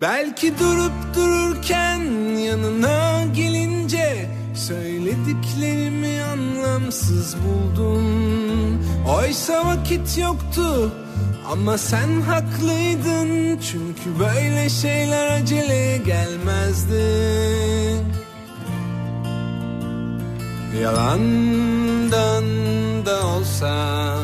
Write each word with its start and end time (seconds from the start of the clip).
Belki 0.00 0.58
durup 0.58 1.14
dururken 1.14 2.00
yanına 2.38 3.24
gelince 3.36 4.30
Söylediklerimi 4.54 6.22
anlamsız 6.22 7.36
buldum. 7.36 8.04
Oysa 9.18 9.66
vakit 9.66 10.18
yoktu 10.18 10.92
ama 11.52 11.78
sen 11.78 12.20
haklıydın. 12.20 13.58
Çünkü 13.58 14.18
böyle 14.18 14.68
şeyler 14.68 15.40
acele 15.40 15.98
gelmezdi. 15.98 17.04
Yalandan 20.82 22.44
da 23.06 23.26
olsa 23.26 24.14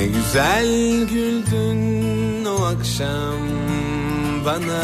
Ne 0.00 0.06
güzel 0.06 0.68
güldün 1.08 2.44
o 2.44 2.64
akşam 2.64 3.40
bana. 4.46 4.80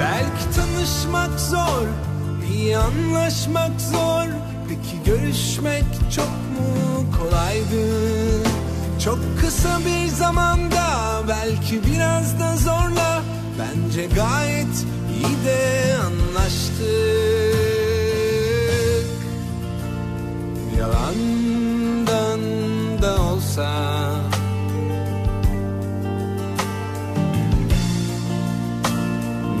Belki 0.00 0.56
tanışmak 0.56 1.40
zor, 1.40 1.86
iyi 2.52 2.78
anlaşmak 2.78 3.80
zor 3.80 4.39
görüşmek 5.10 5.84
çok 6.16 6.28
mu 6.28 7.06
kolaydı? 7.18 7.84
Çok 9.04 9.18
kısa 9.40 9.78
bir 9.78 10.08
zamanda 10.08 10.86
belki 11.28 11.80
biraz 11.86 12.40
da 12.40 12.56
zorla. 12.56 13.22
Bence 13.58 14.06
gayet 14.06 14.86
iyi 15.14 15.44
de 15.46 15.94
anlaştık. 16.06 16.80
Yalandan 20.78 22.40
da 23.02 23.22
olsa. 23.22 23.70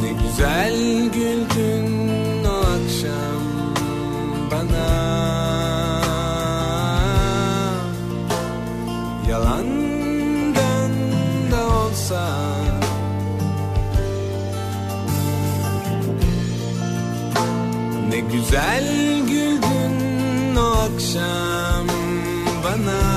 Ne 0.02 0.12
güzel 0.12 1.09
güzel 18.50 19.20
güldün 19.28 20.56
o 20.56 20.60
akşam 20.60 21.86
bana 22.64 23.09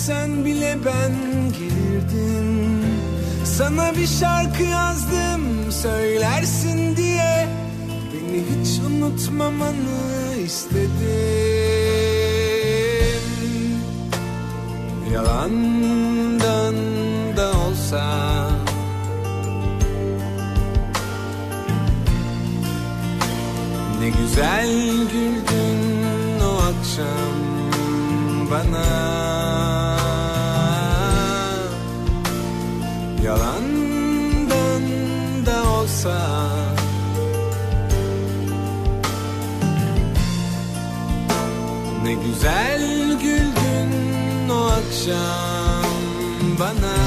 gelmesen 0.00 0.44
bile 0.44 0.78
ben 0.84 1.12
gelirdim 1.52 2.84
Sana 3.44 3.96
bir 3.96 4.06
şarkı 4.06 4.62
yazdım 4.62 5.72
söylersin 5.72 6.96
diye. 6.96 7.48
Beni 8.12 8.42
hiç 8.42 8.80
unutmamanı 8.80 10.36
istedim. 10.44 10.90
Yalandan 15.12 16.74
da 17.36 17.52
olsa. 17.52 18.04
Ne 24.00 24.08
güzel 24.08 24.68
güldün 25.12 26.40
o 26.40 26.56
akşam 26.56 27.50
bana 28.50 29.39
olsa. 36.00 36.48
Ne 42.02 42.14
güzel 42.14 42.82
güldün 43.22 44.48
o 44.48 44.66
akşam 44.66 45.84
bana 46.60 46.99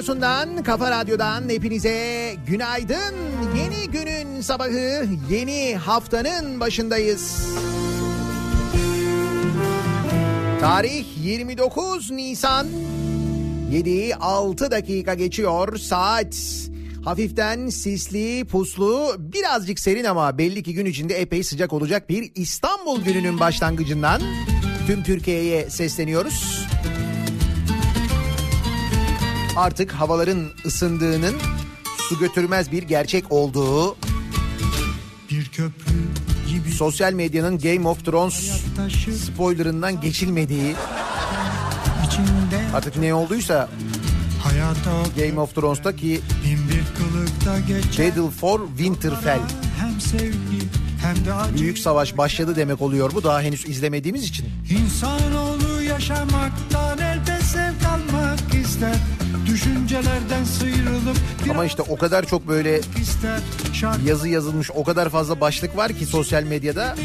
radyosundan, 0.00 0.62
kafa 0.62 0.90
radyodan 0.90 1.48
hepinize 1.48 2.34
günaydın. 2.46 3.14
Yeni 3.56 3.90
günün 3.90 4.40
sabahı, 4.40 5.06
yeni 5.30 5.76
haftanın 5.76 6.60
başındayız. 6.60 7.46
Tarih 10.60 11.04
29 11.24 12.10
Nisan. 12.10 12.66
7'yi 13.72 14.16
6 14.16 14.70
dakika 14.70 15.14
geçiyor 15.14 15.76
saat. 15.76 16.36
Hafiften 17.04 17.68
sisli, 17.68 18.44
puslu, 18.44 19.16
birazcık 19.18 19.78
serin 19.78 20.04
ama 20.04 20.38
belli 20.38 20.62
ki 20.62 20.74
gün 20.74 20.86
içinde 20.86 21.14
epey 21.14 21.42
sıcak 21.42 21.72
olacak 21.72 22.08
bir 22.08 22.32
İstanbul 22.34 23.02
gününün 23.04 23.40
başlangıcından 23.40 24.22
tüm 24.86 25.02
Türkiye'ye 25.02 25.70
sesleniyoruz. 25.70 26.66
Artık 29.56 29.92
havaların 29.92 30.48
ısındığının 30.66 31.34
su 32.08 32.18
götürmez 32.18 32.72
bir 32.72 32.82
gerçek 32.82 33.32
olduğu 33.32 33.96
Bir 35.30 35.48
köprü 35.48 35.94
gibi 36.48 36.70
sosyal 36.72 37.12
medyanın 37.12 37.58
Game 37.58 37.88
of 37.88 38.04
Thrones 38.04 38.62
spoilerından 39.24 40.00
geçilmediği 40.00 40.74
artık 42.74 42.96
ne 42.96 43.14
olduysa 43.14 43.68
Game 45.16 45.40
of 45.40 45.54
Thrones'ta 45.54 45.96
ki 45.96 46.20
Battle 47.98 48.30
for 48.30 48.60
Winterfell 48.68 49.40
Büyük 51.58 51.78
savaş 51.78 52.16
başladı 52.16 52.56
demek 52.56 52.82
oluyor 52.82 53.10
bu 53.14 53.24
daha 53.24 53.42
henüz 53.42 53.68
izlemediğimiz 53.68 54.24
için. 54.24 54.46
İnsanoğlu 54.70 55.82
yaşamaktan 55.82 56.98
elde 56.98 57.40
sevk 57.40 57.86
almak 57.86 58.54
ister. 58.64 58.96
Düşüncelerden 59.50 60.44
sıyrılıp 60.44 61.16
Ama 61.50 61.64
işte 61.64 61.82
o 61.82 61.96
kadar 61.98 62.26
çok 62.26 62.48
böyle 62.48 62.80
yazı 64.04 64.28
yazılmış 64.28 64.70
o 64.74 64.84
kadar 64.84 65.08
fazla 65.08 65.40
başlık 65.40 65.76
var 65.76 65.92
ki 65.92 66.06
sosyal 66.06 66.42
medyada. 66.42 66.96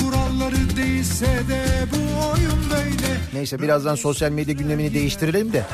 Kuralları 0.00 0.76
değilse 0.76 1.26
de 1.26 1.64
bu 1.92 2.26
oyun 2.26 2.70
böyle. 2.70 3.16
Neyse 3.34 3.62
birazdan 3.62 3.94
sosyal 3.94 4.30
medya 4.30 4.54
gündemini 4.54 4.94
değiştirelim 4.94 5.52
de. 5.52 5.64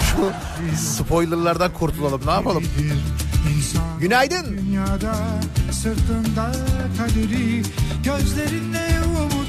Şu 0.00 0.32
spoilerlardan 0.76 1.72
kurtulalım 1.72 2.20
ne 2.26 2.30
yapalım? 2.30 2.64
Günaydın. 4.00 4.58
dünyada 4.58 5.14
sırtında 5.72 6.52
kaderi 6.98 7.62
gözlerinde 8.04 8.88
umutlar. 9.20 9.41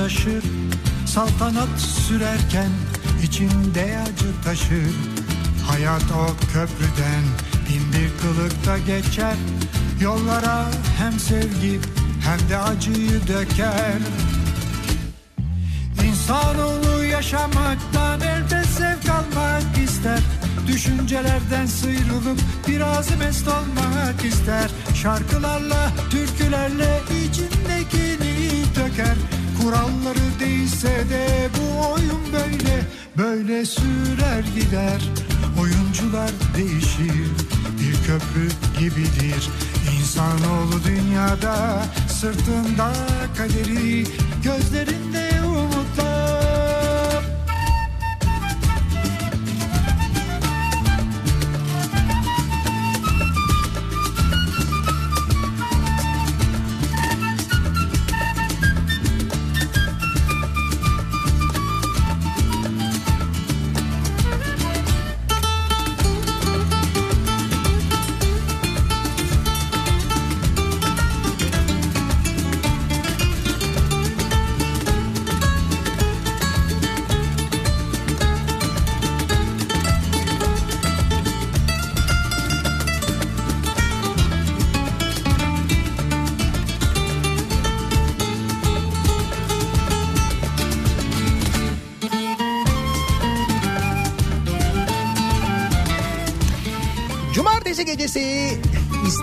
Taşır. 0.00 0.44
Saltanat 1.06 1.80
sürerken 1.80 2.70
içinde 3.22 3.98
acı 4.02 4.42
taşır. 4.44 4.94
Hayat 5.66 6.02
o 6.02 6.26
köprüden 6.52 7.24
bin 7.68 7.92
bir 7.92 8.10
kılıkta 8.22 8.78
geçer. 8.78 9.34
Yollara 10.00 10.66
hem 10.98 11.12
sevgi 11.12 11.80
hem 12.24 12.48
de 12.48 12.58
acıyı 12.58 13.26
döker. 13.28 13.98
İnsanoğlu 16.04 17.04
yaşamaktan 17.04 18.20
elde 18.20 18.64
zevk 18.64 19.08
almak 19.10 19.78
ister. 19.84 20.20
Düşüncelerden 20.66 21.66
sıyrılıp 21.66 22.40
biraz 22.68 23.18
mest 23.18 23.48
olmak 23.48 24.24
ister. 24.24 24.70
Şarkılarla, 24.94 25.90
türkülerle 26.10 27.00
içindekini 27.24 28.64
döker 28.76 29.16
Kuralları 29.62 30.40
değilse 30.40 30.88
de 30.88 31.48
bu 31.56 31.92
oyun 31.92 32.32
böyle. 32.32 32.80
Böyle 33.18 33.66
sürer 33.66 34.44
gider. 34.54 35.00
Oyuncular 35.60 36.30
değişir. 36.56 37.30
Bir 37.80 37.94
köprü 38.06 38.48
gibidir. 38.78 39.48
İnsanoğlu 39.98 40.84
dünyada 40.84 41.84
Sırtında 42.08 42.92
kaderi 43.36 44.04
Gözlerinde 44.44 45.39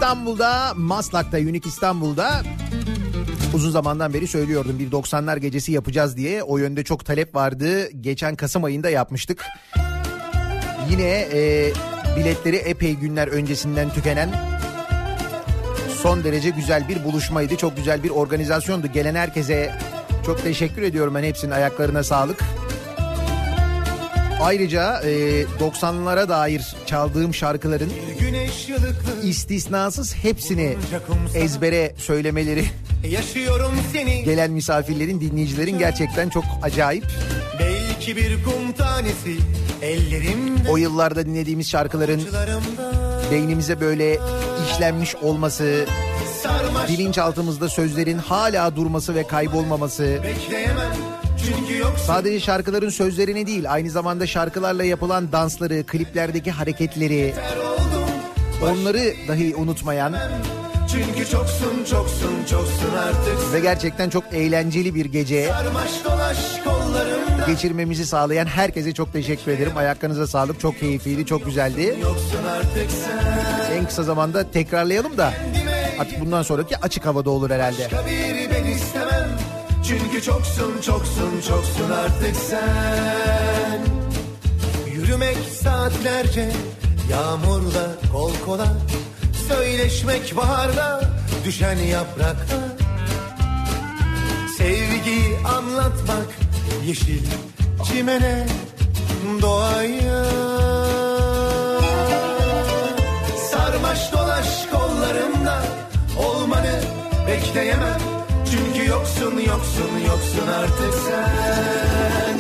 İstanbul'da 0.07 0.73
Maslak'ta 0.75 1.37
Unique 1.37 1.61
İstanbul'da 1.65 2.43
uzun 3.53 3.71
zamandan 3.71 4.13
beri 4.13 4.27
söylüyordum 4.27 4.79
bir 4.79 4.91
90'lar 4.91 5.39
gecesi 5.39 5.71
yapacağız 5.71 6.17
diye. 6.17 6.43
O 6.43 6.57
yönde 6.57 6.83
çok 6.83 7.05
talep 7.05 7.35
vardı. 7.35 7.89
Geçen 8.01 8.35
Kasım 8.35 8.63
ayında 8.63 8.89
yapmıştık. 8.89 9.45
Yine 10.89 11.27
e, 11.33 11.71
biletleri 12.17 12.55
epey 12.55 12.95
günler 12.95 13.27
öncesinden 13.27 13.89
tükenen 13.89 14.29
son 16.01 16.23
derece 16.23 16.49
güzel 16.49 16.87
bir 16.87 17.03
buluşmaydı. 17.03 17.55
Çok 17.55 17.77
güzel 17.77 18.03
bir 18.03 18.09
organizasyondu. 18.09 18.87
Gelen 18.87 19.15
herkese 19.15 19.75
çok 20.25 20.43
teşekkür 20.43 20.81
ediyorum 20.81 21.15
ben. 21.15 21.23
Hepsinin 21.23 21.51
ayaklarına 21.51 22.03
sağlık 22.03 22.43
Ayrıca 24.41 25.01
e, 25.01 25.43
90'lara 25.43 26.29
dair 26.29 26.75
çaldığım 26.85 27.33
şarkıların 27.33 27.91
istisnasız 29.23 30.15
hepsini 30.15 30.77
ezbere 31.35 31.93
söylemeleri 31.97 32.65
Yaşıyorum 33.09 33.71
seni 33.93 34.23
gelen 34.23 34.51
misafirlerin, 34.51 35.21
dinleyicilerin 35.21 35.79
gerçekten 35.79 36.29
çok 36.29 36.43
acayip. 36.63 37.05
Belki 37.59 38.15
bir 38.15 38.43
kum 38.43 38.71
tanesi 38.77 39.37
Ellerimde 39.81 40.69
O 40.69 40.77
yıllarda 40.77 41.25
dinlediğimiz 41.25 41.69
şarkıların 41.69 42.21
beynimize 43.31 43.81
böyle 43.81 44.19
işlenmiş 44.69 45.15
olması, 45.15 45.85
Sarmaş 46.43 46.89
bilinçaltımızda 46.89 47.69
sözlerin 47.69 48.17
hala 48.17 48.75
durması 48.75 49.15
ve 49.15 49.27
kaybolmaması, 49.27 50.19
bekleyemem 50.23 51.16
sadece 52.05 52.39
şarkıların 52.39 52.89
sözlerini 52.89 53.47
değil, 53.47 53.73
aynı 53.73 53.89
zamanda 53.89 54.27
şarkılarla 54.27 54.83
yapılan 54.83 55.31
dansları, 55.31 55.83
kliplerdeki 55.87 56.51
hareketleri, 56.51 57.33
onları 58.63 59.13
dahi 59.27 59.55
unutmayan 59.55 60.15
Çünkü 60.91 61.29
çoksun 61.29 61.83
çoksun 61.89 62.45
çoksun 62.49 62.93
artık 62.97 63.53
ve 63.53 63.59
gerçekten 63.59 64.09
çok 64.09 64.23
eğlenceli 64.33 64.95
bir 64.95 65.05
gece 65.05 65.53
geçirmemizi 67.47 68.05
sağlayan 68.05 68.45
herkese 68.45 68.93
çok 68.93 69.13
teşekkür 69.13 69.51
ederim. 69.51 69.77
Ayaklarınıza 69.77 70.27
sağlık. 70.27 70.59
Çok 70.59 70.79
keyifliydi, 70.79 71.25
çok 71.25 71.45
güzeldi. 71.45 71.95
En 73.73 73.85
kısa 73.85 74.03
zamanda 74.03 74.51
tekrarlayalım 74.51 75.17
da 75.17 75.33
artık 75.99 76.19
bundan 76.19 76.43
sonraki 76.43 76.77
açık 76.77 77.05
havada 77.05 77.29
olur 77.29 77.49
herhalde. 77.49 77.87
Bir 78.07 78.51
ben 78.51 78.71
istemem 78.71 79.56
Çünkü 79.87 80.21
çoksun 80.21 80.81
çoksun 80.81 81.41
çoksun 81.47 81.91
artık 81.91 82.35
sen. 82.35 83.79
Yürümek 84.93 85.37
saatlerce 85.63 86.51
Yağmurda 87.11 87.95
kol 88.11 88.31
kola. 88.45 88.67
Söyleşmek 89.47 90.35
baharda 90.37 91.01
Düşen 91.45 91.77
yaprakta. 91.77 92.55
Sevgiyi 94.57 95.37
anlatmak 95.57 96.27
Yeşil 96.85 97.25
çimene 97.83 98.47
Doğaya 99.41 100.25
Sarmaş 103.51 104.11
dolaş 104.11 104.65
kollarımda 104.71 105.63
Olmanı 106.19 106.81
bekleyemem 107.27 108.06
yoksun 109.17 109.39
yoksun 109.39 109.99
yoksun 110.07 110.47
artık 110.47 110.93
sen. 110.93 112.37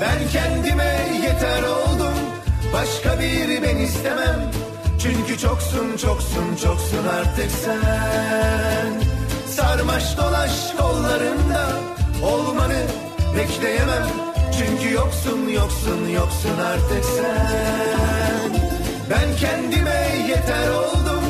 Ben 0.00 0.28
kendime 0.32 0.96
yeter 1.22 1.62
oldum 1.62 2.14
Başka 2.72 3.20
bir 3.20 3.62
ben 3.62 3.76
istemem. 3.76 4.50
Çünkü 5.02 5.38
çoksun 5.38 5.96
çoksun 5.96 6.56
çoksun 6.62 7.06
artık 7.20 7.50
sen. 7.64 8.92
Sarmaş 9.46 10.16
dolaş 10.16 10.72
kollarımda 10.78 11.68
Olmanı 12.24 12.82
bekleyemem. 13.36 14.06
Çünkü 14.58 14.94
yoksun 14.94 15.48
yoksun 15.48 16.08
yoksun 16.08 16.58
artık 16.58 17.04
sen. 17.04 18.50
Ben 19.10 19.36
kendime 19.40 20.26
yeter 20.28 20.70
oldum 20.70 21.24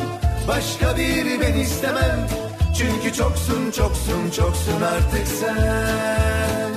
Başka 0.48 0.96
bir 0.96 1.40
ben 1.40 1.54
istemem 1.54 2.28
Çünkü 2.78 3.16
çoksun 3.16 3.70
çoksun 3.70 4.30
çoksun 4.30 4.80
artık 4.82 5.28
sen. 5.28 6.72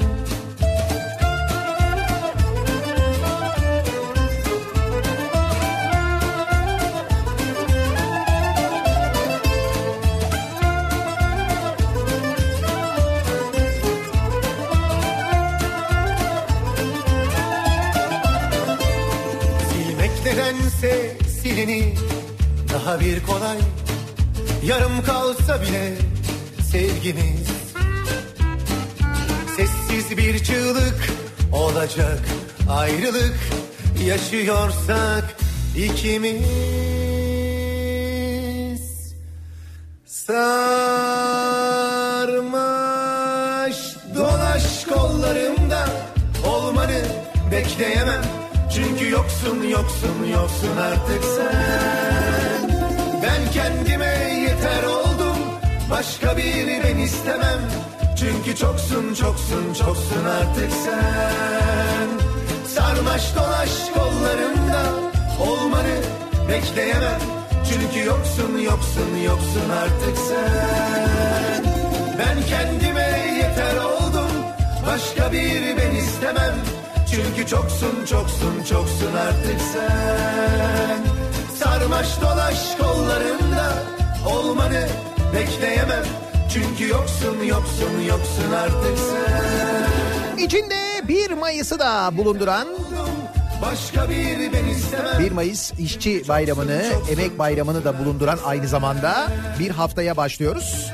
Silmek 19.70 20.26
nedense 20.26 21.18
silini 21.42 21.94
daha 22.74 23.00
bir 23.00 23.24
kolay 23.26 23.58
Yarım 24.66 25.04
kalsa 25.04 25.62
bile 25.62 25.94
sevgimiz. 26.72 27.48
Sessiz 29.58 30.18
bir 30.18 30.44
çığlık 30.44 31.10
olacak 31.54 32.20
ayrılık. 32.70 33.36
Yaşıyorsak 34.06 35.38
ikimiz. 35.78 36.46
Sarmaş 40.06 40.36
dolaş 44.16 44.86
kollarımda 44.86 45.90
Olmanı 46.48 47.02
bekleyemem. 47.52 48.24
Çünkü 48.76 49.10
yoksun 49.10 49.64
yoksun 49.64 50.24
yoksun 50.32 50.78
artık 50.78 51.24
sen. 51.36 52.16
Ben 53.24 53.52
kendime 53.52 54.35
yeter 54.66 54.84
oldum. 54.84 55.38
Başka 55.92 56.38
biri 56.38 56.82
ben 56.84 56.98
istemem. 56.98 57.60
Çünkü 58.20 58.56
çoksun 58.56 59.14
çoksun 59.14 59.74
çoksun 59.74 60.26
artık 60.40 60.72
sen. 60.86 62.08
Sarmaş 62.68 63.36
dolaş 63.36 63.72
kollarımda. 63.94 64.84
Olmanı 65.50 65.96
bekleyemem. 66.50 67.20
Çünkü 67.70 68.06
yoksun 68.08 68.58
yoksun 68.58 69.18
yoksun 69.26 69.70
artık 69.84 70.18
sen. 70.30 71.64
Ben 72.20 72.38
kendime 72.50 73.36
yeter 73.38 73.78
oldum. 73.78 74.32
Başka 74.88 75.32
biri 75.32 75.78
ben 75.78 75.96
istemem. 75.96 76.56
Çünkü 77.12 77.50
çoksun 77.50 78.06
çoksun 78.06 78.64
çoksun 78.70 79.14
artık 79.28 79.62
sen. 79.74 81.00
Sarmaş 81.60 82.22
dolaş 82.22 82.76
kollarımda 82.78 83.95
Olmanı 84.26 84.88
bekleyemem. 85.36 86.04
Çünkü 86.54 86.90
yoksun 86.92 87.44
yoksun 87.44 88.02
yoksun 88.08 88.52
artık 88.52 88.98
sen. 88.98 90.44
İçinde 90.44 91.08
1 91.08 91.32
Mayıs'ı 91.32 91.80
da 91.80 92.10
bulunduran 92.18 92.68
Başka 93.62 94.10
biri 94.10 94.54
ben 94.54 94.66
istemem. 94.66 95.20
1 95.20 95.32
Mayıs 95.32 95.72
İşçi 95.80 96.28
Bayramı'nı, 96.28 96.84
Emek 97.12 97.40
Bayramı'nı 97.40 97.86
da 97.86 98.00
bulunduran 98.00 98.40
aynı 98.46 98.68
zamanda 98.68 99.28
bir 99.60 99.70
haftaya 99.72 100.18
başlıyoruz. 100.18 100.92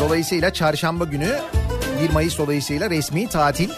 Dolayısıyla 0.00 0.52
çarşamba 0.52 1.04
günü 1.04 1.38
1 2.02 2.10
Mayıs 2.10 2.38
dolayısıyla 2.38 2.90
resmi 2.90 3.28
tatil. 3.28 3.70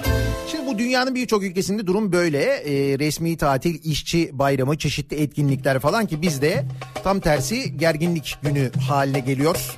Dünyanın 0.79 1.15
birçok 1.15 1.43
ülkesinde 1.43 1.87
durum 1.87 2.13
böyle. 2.13 2.43
Ee, 2.43 2.99
resmi 2.99 3.37
tatil, 3.37 3.85
işçi 3.85 4.31
bayramı, 4.33 4.79
çeşitli 4.79 5.21
etkinlikler 5.23 5.79
falan 5.79 6.07
ki 6.07 6.23
bizde 6.23 6.65
tam 7.05 7.21
tersi 7.21 7.77
gerginlik 7.77 8.39
günü 8.43 8.71
haline 8.89 9.21
geliyor. 9.21 9.77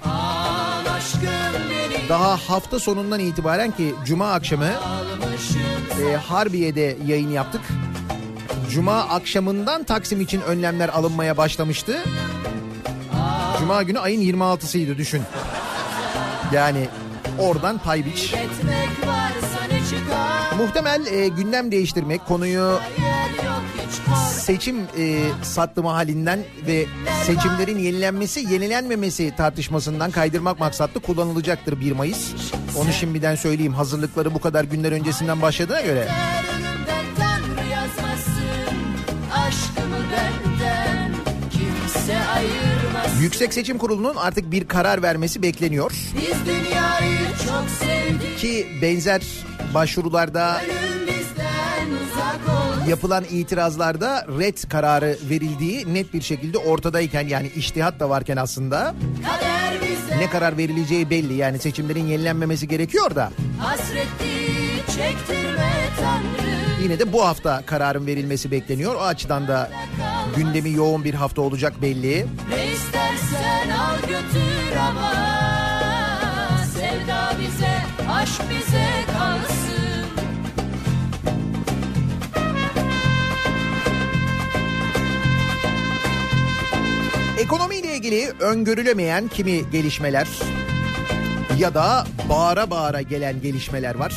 Daha 2.08 2.36
hafta 2.36 2.78
sonundan 2.78 3.20
itibaren 3.20 3.70
ki 3.70 3.94
cuma 4.04 4.32
akşamı 4.32 4.70
e, 6.08 6.16
Harbiye'de 6.16 6.96
yayın 7.06 7.30
yaptık. 7.30 7.60
Cuma 8.70 9.00
akşamından 9.00 9.84
Taksim 9.84 10.20
için 10.20 10.40
önlemler 10.40 10.88
alınmaya 10.88 11.36
başlamıştı. 11.36 11.98
Cuma 13.58 13.82
günü 13.82 13.98
ayın 13.98 14.20
26'sıydı 14.20 14.98
düşün. 14.98 15.22
Yani 16.52 16.88
oradan 17.38 17.78
pay 17.78 18.04
biç. 18.04 18.34
Muhtemel 20.58 21.06
e, 21.06 21.28
gündem 21.28 21.72
değiştirmek, 21.72 22.26
konuyu 22.26 22.80
seçim 24.48 24.76
e, 24.98 25.20
sattımı 25.42 25.88
halinden 25.88 26.40
ve 26.66 26.86
seçimlerin 27.26 27.78
yenilenmesi, 27.78 28.40
yenilenmemesi 28.40 29.36
tartışmasından 29.36 30.10
kaydırmak 30.10 30.60
maksatlı 30.60 31.00
kullanılacaktır 31.00 31.80
1 31.80 31.92
Mayıs. 31.92 32.32
Onu 32.76 32.92
şimdiden 32.92 33.34
söyleyeyim. 33.34 33.74
Hazırlıkları 33.74 34.34
bu 34.34 34.40
kadar 34.40 34.64
günler 34.64 34.92
öncesinden 34.92 35.42
başladığına 35.42 35.80
göre. 35.80 36.08
Yüksek 43.20 43.54
Seçim 43.54 43.78
Kurulu'nun 43.78 44.16
artık 44.16 44.52
bir 44.52 44.68
karar 44.68 45.02
vermesi 45.02 45.42
bekleniyor. 45.42 45.92
Ki 48.38 48.66
benzer 48.82 49.22
başvurularda 49.74 50.60
yapılan 52.88 53.24
itirazlarda 53.30 54.26
red 54.38 54.58
kararı 54.70 55.18
verildiği 55.30 55.94
net 55.94 56.14
bir 56.14 56.22
şekilde 56.22 56.58
ortadayken 56.58 57.28
yani 57.28 57.50
iştihat 57.56 58.00
da 58.00 58.10
varken 58.10 58.36
aslında 58.36 58.94
ne 60.18 60.30
karar 60.30 60.56
verileceği 60.56 61.10
belli. 61.10 61.34
Yani 61.34 61.58
seçimlerin 61.58 62.06
yenilenmemesi 62.06 62.68
gerekiyor 62.68 63.14
da 63.14 63.30
yine 66.82 66.98
de 66.98 67.12
bu 67.12 67.26
hafta 67.26 67.62
kararın 67.66 68.06
verilmesi 68.06 68.50
bekleniyor. 68.50 68.94
O 68.94 69.00
açıdan 69.00 69.48
da 69.48 69.70
gündemi 70.36 70.70
yoğun 70.70 71.04
bir 71.04 71.14
hafta 71.14 71.42
olacak 71.42 71.82
belli. 71.82 72.26
Ne 72.50 72.72
istersen 72.72 73.70
al 73.70 74.00
götür 74.00 74.76
ama 74.88 75.12
Sevda 76.74 77.32
bize, 77.40 77.76
aşk 78.12 78.42
bize 78.50 78.88
kalsın 79.12 79.47
Ekonomiyle 87.38 87.96
ilgili 87.96 88.32
öngörülemeyen 88.40 89.28
kimi 89.28 89.70
gelişmeler 89.70 90.28
ya 91.58 91.74
da 91.74 92.06
bağıra 92.28 92.70
bağıra 92.70 93.02
gelen 93.02 93.40
gelişmeler 93.40 93.94
var. 93.94 94.14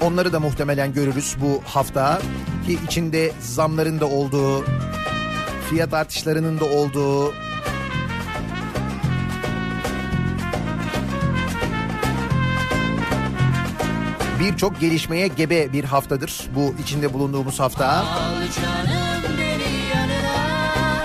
Onları 0.00 0.32
da 0.32 0.40
muhtemelen 0.40 0.92
görürüz 0.92 1.36
bu 1.40 1.62
hafta 1.64 2.22
ki 2.66 2.78
içinde 2.86 3.32
zamların 3.40 4.00
da 4.00 4.06
olduğu, 4.06 4.64
fiyat 5.70 5.94
artışlarının 5.94 6.60
da 6.60 6.64
olduğu, 6.64 7.34
birçok 14.44 14.80
gelişmeye 14.80 15.28
gebe 15.28 15.72
bir 15.72 15.84
haftadır 15.84 16.42
bu 16.56 16.74
içinde 16.82 17.12
bulunduğumuz 17.14 17.60
hafta. 17.60 17.86
Al 17.88 18.04
canım 18.56 19.22
beni 19.38 19.72
yanına. 19.94 21.04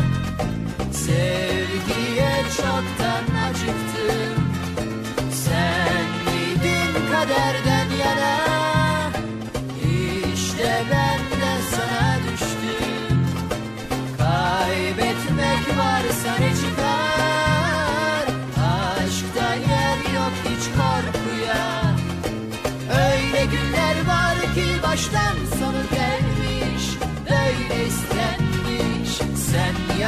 Sevgiye 0.92 2.32
çoktan 2.58 3.24
acıktım. 3.50 4.44
Sen 5.32 6.06
miydin 6.26 7.12
kaderden 7.12 7.88
yana? 8.00 8.40
İşte 10.36 10.84
ben 10.92 11.20
de 11.42 11.54
sana 11.72 12.18
düştüm. 12.34 13.20
Kaybetmek 14.18 15.78
varsa 15.78 16.38
ne 16.40 16.69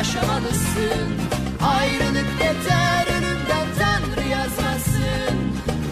yaşamalısın 0.01 1.11
Ayrılık 1.61 2.29
yeter 2.39 3.07
önümden 3.17 3.67
Tanrı 3.79 4.27
yazmasın 4.27 5.35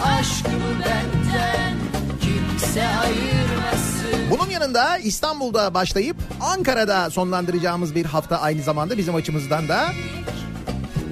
Aşkımı 0.03 0.79
benden 0.79 1.73
kimse 2.21 2.87
ayırmasın 2.87 4.29
Bunun 4.31 4.49
yanında 4.49 4.97
İstanbul'da 4.97 5.73
başlayıp 5.73 6.17
Ankara'da 6.41 7.09
sonlandıracağımız 7.09 7.95
bir 7.95 8.05
hafta 8.05 8.41
aynı 8.41 8.61
zamanda 8.63 8.97
bizim 8.97 9.15
açımızdan 9.15 9.67
da. 9.67 9.91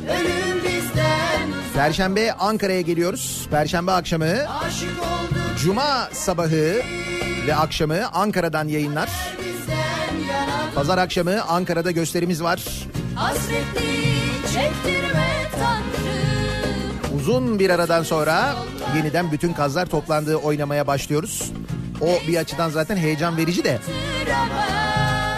Ölüm 0.09 0.63
bizden 0.63 1.47
uzak 1.49 1.73
Perşembe 1.73 2.33
Ankara'ya 2.33 2.81
geliyoruz. 2.81 3.47
Perşembe 3.51 3.91
akşamı 3.91 4.27
Cuma 5.63 6.09
sabahı 6.11 6.81
ve 7.47 7.55
akşamı 7.55 8.07
Ankara'dan 8.13 8.67
yayınlar. 8.67 9.36
Pazar 10.77 10.97
akşamı 10.97 11.41
Ankara'da 11.43 11.91
gösterimiz 11.91 12.43
var. 12.43 12.63
Uzun 17.15 17.59
bir 17.59 17.69
aradan 17.69 18.03
sonra 18.03 18.55
yeniden 18.95 19.31
bütün 19.31 19.53
kazlar 19.53 19.85
toplandığı 19.85 20.35
oynamaya 20.35 20.87
başlıyoruz. 20.87 21.51
O 22.01 22.27
bir 22.27 22.37
açıdan 22.37 22.69
zaten 22.69 22.97
heyecan 22.97 23.37
verici 23.37 23.63
de 23.63 23.79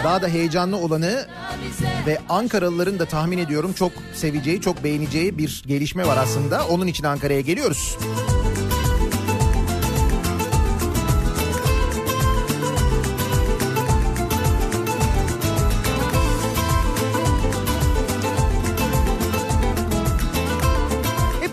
daha 0.04 0.22
da 0.22 0.28
heyecanlı 0.28 0.76
olanı 0.76 1.26
ve 2.06 2.18
Ankaralıların 2.28 2.98
da 2.98 3.04
tahmin 3.06 3.38
ediyorum 3.38 3.72
çok 3.72 3.92
seveceği, 4.14 4.60
çok 4.60 4.84
beğeneceği 4.84 5.38
bir 5.38 5.62
gelişme 5.66 6.06
var 6.06 6.16
aslında. 6.16 6.66
Onun 6.68 6.86
için 6.86 7.04
Ankara'ya 7.04 7.40
geliyoruz. 7.40 7.96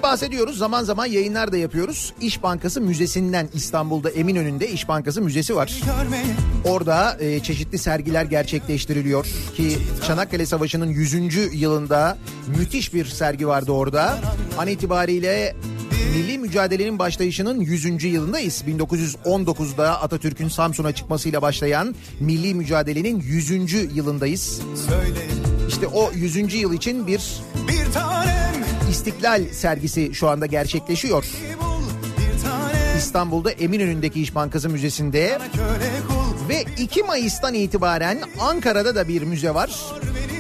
Bahsediyoruz 0.07 0.57
zaman 0.57 0.83
zaman 0.83 1.05
yayınlar 1.05 1.51
da 1.51 1.57
yapıyoruz. 1.57 2.13
İş 2.21 2.43
Bankası 2.43 2.81
Müzesi'nden 2.81 3.49
İstanbul'da 3.53 4.09
Eminönü'nde 4.09 4.71
İş 4.71 4.87
Bankası 4.87 5.21
Müzesi 5.21 5.55
var. 5.55 5.81
Orada 6.65 7.17
e, 7.19 7.39
çeşitli 7.39 7.77
sergiler 7.77 8.25
gerçekleştiriliyor 8.25 9.25
ki 9.55 9.77
Çanakkale 10.07 10.45
Savaşı'nın 10.45 10.87
100. 10.87 11.13
yılında 11.53 12.17
müthiş 12.57 12.93
bir 12.93 13.05
sergi 13.05 13.47
vardı 13.47 13.71
orada. 13.71 14.17
An 14.57 14.67
itibariyle 14.67 15.55
milli 16.15 16.37
mücadelenin 16.37 16.99
başlayışının 16.99 17.59
100. 17.59 18.03
yılındayız. 18.03 18.63
1919'da 18.67 20.01
Atatürk'ün 20.01 20.47
Samsun'a 20.47 20.95
çıkmasıyla 20.95 21.41
başlayan 21.41 21.95
milli 22.19 22.53
mücadelenin 22.53 23.19
100. 23.19 23.73
yılındayız. 23.95 24.61
İşte 25.67 25.87
o 25.87 26.11
100. 26.13 26.53
yıl 26.53 26.73
için 26.73 27.07
bir 27.07 27.41
bir 27.67 27.93
tanem 27.93 28.47
İstiklal 28.89 29.44
sergisi 29.51 30.13
şu 30.13 30.29
anda 30.29 30.46
gerçekleşiyor. 30.46 31.25
İstanbul'da 32.98 33.51
Eminönü'ndeki 33.51 34.22
İş 34.22 34.36
Bankası 34.36 34.70
Müzesi'nde 34.70 35.39
Ve 36.50 36.65
2 36.77 37.03
Mayıs'tan 37.03 37.53
itibaren 37.53 38.22
Ankara'da 38.39 38.96
da 38.96 39.08
bir 39.08 39.22
müze 39.22 39.53
var. 39.53 39.82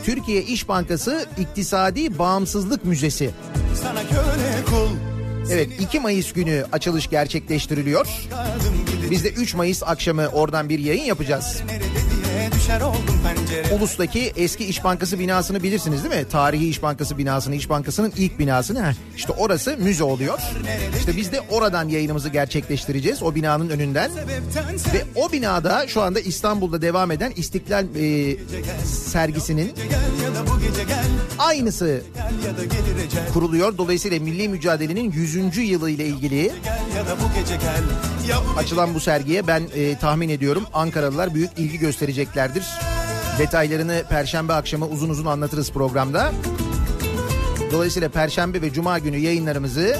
Türkiye 0.05 0.41
İş 0.43 0.67
Bankası 0.67 1.25
İktisadi 1.37 2.19
Bağımsızlık 2.19 2.85
Müzesi. 2.85 3.29
Evet 5.51 5.69
2 5.79 5.99
Mayıs 5.99 6.33
günü 6.33 6.65
açılış 6.71 7.09
gerçekleştiriliyor. 7.09 8.07
Biz 9.11 9.23
de 9.23 9.29
3 9.29 9.55
Mayıs 9.55 9.83
akşamı 9.83 10.27
oradan 10.27 10.69
bir 10.69 10.79
yayın 10.79 11.03
yapacağız. 11.03 11.61
nerede 11.67 11.83
diye 11.83 12.51
düşer 12.51 12.81
oldum 12.81 13.16
Ulus'taki 13.75 14.33
eski 14.37 14.65
İş 14.65 14.83
Bankası 14.83 15.19
binasını 15.19 15.63
bilirsiniz 15.63 16.03
değil 16.03 16.15
mi? 16.15 16.29
Tarihi 16.29 16.69
İş 16.69 16.81
Bankası 16.81 17.17
binasını, 17.17 17.55
İş 17.55 17.69
Bankası'nın 17.69 18.13
ilk 18.17 18.39
binasını. 18.39 18.87
Heh, 18.87 18.93
İşte 19.17 19.33
orası 19.33 19.77
müze 19.77 20.03
oluyor. 20.03 20.39
İşte 20.99 21.17
biz 21.17 21.31
de 21.31 21.41
oradan 21.51 21.89
yayınımızı 21.89 22.29
gerçekleştireceğiz 22.29 23.23
o 23.23 23.35
binanın 23.35 23.69
önünden. 23.69 24.11
Ve 24.93 25.03
o 25.15 25.31
binada 25.31 25.87
şu 25.87 26.01
anda 26.01 26.19
İstanbul'da 26.19 26.81
devam 26.81 27.11
eden 27.11 27.33
İstiklal 27.35 27.85
e, 27.95 28.37
sergisinin 28.85 29.73
aynısı 31.39 32.01
kuruluyor. 33.33 33.77
Dolayısıyla 33.77 34.19
milli 34.19 34.49
mücadelenin 34.49 35.11
100. 35.11 35.57
yılı 35.57 35.89
ile 35.89 36.05
ilgili 36.05 36.51
açılan 38.57 38.93
bu 38.95 38.99
sergiye 38.99 39.47
ben 39.47 39.63
e, 39.75 39.97
tahmin 39.97 40.29
ediyorum 40.29 40.63
Ankaralılar 40.73 41.33
büyük 41.35 41.49
ilgi 41.57 41.79
göstereceklerdir. 41.79 42.63
Detaylarını 43.39 44.03
perşembe 44.09 44.53
akşamı 44.53 44.87
uzun 44.87 45.09
uzun 45.09 45.25
anlatırız 45.25 45.71
programda. 45.71 46.31
Dolayısıyla 47.71 48.09
perşembe 48.09 48.61
ve 48.61 48.73
cuma 48.73 48.99
günü 48.99 49.17
yayınlarımızı 49.17 49.97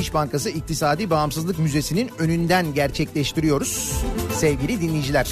İş 0.00 0.14
Bankası 0.14 0.50
İktisadi 0.50 1.10
Bağımsızlık 1.10 1.58
Müzesi'nin 1.58 2.10
önünden 2.18 2.74
gerçekleştiriyoruz 2.74 4.02
sevgili 4.34 4.80
dinleyiciler. 4.80 5.30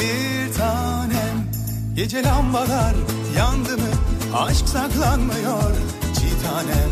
Bir 0.00 0.54
tanem 0.54 1.46
Gece 1.96 2.22
lambalar 2.22 2.94
yandı 3.36 3.76
mı 3.76 3.88
Aşk 4.36 4.68
saklanmıyor 4.68 5.72
Çiğ 6.14 6.46
tanem 6.46 6.90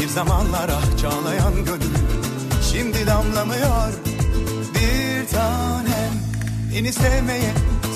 Bir 0.00 0.08
zamanlar 0.08 0.68
ah 0.68 0.98
çağlayan 0.98 1.54
gönül 1.54 1.94
Şimdi 2.72 3.06
damlamıyor 3.06 4.13
Bir 4.74 5.28
tanem. 5.32 6.12
Beni 6.74 6.92
sevmeye, 6.92 7.52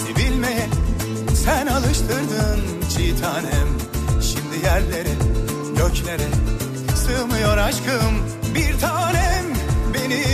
sevilmeye 0.06 0.66
Sen 1.44 1.66
alıştırdın 1.66 2.60
çiğ 2.90 3.20
tanem. 3.20 3.68
Şimdi 4.22 4.66
yerlere, 4.66 5.14
göklere 5.76 6.28
Sığmıyor 6.96 7.58
aşkım 7.58 8.14
Bir 8.54 8.78
tanem. 8.78 9.44
Beni 9.94 10.24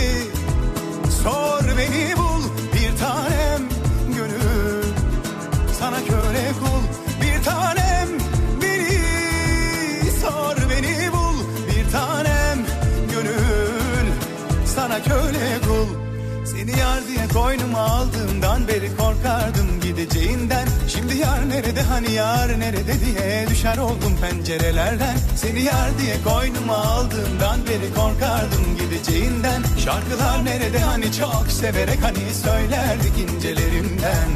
koynuma 17.35 17.79
aldığımdan 17.79 18.67
beri 18.67 18.97
korkardım 18.97 19.81
gideceğinden. 19.81 20.67
Şimdi 20.87 21.17
yar 21.17 21.49
nerede 21.49 21.81
hani 21.81 22.11
yar 22.11 22.59
nerede 22.59 22.93
diye 23.05 23.47
düşer 23.49 23.77
oldum 23.77 24.17
pencerelerden. 24.21 25.17
Seni 25.35 25.61
yar 25.61 25.89
diye 25.99 26.15
koynuma 26.23 26.75
aldığımdan 26.75 27.59
beri 27.69 27.93
korkardım 27.95 28.65
gideceğinden. 28.79 29.63
Şarkılar 29.85 30.45
nerede 30.45 30.79
hani 30.79 31.13
çok 31.13 31.45
severek 31.49 31.99
hani 32.03 32.33
söylerdik 32.43 33.17
incelerimden. 33.17 34.29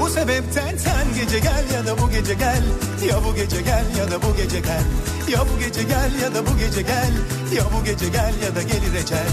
Bu 0.00 0.08
sebepten 0.08 0.76
sen 0.76 1.06
gece 1.20 1.38
gel 1.38 1.64
ya 1.74 1.86
da 1.86 1.98
bu 1.98 2.10
gece 2.10 2.34
gel. 2.34 2.62
Ya 3.08 3.24
bu 3.24 3.34
gece 3.34 3.62
gel 3.62 3.84
ya 3.98 4.10
da 4.10 4.22
bu 4.22 4.36
gece 4.36 4.60
gel. 4.60 4.84
Ya 5.28 5.40
bu 5.40 5.58
gece 5.58 5.82
gel 5.82 6.10
ya 6.22 6.34
da 6.34 6.46
bu 6.46 6.58
gece 6.58 6.82
gel. 6.82 7.12
Ya 7.56 7.64
bu 7.74 7.84
gece 7.84 8.08
gel 8.08 8.34
ya 8.44 8.54
da 8.56 8.62
gelir 8.62 8.94
ecel. 9.02 9.30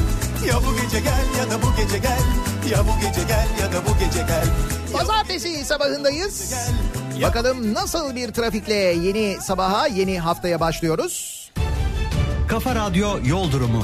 Ya 0.47 0.55
bu 0.57 0.81
gece 0.81 0.99
gel 0.99 1.27
ya 1.39 1.51
da 1.51 1.61
bu 1.61 1.75
gece 1.77 1.97
gel 1.97 2.56
Ya 2.71 2.77
bu 2.83 3.01
gece 3.07 3.21
gel 3.27 3.47
ya 3.61 3.71
da 3.73 3.85
bu 3.85 3.99
gece 4.05 4.19
gel 4.19 4.45
Pazartesi 4.93 5.65
sabahındayız. 5.65 6.53
Bakalım 7.21 7.73
nasıl 7.73 8.15
bir 8.15 8.33
trafikle 8.33 8.73
yeni 8.73 9.37
sabaha, 9.41 9.87
yeni 9.87 10.19
haftaya 10.19 10.59
başlıyoruz. 10.59 11.47
Kafa 12.47 12.75
Radyo 12.75 13.09
Yol 13.25 13.51
Durumu. 13.51 13.83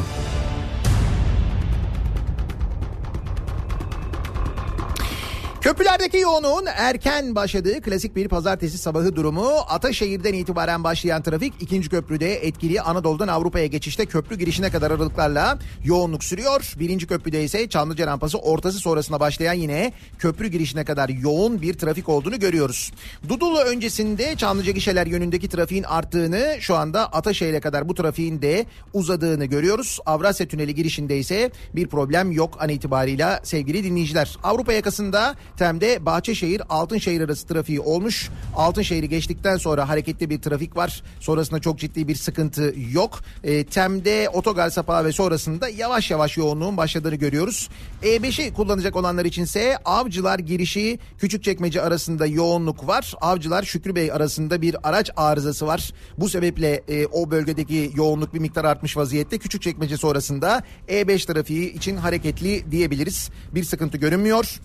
Köprülerdeki 5.63 6.17
yoğunluğun 6.17 6.65
erken 6.76 7.36
başladığı 7.36 7.82
klasik 7.82 8.15
bir 8.15 8.28
pazartesi 8.28 8.78
sabahı 8.78 9.15
durumu. 9.15 9.49
Ataşehir'den 9.69 10.34
itibaren 10.34 10.84
başlayan 10.84 11.21
trafik 11.21 11.54
ikinci 11.60 11.89
köprüde 11.89 12.47
etkili 12.47 12.82
Anadolu'dan 12.82 13.28
Avrupa'ya 13.28 13.65
geçişte 13.65 14.06
köprü 14.06 14.38
girişine 14.38 14.69
kadar 14.69 14.91
aralıklarla 14.91 15.60
yoğunluk 15.84 16.23
sürüyor. 16.23 16.73
Birinci 16.80 17.08
köprüde 17.08 17.43
ise 17.43 17.69
Çamlıca 17.69 18.08
rampası 18.08 18.38
ortası 18.38 18.80
sonrasında 18.80 19.19
başlayan 19.19 19.54
yine 19.54 19.93
köprü 20.19 20.47
girişine 20.47 20.86
kadar 20.86 21.10
yoğun 21.10 21.62
bir 21.62 21.73
trafik 21.73 22.10
olduğunu 22.10 22.39
görüyoruz. 22.39 22.91
Dudullu 23.30 23.60
öncesinde 23.60 24.36
Çamlıca 24.36 24.71
gişeler 24.71 25.08
yönündeki 25.08 25.49
trafiğin 25.49 25.84
arttığını 25.84 26.58
şu 26.60 26.76
anda 26.76 27.06
Ataşehir'e 27.13 27.60
kadar 27.60 27.89
bu 27.89 27.93
trafiğin 27.93 28.41
de 28.41 28.65
uzadığını 28.93 29.45
görüyoruz. 29.45 29.99
Avrasya 30.06 30.47
Tüneli 30.47 30.76
girişinde 30.76 31.17
ise 31.17 31.52
bir 31.76 31.88
problem 31.88 32.32
yok 32.32 32.58
an 32.60 32.69
itibarıyla 32.69 33.39
sevgili 33.43 33.84
dinleyiciler. 33.84 34.38
Avrupa 34.43 34.73
yakasında 34.73 35.36
Tem'de 35.58 36.06
Bahçeşehir 36.06 36.62
Altınşehir 36.70 37.22
arası 37.22 37.48
trafiği 37.48 37.80
olmuş. 37.80 38.30
Altınşehir'i 38.56 39.10
geçtikten 39.10 39.58
sonra 39.58 39.89
hareketli 39.89 40.30
bir 40.30 40.42
trafik 40.42 40.78
var. 40.78 41.04
Sonrasında 41.20 41.60
çok 41.60 41.80
ciddi 41.80 42.08
bir 42.08 42.16
sıkıntı 42.16 42.74
yok. 42.92 43.20
E, 43.44 43.63
Tem'de 43.63 44.30
otogar 44.30 44.70
sapağı 44.70 45.06
ve 45.06 45.12
sonrasında 45.12 45.70
yavaş 45.70 46.12
yavaş 46.12 46.38
yoğunluğun 46.38 46.78
başladığını 46.78 47.16
görüyoruz. 47.16 47.70
E5'i 48.04 48.54
kullanacak 48.54 48.96
olanlar 48.96 49.26
içinse 49.26 49.78
Avcılar 49.86 50.39
girişi 50.39 51.00
Küçükçekmece 51.18 51.82
arasında 51.82 52.26
yoğunluk 52.26 52.88
var. 52.88 53.13
Avcılar 53.22 53.63
Şükrü 53.63 53.96
Bey 53.96 54.12
arasında 54.12 54.62
bir 54.62 54.76
araç 54.84 55.12
arızası 55.16 55.68
var. 55.68 55.94
Bu 56.18 56.30
sebeple 56.30 56.84
e, 56.88 57.06
o 57.06 57.32
bölgedeki 57.32 57.92
yoğunluk 57.96 58.34
bir 58.34 58.39
miktar 58.39 58.66
artmış 58.66 58.98
vaziyette. 58.98 59.38
Küçükçekmece 59.38 59.98
sonrasında 59.98 60.63
E5 60.88 61.34
trafiği 61.34 61.74
için 61.74 61.98
hareketli 61.98 62.72
diyebiliriz. 62.72 63.30
Bir 63.52 63.63
sıkıntı 63.63 63.98
görünmüyor. 63.98 64.60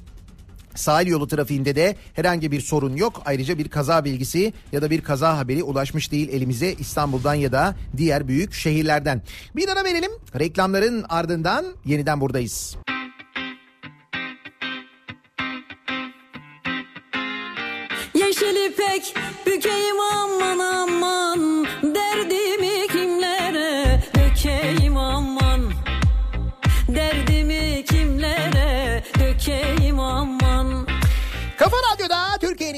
Sahil 0.75 1.07
yolu 1.07 1.29
trafiğinde 1.29 1.77
de 1.77 1.97
herhangi 2.15 2.53
bir 2.53 2.61
sorun 2.61 2.97
yok. 2.97 3.23
Ayrıca 3.25 3.59
bir 3.59 3.69
kaza 3.69 4.05
bilgisi 4.05 4.53
ya 4.73 4.83
da 4.83 4.91
bir 4.91 5.01
kaza 5.01 5.39
haberi 5.39 5.63
ulaşmış 5.63 6.13
değil 6.13 6.29
elimize 6.29 6.73
İstanbul'dan 6.73 7.35
ya 7.35 7.53
da 7.53 7.77
diğer 7.97 8.29
büyük 8.29 8.55
şehirlerden. 8.55 9.23
Bir 9.57 9.69
ara 9.69 9.85
verelim. 9.85 10.11
Reklamların 10.39 11.05
ardından 11.09 11.67
yeniden 11.85 12.21
buradayız. 12.21 12.77
Yeşil 18.15 18.57
ipek 18.71 19.15
bükeyim 19.47 20.01
aman 20.01 20.59
aman 20.59 21.58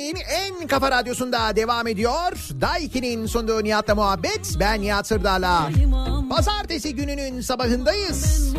Türkiye'nin 0.00 0.60
en 0.60 0.66
kafa 0.66 0.90
radyosunda 0.90 1.56
devam 1.56 1.86
ediyor. 1.86 2.32
Daiki'nin 2.60 3.26
sunduğu 3.26 3.64
Nihat'la 3.64 3.94
muhabbet. 3.94 4.56
Ben 4.60 4.80
Nihat 4.80 5.06
Sırdar'la. 5.06 5.70
Pazartesi 6.30 6.94
gününün 6.94 7.40
sabahındayız. 7.40 8.54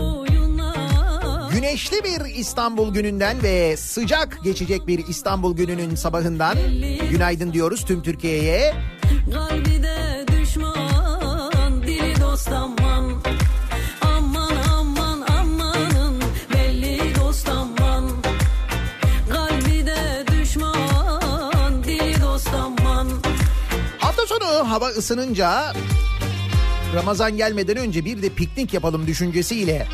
Güneşli 1.52 2.04
bir 2.04 2.36
İstanbul 2.36 2.94
gününden 2.94 3.44
ve 3.44 3.78
sıcak 3.78 4.40
geçecek 4.44 4.88
bir 4.88 5.08
İstanbul 5.08 5.56
gününün 5.56 5.96
sabahından 5.96 6.58
günaydın 7.10 7.54
diyoruz 7.54 7.86
tüm 7.86 8.02
Türkiye'ye. 8.04 8.74
Kalbi 9.34 9.84
de 9.84 10.26
düşman 10.28 11.84
dili 11.84 12.22
dost 12.22 12.50
ısınınca 24.98 25.74
Ramazan 26.96 27.38
gelmeden 27.38 27.78
önce 27.78 28.06
bir 28.06 28.22
de 28.22 28.30
piknik 28.30 28.74
yapalım 28.74 29.08
düşüncesiyle 29.08 29.88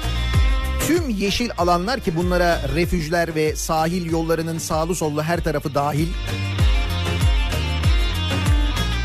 tüm 0.88 1.10
yeşil 1.10 1.50
alanlar 1.58 2.00
ki 2.00 2.16
bunlara 2.16 2.62
refüjler 2.76 3.36
ve 3.36 3.56
sahil 3.56 4.12
yollarının 4.12 4.58
sağlı 4.58 4.96
sollu 4.96 5.24
her 5.24 5.44
tarafı 5.44 5.76
dahil. 5.76 6.08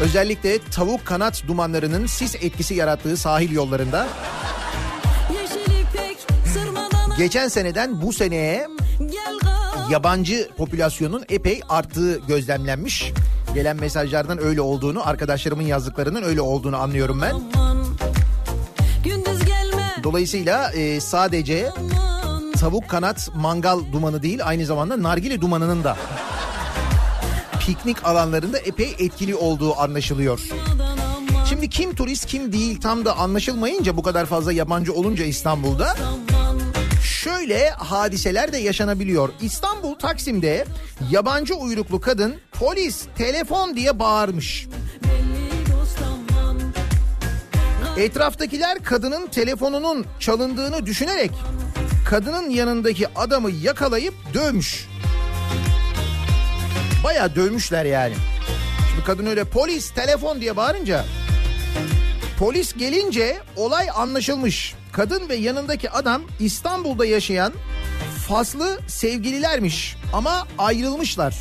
Özellikle 0.00 0.58
tavuk 0.58 1.04
kanat 1.04 1.42
dumanlarının 1.48 2.06
sis 2.06 2.34
etkisi 2.34 2.74
yarattığı 2.74 3.16
sahil 3.16 3.52
yollarında. 3.52 4.08
Geçen 7.18 7.48
seneden 7.48 8.02
bu 8.02 8.12
seneye 8.12 8.66
yabancı 9.90 10.48
popülasyonun 10.56 11.24
epey 11.28 11.60
arttığı 11.68 12.20
gözlemlenmiş. 12.28 13.12
Gelen 13.54 13.76
mesajlardan 13.76 14.42
öyle 14.42 14.60
olduğunu, 14.60 15.08
arkadaşlarımın 15.08 15.62
yazdıklarının 15.62 16.22
öyle 16.22 16.40
olduğunu 16.40 16.76
anlıyorum 16.76 17.20
ben. 17.22 17.34
Dolayısıyla 20.02 20.72
e, 20.72 21.00
sadece 21.00 21.70
tavuk 22.60 22.88
kanat 22.88 23.30
mangal 23.34 23.80
dumanı 23.92 24.22
değil 24.22 24.40
aynı 24.44 24.66
zamanda 24.66 25.02
nargile 25.02 25.40
dumanının 25.40 25.84
da 25.84 25.96
piknik 27.60 28.04
alanlarında 28.04 28.58
epey 28.58 28.94
etkili 28.98 29.34
olduğu 29.34 29.80
anlaşılıyor. 29.80 30.40
Şimdi 31.48 31.70
kim 31.70 31.94
turist 31.94 32.26
kim 32.26 32.52
değil 32.52 32.80
tam 32.80 33.04
da 33.04 33.18
anlaşılmayınca 33.18 33.96
bu 33.96 34.02
kadar 34.02 34.26
fazla 34.26 34.52
yabancı 34.52 34.92
olunca 34.92 35.24
İstanbul'da 35.24 35.94
aman 36.06 36.31
şöyle 37.24 37.70
hadiseler 37.70 38.52
de 38.52 38.58
yaşanabiliyor. 38.58 39.28
İstanbul 39.40 39.94
Taksim'de 39.94 40.64
yabancı 41.10 41.54
uyruklu 41.54 42.00
kadın 42.00 42.34
polis 42.52 43.06
telefon 43.18 43.76
diye 43.76 43.98
bağırmış. 43.98 44.66
Etraftakiler 47.98 48.84
kadının 48.84 49.26
telefonunun 49.26 50.06
çalındığını 50.20 50.86
düşünerek 50.86 51.30
kadının 52.08 52.50
yanındaki 52.50 53.08
adamı 53.18 53.50
yakalayıp 53.50 54.14
dövmüş. 54.34 54.88
Baya 57.04 57.34
dövmüşler 57.34 57.84
yani. 57.84 58.14
Şimdi 58.90 59.04
kadın 59.06 59.26
öyle 59.26 59.44
polis 59.44 59.90
telefon 59.90 60.40
diye 60.40 60.56
bağırınca 60.56 61.04
polis 62.42 62.72
gelince 62.76 63.38
olay 63.56 63.86
anlaşılmış. 63.94 64.74
Kadın 64.92 65.28
ve 65.28 65.34
yanındaki 65.34 65.90
adam 65.90 66.22
İstanbul'da 66.40 67.06
yaşayan 67.06 67.52
Faslı 68.28 68.78
sevgililermiş 68.88 69.96
ama 70.12 70.46
ayrılmışlar. 70.58 71.36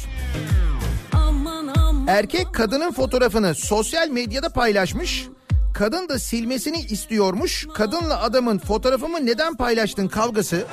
Erkek 2.07 2.53
kadının 2.53 2.91
fotoğrafını 2.91 3.55
sosyal 3.55 4.09
medyada 4.09 4.49
paylaşmış. 4.49 5.27
Kadın 5.73 6.09
da 6.09 6.19
silmesini 6.19 6.79
istiyormuş. 6.79 7.67
Kadınla 7.73 8.21
adamın 8.21 8.57
fotoğrafımı 8.59 9.25
neden 9.25 9.55
paylaştın 9.55 10.07
kavgası. 10.07 10.65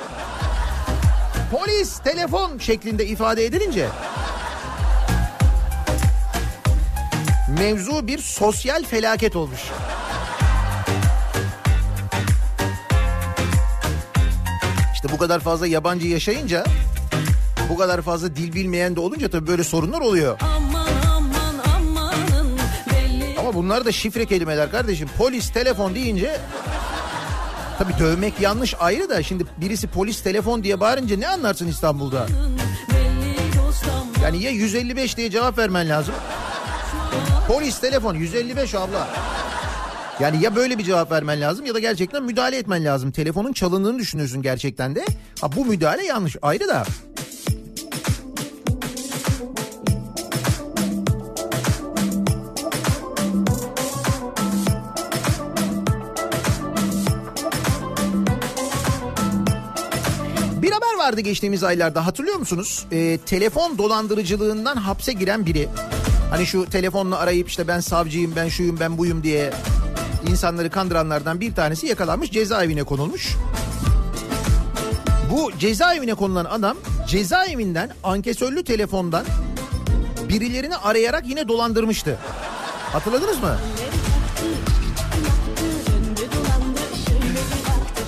Polis 1.51 1.99
telefon 1.99 2.57
şeklinde 2.57 3.05
ifade 3.05 3.45
edilince 3.45 3.87
mevzu 7.59 8.07
bir 8.07 8.19
sosyal 8.19 8.83
felaket 8.83 9.35
olmuş. 9.35 9.61
İşte 15.03 15.13
bu 15.13 15.17
kadar 15.17 15.39
fazla 15.39 15.67
yabancı 15.67 16.07
yaşayınca 16.07 16.63
bu 17.69 17.77
kadar 17.77 18.01
fazla 18.01 18.35
dil 18.35 18.53
bilmeyen 18.53 18.95
de 18.95 18.99
olunca 18.99 19.29
tabii 19.29 19.47
böyle 19.47 19.63
sorunlar 19.63 20.01
oluyor. 20.01 20.37
aman 20.41 20.87
aman 21.15 21.75
amanın 21.75 22.59
Ama 23.39 23.53
bunlar 23.53 23.85
da 23.85 23.91
şifre 23.91 24.25
kelimeler 24.25 24.71
kardeşim. 24.71 25.09
Polis 25.17 25.49
telefon 25.49 25.95
deyince 25.95 26.37
tabii 27.77 27.93
dövmek 27.99 28.39
yanlış 28.41 28.75
ayrı 28.79 29.09
da 29.09 29.23
şimdi 29.23 29.45
birisi 29.57 29.87
polis 29.87 30.21
telefon 30.21 30.63
diye 30.63 30.79
bağırınca 30.79 31.17
ne 31.17 31.27
anlarsın 31.27 31.67
İstanbul'da? 31.67 32.27
Yani 34.23 34.43
ya 34.43 34.51
155 34.51 35.17
diye 35.17 35.31
cevap 35.31 35.57
vermen 35.57 35.89
lazım. 35.89 36.15
Polis 37.47 37.79
telefon 37.79 38.15
155 38.15 38.75
abla. 38.75 39.07
Yani 40.19 40.43
ya 40.43 40.55
böyle 40.55 40.77
bir 40.77 40.83
cevap 40.83 41.11
vermen 41.11 41.41
lazım 41.41 41.65
ya 41.65 41.73
da 41.73 41.79
gerçekten 41.79 42.23
müdahale 42.23 42.57
etmen 42.57 42.85
lazım. 42.85 43.11
Telefonun 43.11 43.53
çalındığını 43.53 43.99
düşünüyorsun 43.99 44.41
gerçekten 44.41 44.95
de. 44.95 45.05
Ha 45.41 45.51
bu 45.55 45.65
müdahale 45.65 46.05
yanlış 46.05 46.35
ayrı 46.41 46.67
da. 46.67 46.83
Bir 60.61 60.71
haber 60.71 60.97
vardı 60.97 61.21
geçtiğimiz 61.21 61.63
aylarda 61.63 62.05
hatırlıyor 62.05 62.37
musunuz? 62.37 62.85
Ee, 62.91 63.19
telefon 63.25 63.77
dolandırıcılığından 63.77 64.75
hapse 64.75 65.13
giren 65.13 65.45
biri. 65.45 65.69
Hani 66.29 66.45
şu 66.45 66.65
telefonla 66.69 67.17
arayıp 67.17 67.49
işte 67.49 67.67
ben 67.67 67.79
savcıyım, 67.79 68.33
ben 68.35 68.47
şuyum, 68.47 68.79
ben 68.79 68.97
buyum 68.97 69.23
diye 69.23 69.51
insanları 70.27 70.69
kandıranlardan 70.69 71.39
bir 71.39 71.55
tanesi 71.55 71.87
yakalanmış 71.87 72.31
cezaevine 72.31 72.83
konulmuş. 72.83 73.35
Bu 75.31 75.51
cezaevine 75.59 76.13
konulan 76.13 76.45
adam 76.45 76.77
cezaevinden 77.07 77.91
ankesörlü 78.03 78.63
telefondan 78.63 79.25
birilerini 80.29 80.77
arayarak 80.77 81.27
yine 81.27 81.47
dolandırmıştı. 81.47 82.17
Hatırladınız 82.93 83.39
mı? 83.39 83.57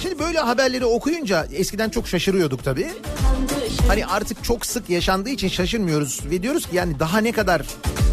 Şimdi 0.02 0.20
böyle 0.20 0.40
haberleri 0.40 0.86
okuyunca 0.86 1.48
eskiden 1.54 1.90
çok 1.90 2.08
şaşırıyorduk 2.08 2.64
tabii. 2.64 2.92
Hani 3.88 4.06
artık 4.06 4.44
çok 4.44 4.66
sık 4.66 4.90
yaşandığı 4.90 5.30
için 5.30 5.48
şaşırmıyoruz 5.48 6.22
ve 6.26 6.44
diyoruz 6.44 6.68
ki 6.68 6.76
yani 6.76 7.00
daha 7.00 7.18
ne 7.18 7.32
kadar 7.32 7.62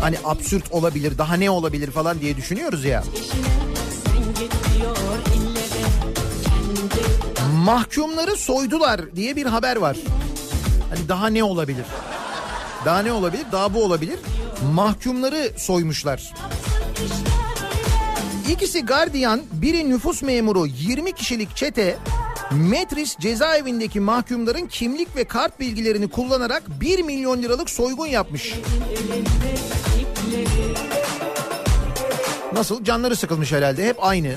hani 0.00 0.16
absürt 0.24 0.72
olabilir, 0.72 1.18
daha 1.18 1.34
ne 1.34 1.50
olabilir 1.50 1.90
falan 1.90 2.20
diye 2.20 2.36
düşünüyoruz 2.36 2.84
ya. 2.84 3.04
Mahkumları 7.68 8.36
soydular 8.36 9.16
diye 9.16 9.36
bir 9.36 9.46
haber 9.46 9.76
var. 9.76 9.96
Hani 10.90 11.08
daha 11.08 11.26
ne 11.26 11.44
olabilir? 11.44 11.84
Daha 12.84 13.02
ne 13.02 13.12
olabilir? 13.12 13.46
Daha 13.52 13.74
bu 13.74 13.84
olabilir. 13.84 14.18
Mahkumları 14.74 15.52
soymuşlar. 15.58 16.34
İkisi 18.48 18.84
gardiyan, 18.84 19.40
biri 19.52 19.90
nüfus 19.90 20.22
memuru 20.22 20.66
20 20.66 21.12
kişilik 21.12 21.56
çete 21.56 21.98
Metris 22.50 23.16
cezaevindeki 23.18 24.00
mahkumların 24.00 24.66
kimlik 24.66 25.16
ve 25.16 25.24
kart 25.24 25.60
bilgilerini 25.60 26.10
kullanarak 26.10 26.62
1 26.80 27.02
milyon 27.02 27.42
liralık 27.42 27.70
soygun 27.70 28.06
yapmış. 28.06 28.54
Nasıl? 32.52 32.84
Canları 32.84 33.16
sıkılmış 33.16 33.52
herhalde. 33.52 33.86
Hep 33.86 34.04
aynı. 34.04 34.34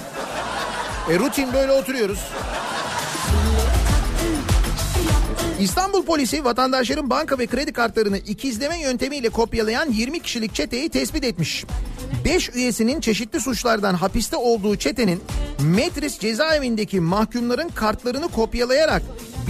E 1.10 1.20
rutin 1.20 1.54
böyle 1.54 1.72
oturuyoruz. 1.72 2.20
İstanbul 5.62 6.06
polisi 6.06 6.44
vatandaşların 6.44 7.10
banka 7.10 7.40
ve 7.40 7.48
kredi 7.48 7.74
kartlarını 7.74 8.18
ikizleme 8.18 8.82
yöntemiyle 8.82 9.30
kopyalayan 9.30 9.92
20 9.92 10.20
kişilik 10.20 10.56
çeteyi 10.56 10.90
tespit 10.90 11.24
etmiş. 11.24 11.66
5 12.26 12.50
üyesinin 12.56 13.02
çeşitli 13.02 13.40
suçlardan 13.40 13.94
hapiste 13.94 14.36
olduğu 14.36 14.76
çetenin 14.76 15.22
Metris 15.60 16.20
cezaevindeki 16.20 17.00
mahkumların 17.00 17.70
kartlarını 17.70 18.28
kopyalayarak 18.28 19.02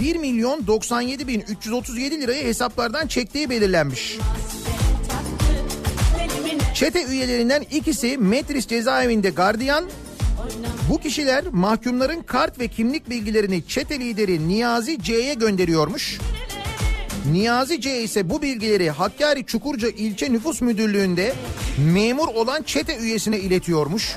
1 0.02 0.16
milyon 0.16 0.66
97 0.66 1.26
bin 1.26 1.40
337 1.40 2.20
lirayı 2.20 2.44
hesaplardan 2.44 3.06
çektiği 3.06 3.50
belirlenmiş. 3.50 4.18
Çete 6.74 7.04
üyelerinden 7.04 7.64
ikisi 7.70 8.18
Metris 8.18 8.66
cezaevinde 8.66 9.30
gardiyan, 9.30 9.84
bu 10.90 10.98
kişiler 10.98 11.44
mahkumların 11.52 12.22
kart 12.22 12.58
ve 12.58 12.68
kimlik 12.68 13.10
bilgilerini 13.10 13.66
çete 13.66 14.00
lideri 14.00 14.48
Niyazi 14.48 15.02
C'ye 15.02 15.34
gönderiyormuş. 15.34 16.18
Niyazi 17.32 17.80
C 17.80 18.02
ise 18.02 18.30
bu 18.30 18.42
bilgileri 18.42 18.90
Hakkari 18.90 19.46
Çukurca 19.46 19.88
İlçe 19.88 20.32
Nüfus 20.32 20.60
Müdürlüğü'nde 20.60 21.34
memur 21.78 22.28
olan 22.28 22.62
çete 22.62 22.98
üyesine 22.98 23.38
iletiyormuş. 23.38 24.16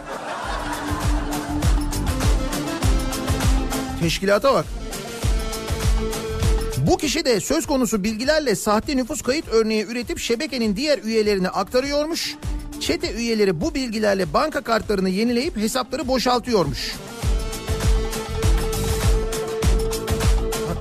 Teşkilata 4.02 4.54
bak. 4.54 4.66
Bu 6.88 6.98
kişi 6.98 7.26
de 7.26 7.40
söz 7.40 7.66
konusu 7.66 8.04
bilgilerle 8.04 8.56
sahte 8.56 8.98
nüfus 8.98 9.22
kayıt 9.22 9.48
örneği 9.48 9.86
üretip 9.86 10.20
şebekenin 10.20 10.76
diğer 10.76 11.00
üyelerine 11.04 11.50
aktarıyormuş. 11.50 12.36
Çete 12.80 13.14
üyeleri 13.14 13.62
bu 13.62 13.76
bilgilerle 13.76 14.34
banka 14.34 14.62
kartlarını 14.62 15.10
yenileyip 15.10 15.58
hesapları 15.58 16.08
boşaltıyormuş. 16.08 16.96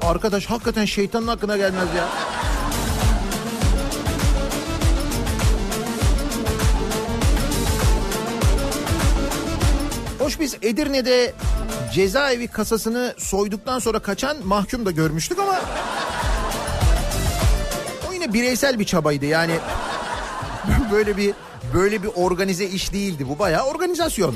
Arkadaş 0.02 0.46
hakikaten 0.46 0.85
şeytanın 0.85 1.26
hakkına 1.26 1.57
gelmez 1.57 1.88
ya. 1.96 2.09
Hoş 10.18 10.40
biz 10.40 10.57
Edirne'de 10.62 11.33
cezaevi 11.92 12.48
kasasını 12.48 13.14
soyduktan 13.18 13.78
sonra 13.78 13.98
kaçan 13.98 14.37
mahkum 14.44 14.87
da 14.87 14.90
görmüştük 14.90 15.38
ama 15.38 15.61
o 18.09 18.12
yine 18.12 18.33
bireysel 18.33 18.78
bir 18.78 18.85
çabaydı 18.85 19.26
yani 19.26 19.52
böyle 20.92 21.16
bir 21.16 21.35
böyle 21.74 22.02
bir 22.02 22.08
organize 22.14 22.64
iş 22.68 22.92
değildi 22.92 23.28
bu 23.28 23.38
bayağı 23.38 23.66
organizasyon. 23.66 24.34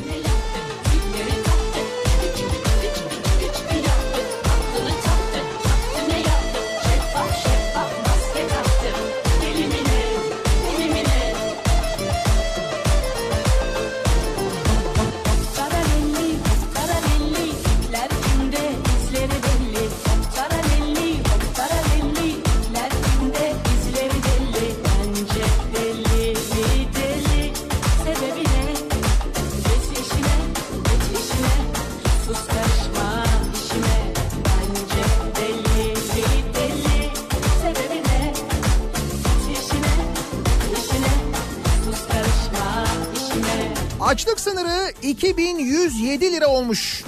Sınırı 44.51 44.93
2107 45.03 46.33
lira 46.33 46.47
olmuş. 46.47 47.05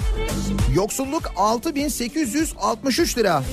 Yoksulluk 0.75 1.23
6863 1.35 3.17
lira. 3.17 3.43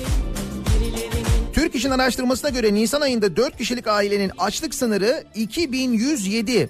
Türk 1.53 1.75
İş'in 1.75 1.89
araştırmasına 1.89 2.49
göre 2.49 2.73
Nisan 2.73 3.01
ayında 3.01 3.35
4 3.35 3.57
kişilik 3.57 3.87
ailenin 3.87 4.31
açlık 4.37 4.75
sınırı 4.75 5.23
2107. 5.35 6.69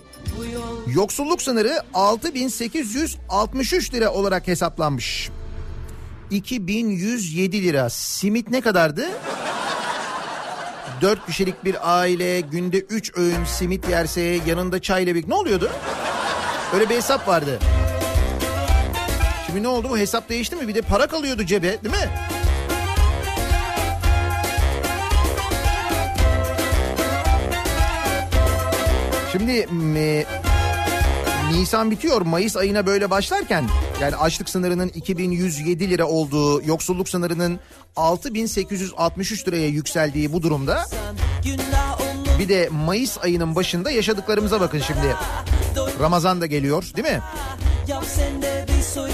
Yoksulluk 0.87 1.41
sınırı 1.41 1.81
6863 1.93 3.93
lira 3.93 4.13
olarak 4.13 4.47
hesaplanmış. 4.47 5.29
2107 6.31 7.63
lira. 7.63 7.89
Simit 7.89 8.51
ne 8.51 8.61
kadardı? 8.61 9.05
4 11.01 11.25
kişilik 11.25 11.65
bir 11.65 11.99
aile 11.99 12.41
günde 12.41 12.79
3 12.79 13.17
öğün 13.17 13.45
simit 13.45 13.89
yerse 13.89 14.21
yanında 14.21 14.81
çayla 14.81 15.15
bir 15.15 15.29
ne 15.29 15.33
oluyordu? 15.33 15.71
Öyle 16.73 16.89
bir 16.89 16.95
hesap 16.95 17.27
vardı. 17.27 17.59
Şimdi 19.45 19.63
ne 19.63 19.67
oldu 19.67 19.87
bu 19.89 19.97
hesap 19.97 20.29
değişti 20.29 20.55
mi? 20.55 20.67
Bir 20.67 20.75
de 20.75 20.81
para 20.81 21.07
kalıyordu 21.07 21.45
cebe 21.45 21.83
değil 21.83 21.95
mi? 21.95 22.09
Şimdi 29.31 29.67
e, 29.99 30.25
Nisan 31.51 31.91
bitiyor. 31.91 32.21
Mayıs 32.21 32.57
ayına 32.57 32.85
böyle 32.85 33.09
başlarken 33.09 33.69
yani 34.01 34.15
açlık 34.15 34.49
sınırının 34.49 34.87
2107 34.87 35.89
lira 35.89 36.05
olduğu, 36.05 36.61
yoksulluk 36.63 37.09
sınırının 37.09 37.59
6863 37.95 39.47
liraya 39.47 39.67
yükseldiği 39.67 40.33
bu 40.33 40.41
durumda 40.43 40.85
bir 42.39 42.49
de 42.49 42.69
Mayıs 42.71 43.17
ayının 43.17 43.55
başında 43.55 43.91
yaşadıklarımıza 43.91 44.61
bakın 44.61 44.79
şimdi. 44.79 45.15
Ramazan 45.99 46.41
da 46.41 46.45
geliyor 46.45 46.83
değil 46.95 47.07
mi? 47.07 47.21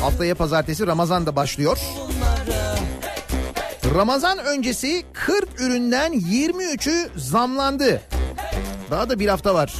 Haftaya 0.01 0.35
pazartesi 0.35 0.87
Ramazan 0.87 1.25
da 1.25 1.35
başlıyor. 1.35 1.77
Ramazan 3.95 4.37
öncesi 4.37 5.03
40 5.13 5.61
üründen 5.61 6.13
23'ü 6.13 7.09
zamlandı. 7.19 8.01
Daha 8.91 9.09
da 9.09 9.19
bir 9.19 9.27
hafta 9.27 9.53
var. 9.55 9.73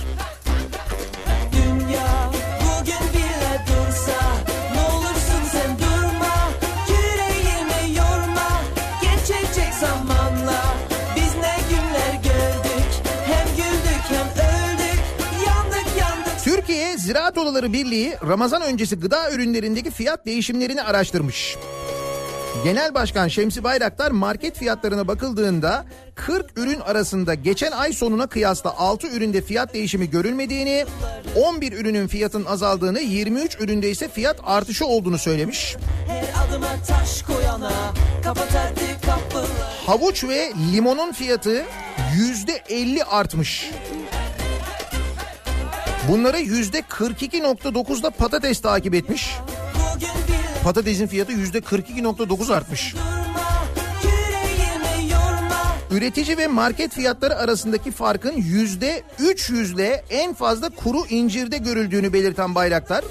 Ziraat 17.05 17.37
Odaları 17.37 17.73
Birliği 17.73 18.15
Ramazan 18.27 18.61
öncesi 18.61 18.95
gıda 18.95 19.31
ürünlerindeki 19.31 19.91
fiyat 19.91 20.25
değişimlerini 20.25 20.83
araştırmış. 20.83 21.57
Genel 22.63 22.93
Başkan 22.93 23.27
Şemsi 23.27 23.63
Bayraktar 23.63 24.11
market 24.11 24.57
fiyatlarına 24.57 25.07
bakıldığında 25.07 25.85
40 26.15 26.57
ürün 26.57 26.79
arasında 26.79 27.33
geçen 27.33 27.71
ay 27.71 27.93
sonuna 27.93 28.27
kıyasla 28.27 28.77
6 28.77 29.07
üründe 29.07 29.41
fiyat 29.41 29.73
değişimi 29.73 30.09
görülmediğini, 30.09 30.85
11 31.35 31.71
ürünün 31.73 32.07
fiyatın 32.07 32.45
azaldığını, 32.45 32.99
23 32.99 33.59
üründe 33.59 33.89
ise 33.89 34.07
fiyat 34.07 34.37
artışı 34.43 34.85
olduğunu 34.85 35.17
söylemiş. 35.17 35.75
Koyana 37.27 37.71
Havuç 39.85 40.23
ve 40.23 40.51
limonun 40.73 41.11
fiyatı 41.11 41.65
%50 42.17 43.03
artmış. 43.03 43.71
Bunları 46.09 46.39
%42.9'da 46.39 48.09
patates 48.09 48.61
takip 48.61 48.93
etmiş. 48.93 49.35
Patatesin 50.63 51.07
fiyatı 51.07 51.31
%42.9 51.31 52.53
artmış. 52.53 52.95
Üretici 55.91 56.37
ve 56.37 56.47
market 56.47 56.93
fiyatları 56.93 57.35
arasındaki 57.35 57.91
farkın 57.91 58.33
yüzde 58.37 59.03
300'le 59.19 60.03
en 60.09 60.33
fazla 60.33 60.69
kuru 60.69 61.05
incirde 61.09 61.57
görüldüğünü 61.57 62.13
belirten 62.13 62.55
Bayraktar. 62.55 63.03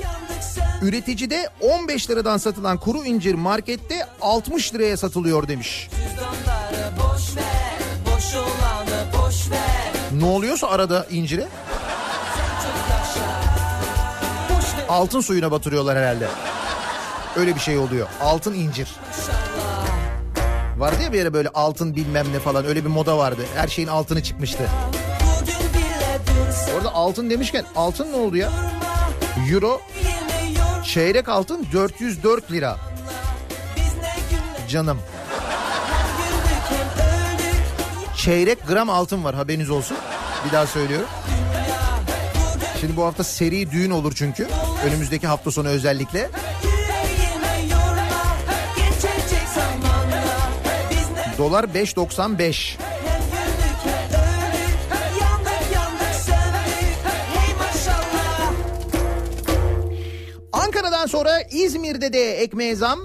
Üreticide 0.83 1.49
15 1.61 2.11
liradan 2.11 2.37
satılan 2.37 2.79
kuru 2.79 3.05
incir 3.05 3.35
markette 3.35 4.07
60 4.21 4.75
liraya 4.75 4.97
satılıyor 4.97 5.49
demiş. 5.49 5.91
Boş 6.99 7.37
ver 7.37 7.45
Boş 8.07 8.35
boş 9.19 9.51
ver 9.51 10.21
Ne 10.21 10.25
oluyorsa 10.25 10.67
arada 10.69 11.07
incire 11.11 11.49
altın 14.89 15.21
suyuna 15.21 15.51
batırıyorlar 15.51 15.99
herhalde. 15.99 16.29
Öyle 17.37 17.55
bir 17.55 17.61
şey 17.61 17.79
oluyor. 17.79 18.09
Altın 18.23 18.55
incir. 18.55 18.89
Vardı 20.77 21.03
ya 21.03 21.13
bir 21.13 21.19
yere 21.19 21.33
böyle 21.33 21.49
altın 21.49 21.97
bilmem 21.97 22.27
ne 22.33 22.39
falan 22.39 22.65
öyle 22.65 22.85
bir 22.85 22.91
moda 22.91 23.19
vardı. 23.19 23.43
Her 23.55 23.69
şeyin 23.69 23.89
altını 23.89 24.23
çıkmıştı. 24.23 24.71
Orada 26.77 26.95
altın 26.95 27.31
demişken 27.31 27.65
altın 27.77 28.13
ne 28.13 28.17
oldu 28.17 28.37
ya? 28.37 28.51
Euro 29.51 29.81
çeyrek 30.85 31.29
altın 31.29 31.67
404 31.73 32.53
lira. 32.53 32.77
Canım. 34.69 34.99
çeyrek 38.25 38.67
gram 38.69 38.91
altın 38.91 39.25
var 39.25 39.35
haberiniz 39.35 39.71
olsun. 39.71 39.97
Bir 40.47 40.53
daha 40.53 40.67
söylüyorum. 40.67 41.09
Şimdi 42.81 42.97
bu 42.97 43.05
hafta 43.05 43.25
seri 43.25 43.71
düğün 43.71 43.91
olur 43.91 44.13
çünkü. 44.17 44.49
Önümüzdeki 44.87 45.27
hafta 45.27 45.51
sonu 45.51 45.69
özellikle. 45.69 46.31
Dolar 51.39 51.65
5.95. 51.65 52.77
hem 52.79 53.21
güldük 53.23 53.81
hem 53.85 54.09
öldük 54.09 54.79
Yandık 55.21 55.75
yandık 55.75 56.15
söndük 56.27 56.99
Hey 57.35 57.55
maşallah 57.55 58.53
Ankara'dan 60.53 61.07
sonra 61.07 61.41
İzmir'de 61.51 62.13
de 62.13 62.43
ekmeğe 62.43 62.75
zam. 62.75 62.99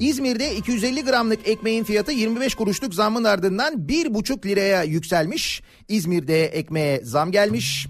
İzmir'de 0.00 0.56
250 0.56 1.04
gramlık 1.04 1.48
ekmeğin 1.48 1.84
fiyatı 1.84 2.12
25 2.12 2.54
kuruşluk 2.54 2.94
zammın 2.94 3.24
ardından 3.24 3.74
1,5 3.74 4.46
liraya 4.46 4.82
yükselmiş. 4.82 5.62
İzmir'de 5.88 6.44
ekmeğe 6.46 7.00
zam 7.04 7.32
gelmiş. 7.32 7.86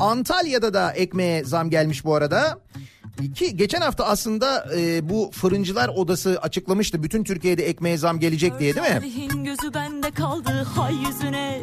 Antalya'da 0.00 0.74
da 0.74 0.92
ekmeğe 0.92 1.44
zam 1.44 1.70
gelmiş 1.70 2.04
bu 2.04 2.14
arada. 2.14 2.58
Ki 3.34 3.56
geçen 3.56 3.80
hafta 3.80 4.04
aslında 4.06 4.66
e, 4.76 5.08
bu 5.08 5.30
fırıncılar 5.34 5.88
odası 5.88 6.38
açıklamıştı 6.42 7.02
bütün 7.02 7.24
Türkiye'de 7.24 7.68
ekmeğe 7.68 7.96
zam 7.96 8.20
gelecek 8.20 8.58
diye 8.58 8.74
değil 8.74 8.86
mi? 8.86 9.44
Gözü 9.44 9.74
bende 9.74 10.10
kaldı 10.10 10.66
hay 10.76 10.94
yüzüne 10.94 11.60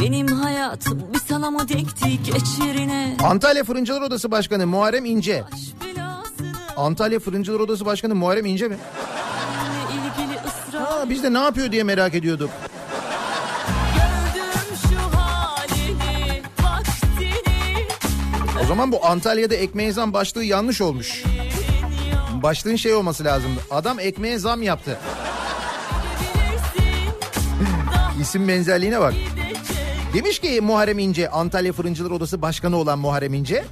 Benim 0.00 0.26
hayatım 0.26 1.02
bir 1.14 1.18
sana 1.28 1.50
mı 1.50 1.68
dekti 1.68 2.22
geçirine 2.22 3.16
Antalya 3.24 3.64
Fırıncılar 3.64 4.00
Odası 4.00 4.30
Başkanı 4.30 4.66
Muharrem 4.66 5.04
İnce. 5.04 5.44
Antalya 6.76 7.18
Fırıncılar 7.18 7.60
Odası 7.60 7.86
Başkanı 7.86 8.14
Muharrem 8.14 8.46
İnce 8.46 8.68
mi? 8.68 8.76
Ha, 10.72 11.04
biz 11.10 11.22
de 11.22 11.32
ne 11.32 11.38
yapıyor 11.38 11.72
diye 11.72 11.82
merak 11.82 12.14
ediyorduk. 12.14 12.50
Zaman 18.68 18.92
bu 18.92 19.06
Antalya'da 19.06 19.54
ekmeğe 19.54 19.92
zam 19.92 20.12
başlığı 20.12 20.44
yanlış 20.44 20.80
olmuş. 20.80 21.24
Başlığın 22.42 22.76
şey 22.76 22.94
olması 22.94 23.24
lazımdı. 23.24 23.60
Adam 23.70 24.00
ekmeğe 24.00 24.38
zam 24.38 24.62
yaptı. 24.62 24.98
İsim 28.20 28.48
benzerliğine 28.48 29.00
bak. 29.00 29.14
Demiş 30.14 30.38
ki 30.38 30.60
Muharrem 30.60 30.98
İnce, 30.98 31.30
Antalya 31.30 31.72
Fırıncılar 31.72 32.10
Odası 32.10 32.42
Başkanı 32.42 32.76
olan 32.76 32.98
Muharrem 32.98 33.34
İnce. 33.34 33.64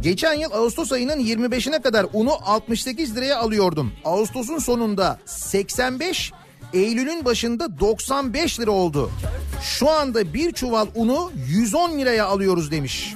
Geçen 0.00 0.34
yıl 0.34 0.52
Ağustos 0.52 0.92
ayının 0.92 1.20
25'ine 1.20 1.82
kadar 1.82 2.06
unu 2.12 2.32
68 2.44 3.16
liraya 3.16 3.38
alıyordum. 3.38 3.92
Ağustos'un 4.04 4.58
sonunda 4.58 5.18
85, 5.26 6.32
Eylül'ün 6.72 7.24
başında 7.24 7.80
95 7.80 8.60
lira 8.60 8.70
oldu. 8.70 9.10
Şu 9.62 9.90
anda 9.90 10.34
bir 10.34 10.52
çuval 10.52 10.86
unu 10.94 11.32
110 11.48 11.98
liraya 11.98 12.26
alıyoruz 12.26 12.70
demiş. 12.70 13.14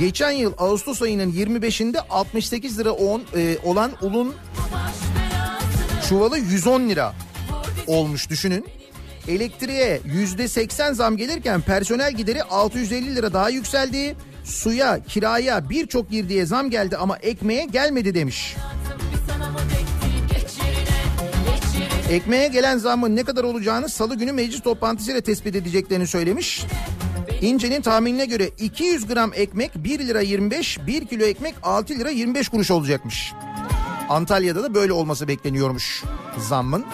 Geçen 0.00 0.30
yıl 0.30 0.52
Ağustos 0.58 1.02
ayının 1.02 1.32
25'inde 1.32 1.98
68 2.10 2.78
lira 2.78 2.90
on, 2.90 3.22
e, 3.36 3.58
olan 3.64 3.92
unun 4.02 4.34
çuvalı 6.08 6.38
110 6.38 6.88
lira 6.88 7.14
olmuş 7.86 8.30
düşünün. 8.30 8.66
Elektriğe 9.28 10.00
yüzde 10.04 10.48
80 10.48 10.92
zam 10.92 11.16
gelirken 11.16 11.60
personel 11.60 12.12
gideri 12.12 12.42
650 12.42 13.16
lira 13.16 13.32
daha 13.32 13.50
yükseldi. 13.50 14.16
Suya, 14.44 15.04
kiraya 15.04 15.70
birçok 15.70 16.10
girdiye 16.10 16.46
zam 16.46 16.70
geldi 16.70 16.96
ama 16.96 17.16
ekmeğe 17.16 17.64
gelmedi 17.64 18.14
demiş. 18.14 18.56
Ekmeğe 22.10 22.48
gelen 22.48 22.78
zammın 22.78 23.16
ne 23.16 23.24
kadar 23.24 23.44
olacağını 23.44 23.88
salı 23.88 24.14
günü 24.14 24.32
meclis 24.32 24.62
toplantısıyla 24.62 25.20
tespit 25.20 25.56
edeceklerini 25.56 26.06
söylemiş. 26.06 26.64
İnce'nin 27.40 27.82
tahminine 27.82 28.26
göre 28.26 28.50
200 28.58 29.06
gram 29.06 29.32
ekmek 29.34 29.70
1 29.74 29.98
lira 29.98 30.20
25, 30.20 30.78
1 30.86 31.06
kilo 31.06 31.24
ekmek 31.24 31.54
6 31.62 31.94
lira 31.94 32.10
25 32.10 32.48
kuruş 32.48 32.70
olacakmış. 32.70 33.32
Antalya'da 34.08 34.62
da 34.62 34.74
böyle 34.74 34.92
olması 34.92 35.28
bekleniyormuş 35.28 36.04
zammın. 36.38 36.84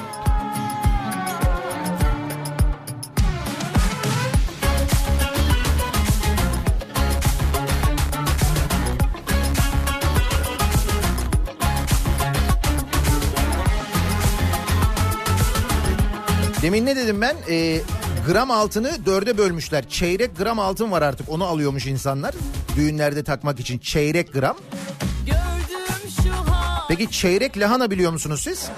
Demin 16.62 16.86
ne 16.86 16.96
dedim 16.96 17.20
ben? 17.20 17.36
Ee, 17.48 17.80
gram 18.26 18.50
altını 18.50 19.06
dörde 19.06 19.38
bölmüşler. 19.38 19.88
Çeyrek 19.88 20.36
gram 20.36 20.58
altın 20.58 20.90
var 20.90 21.02
artık 21.02 21.28
onu 21.28 21.44
alıyormuş 21.44 21.86
insanlar. 21.86 22.34
Düğünlerde 22.76 23.24
takmak 23.24 23.60
için 23.60 23.78
çeyrek 23.78 24.32
gram. 24.32 24.56
Peki 26.88 27.10
çeyrek 27.10 27.58
lahana 27.58 27.90
biliyor 27.90 28.12
musunuz 28.12 28.40
siz? 28.44 28.68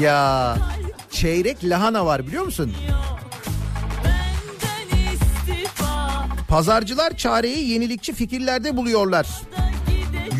Ya 0.00 0.56
çeyrek 1.10 1.64
lahana 1.64 2.06
var 2.06 2.26
biliyor 2.26 2.44
musun? 2.44 2.74
Pazarcılar 6.48 7.16
çareyi 7.16 7.68
yenilikçi 7.68 8.12
fikirlerde 8.12 8.76
buluyorlar. 8.76 9.26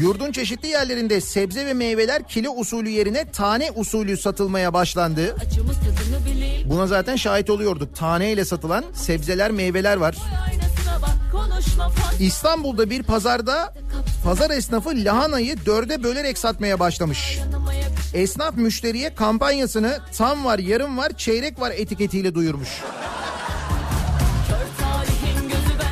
Yurdun 0.01 0.33
çeşitli 0.33 0.69
yerlerinde 0.69 1.21
sebze 1.21 1.67
ve 1.67 1.75
meyveler 1.75 2.29
kilo 2.29 2.51
usulü 2.51 2.89
yerine 2.89 3.31
tane 3.31 3.71
usulü 3.71 4.17
satılmaya 4.17 4.75
başlandı. 4.75 5.37
Buna 6.65 6.87
zaten 6.87 7.17
şahit 7.17 7.51
oluyorduk. 7.51 7.97
Taneyle 7.97 8.45
satılan 8.45 8.85
sebzeler, 8.93 9.51
meyveler 9.51 9.97
var. 9.97 10.17
İstanbul'da 12.21 12.91
bir 12.91 13.03
pazarda 13.03 13.75
pazar 14.25 14.51
esnafı 14.51 14.91
lahanayı 14.95 15.57
dörde 15.67 16.03
bölerek 16.03 16.39
satmaya 16.39 16.81
başlamış. 16.81 17.39
Esnaf 18.15 18.57
müşteriye 18.57 19.15
kampanyasını 19.15 19.99
tam 20.17 20.45
var, 20.45 20.59
yarım 20.59 20.99
var, 20.99 21.13
çeyrek 21.17 21.61
var 21.61 21.73
etiketiyle 21.77 22.35
duyurmuş. 22.35 22.69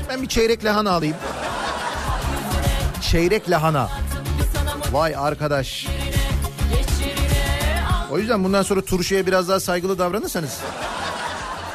Ben 0.08 0.22
bir 0.22 0.28
çeyrek 0.28 0.64
lahana 0.64 0.90
alayım. 0.90 1.16
Çeyrek 3.16 3.50
lahana. 3.50 3.90
Vay 4.92 5.16
arkadaş. 5.16 5.87
O 8.11 8.18
yüzden 8.18 8.44
bundan 8.44 8.62
sonra 8.62 8.81
turşuya 8.81 9.26
biraz 9.26 9.48
daha 9.48 9.61
saygılı 9.61 9.98
davranırsanız 9.98 10.61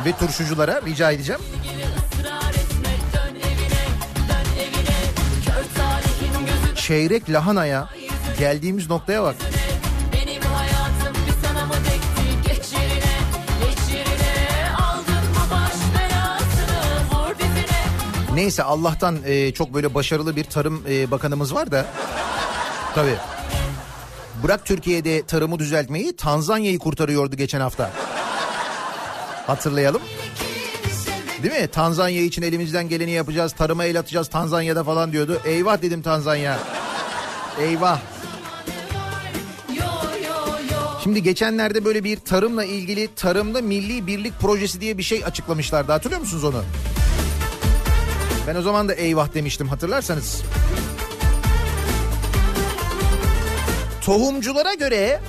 ve 0.05 0.11
turşuculara 0.11 0.81
rica 0.85 1.11
edeceğim. 1.11 1.41
Çeyrek 6.75 7.29
lahanaya 7.29 7.89
geldiğimiz 8.39 8.89
noktaya 8.89 9.23
bak. 9.23 9.35
Neyse 18.35 18.63
Allah'tan 18.63 19.17
e, 19.25 19.53
çok 19.53 19.73
böyle 19.73 19.93
başarılı 19.93 20.35
bir 20.35 20.43
tarım 20.43 20.83
e, 20.89 21.11
bakanımız 21.11 21.55
var 21.55 21.71
da. 21.71 21.85
Tabii. 22.95 23.15
Bırak 24.43 24.65
Türkiye'de 24.65 25.23
tarımı 25.23 25.59
düzeltmeyi 25.59 26.15
Tanzanya'yı 26.15 26.79
kurtarıyordu 26.79 27.35
geçen 27.35 27.61
hafta. 27.61 27.91
Hatırlayalım. 29.47 30.01
Değil 31.43 31.61
mi? 31.61 31.67
Tanzanya 31.67 32.21
için 32.21 32.41
elimizden 32.41 32.89
geleni 32.89 33.11
yapacağız. 33.11 33.53
Tarıma 33.53 33.85
el 33.85 33.99
atacağız 33.99 34.27
Tanzanya'da 34.27 34.83
falan 34.83 35.11
diyordu. 35.11 35.41
Eyvah 35.45 35.81
dedim 35.81 36.01
Tanzanya. 36.01 36.59
Eyvah. 37.59 37.99
Şimdi 41.03 41.23
geçenlerde 41.23 41.85
böyle 41.85 42.03
bir 42.03 42.17
tarımla 42.19 42.65
ilgili 42.65 43.09
tarımda 43.15 43.61
milli 43.61 44.07
birlik 44.07 44.39
projesi 44.39 44.81
diye 44.81 44.97
bir 44.97 45.03
şey 45.03 45.25
açıklamışlardı. 45.25 45.91
Hatırlıyor 45.91 46.21
musunuz 46.21 46.43
onu? 46.43 46.63
Ben 48.47 48.55
o 48.55 48.61
zaman 48.61 48.89
da 48.89 48.93
eyvah 48.93 49.33
demiştim 49.33 49.67
hatırlarsanız. 49.67 50.41
Tohumculara 54.01 54.73
göre 54.73 55.19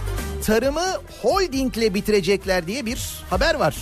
tarımı 0.47 0.87
holdingle 1.23 1.95
bitirecekler 1.95 2.67
diye 2.67 2.87
bir 2.87 3.25
haber 3.31 3.55
var. 3.55 3.77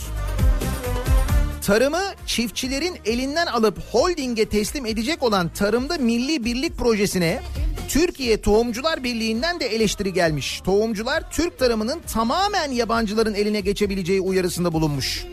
Tarımı 1.67 2.03
çiftçilerin 2.27 2.99
elinden 3.05 3.47
alıp 3.47 3.79
holdinge 3.91 4.49
teslim 4.49 4.87
edecek 4.87 5.23
olan 5.23 5.49
Tarımda 5.49 5.99
Milli 5.99 6.45
Birlik 6.45 6.79
projesine 6.79 7.43
Türkiye 7.89 8.41
Tohumcular 8.41 9.05
Birliği'nden 9.05 9.61
de 9.61 9.67
eleştiri 9.67 10.13
gelmiş. 10.13 10.61
Tohumcular 10.65 11.31
Türk 11.31 11.59
tarımının 11.59 12.01
tamamen 12.13 12.71
yabancıların 12.71 13.35
eline 13.35 13.61
geçebileceği 13.61 14.21
uyarısında 14.21 14.73
bulunmuş. 14.73 15.27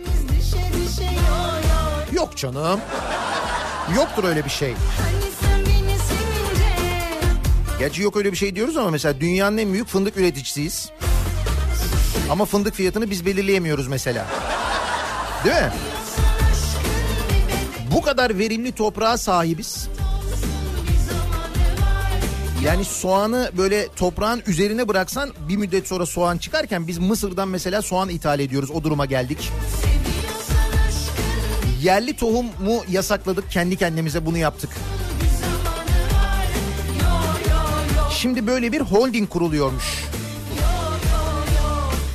Yok 2.13 2.38
canım. 2.38 2.80
Yoktur 3.95 4.23
öyle 4.23 4.45
bir 4.45 4.49
şey. 4.49 4.73
Gerçi 7.79 8.01
yok 8.01 8.17
öyle 8.17 8.31
bir 8.31 8.38
şey 8.38 8.55
diyoruz 8.55 8.77
ama 8.77 8.89
mesela 8.89 9.21
dünyanın 9.21 9.57
en 9.57 9.73
büyük 9.73 9.88
fındık 9.88 10.17
üreticisiyiz. 10.17 10.89
Ama 12.29 12.45
fındık 12.45 12.75
fiyatını 12.75 13.09
biz 13.09 13.25
belirleyemiyoruz 13.25 13.88
mesela. 13.88 14.25
Değil 15.45 15.55
mi? 15.55 15.71
Bu 17.95 18.01
kadar 18.01 18.39
verimli 18.39 18.71
toprağa 18.71 19.17
sahibiz. 19.17 19.88
Yani 22.63 22.85
soğanı 22.85 23.51
böyle 23.57 23.88
toprağın 23.95 24.43
üzerine 24.47 24.88
bıraksan 24.88 25.33
bir 25.49 25.57
müddet 25.57 25.88
sonra 25.88 26.05
soğan 26.05 26.38
çıkarken 26.38 26.88
biz 26.88 26.97
Mısır'dan 26.97 27.47
mesela 27.47 27.81
soğan 27.81 28.09
ithal 28.09 28.39
ediyoruz. 28.39 28.71
O 28.71 28.83
duruma 28.83 29.05
geldik. 29.05 29.51
Yerli 31.82 32.15
tohumu 32.15 32.84
yasakladık. 32.89 33.51
Kendi 33.51 33.75
kendimize 33.75 34.25
bunu 34.25 34.38
yaptık. 34.38 34.69
Şimdi 38.11 38.47
böyle 38.47 38.71
bir 38.71 38.82
holding 38.82 39.30
kuruluyormuş. 39.30 40.03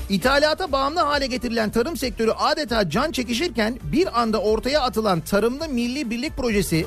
İthalata 0.08 0.72
bağımlı 0.72 1.00
hale 1.00 1.26
getirilen 1.26 1.70
tarım 1.70 1.96
sektörü 1.96 2.30
adeta 2.30 2.90
can 2.90 3.12
çekişirken 3.12 3.78
bir 3.82 4.20
anda 4.20 4.40
ortaya 4.40 4.80
atılan 4.80 5.20
Tarımda 5.20 5.68
Milli 5.68 6.10
Birlik 6.10 6.36
Projesi 6.36 6.86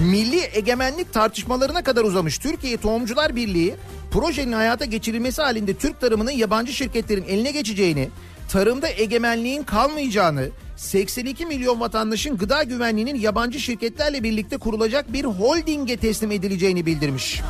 milli 0.00 0.40
egemenlik 0.52 1.12
tartışmalarına 1.12 1.82
kadar 1.82 2.04
uzamış 2.04 2.38
Türkiye 2.38 2.76
Tohumcular 2.76 3.36
Birliği 3.36 3.74
projenin 4.10 4.52
hayata 4.52 4.84
geçirilmesi 4.84 5.42
halinde 5.42 5.74
Türk 5.74 6.00
tarımının 6.00 6.30
yabancı 6.30 6.72
şirketlerin 6.72 7.24
eline 7.24 7.50
geçeceğini, 7.50 8.08
tarımda 8.48 8.88
egemenliğin 8.88 9.62
kalmayacağını, 9.62 10.48
82 10.80 11.46
milyon 11.46 11.80
vatandaşın 11.80 12.36
gıda 12.36 12.62
güvenliğinin 12.62 13.14
yabancı 13.14 13.60
şirketlerle 13.60 14.22
birlikte 14.22 14.56
kurulacak 14.56 15.12
bir 15.12 15.24
holdinge 15.24 15.96
teslim 15.96 16.30
edileceğini 16.30 16.86
bildirmiş. 16.86 17.40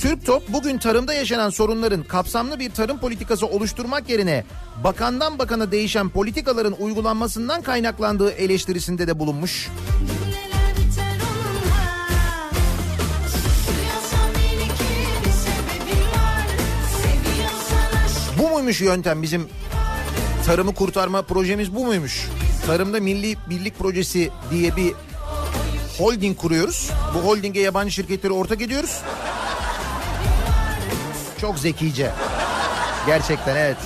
Türk 0.00 0.26
Top 0.26 0.42
bugün 0.48 0.78
tarımda 0.78 1.14
yaşanan 1.14 1.50
sorunların 1.50 2.02
kapsamlı 2.02 2.58
bir 2.58 2.70
tarım 2.70 2.98
politikası 2.98 3.46
oluşturmak 3.46 4.08
yerine 4.08 4.44
bakandan 4.84 5.38
bakana 5.38 5.72
değişen 5.72 6.08
politikaların 6.08 6.74
uygulanmasından 6.78 7.62
kaynaklandığı 7.62 8.30
eleştirisinde 8.30 9.06
de 9.06 9.18
bulunmuş. 9.18 9.68
Bu 18.38 18.50
muymuş 18.50 18.80
yöntem 18.80 19.22
bizim 19.22 19.48
tarımı 20.46 20.74
kurtarma 20.74 21.22
projemiz 21.22 21.74
bu 21.74 21.86
muymuş? 21.86 22.28
Tarımda 22.66 23.00
Milli 23.00 23.36
Birlik 23.50 23.78
Projesi 23.78 24.30
diye 24.50 24.76
bir 24.76 24.92
holding 25.98 26.38
kuruyoruz. 26.38 26.90
Bu 27.14 27.18
holdinge 27.18 27.60
yabancı 27.60 27.92
şirketleri 27.92 28.32
ortak 28.32 28.62
ediyoruz. 28.62 29.00
Çok 31.40 31.58
zekice. 31.58 32.10
Gerçekten 33.06 33.56
evet. 33.56 33.76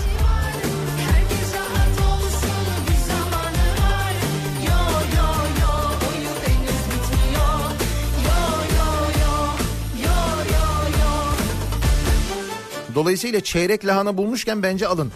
Dolayısıyla 12.94 13.40
çeyrek 13.40 13.86
lahana 13.86 14.16
bulmuşken 14.16 14.62
bence 14.62 14.86
alın. 14.86 15.12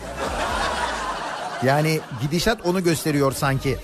Yani 1.64 2.00
gidişat 2.22 2.66
onu 2.66 2.84
gösteriyor 2.84 3.32
sanki. 3.32 3.76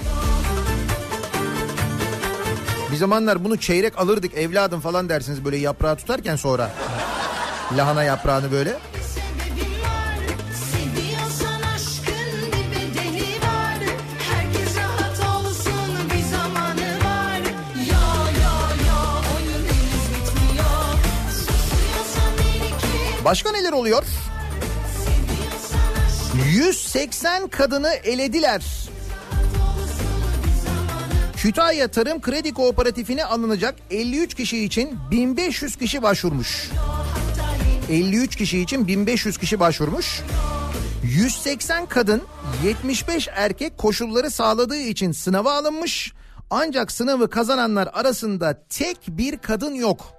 Bir 2.92 2.96
zamanlar 2.96 3.44
bunu 3.44 3.56
çeyrek 3.56 3.98
alırdık 3.98 4.34
evladım 4.34 4.80
falan 4.80 5.08
dersiniz 5.08 5.44
böyle 5.44 5.56
yaprağı 5.56 5.96
tutarken 5.96 6.36
sonra. 6.36 6.70
Lahana 7.76 8.04
yaprağını 8.04 8.52
böyle. 8.52 8.76
Başka 23.24 23.52
neler 23.52 23.72
oluyor? 23.72 24.04
Seviyorsan 26.32 26.50
aşk 26.50 26.56
180 26.56 27.48
kadını 27.48 27.88
elediler. 27.88 28.62
Kütahya 31.36 31.88
Tarım 31.88 32.20
Kredi 32.20 32.54
Kooperatifine 32.54 33.24
alınacak 33.24 33.74
53 33.90 34.34
kişi 34.34 34.64
için 34.64 34.98
1500 35.10 35.76
kişi 35.76 36.02
başvurmuş. 36.02 36.70
53 37.90 38.36
kişi 38.36 38.60
için 38.60 38.88
1500 38.88 39.38
kişi 39.38 39.60
başvurmuş. 39.60 40.20
180 41.04 41.86
kadın 41.86 42.22
75 42.64 43.28
erkek 43.32 43.78
koşulları 43.78 44.30
sağladığı 44.30 44.80
için 44.80 45.12
sınava 45.12 45.52
alınmış. 45.54 46.12
Ancak 46.50 46.92
sınavı 46.92 47.30
kazananlar 47.30 47.88
arasında 47.92 48.62
tek 48.68 48.98
bir 49.08 49.38
kadın 49.38 49.74
yok. 49.74 50.12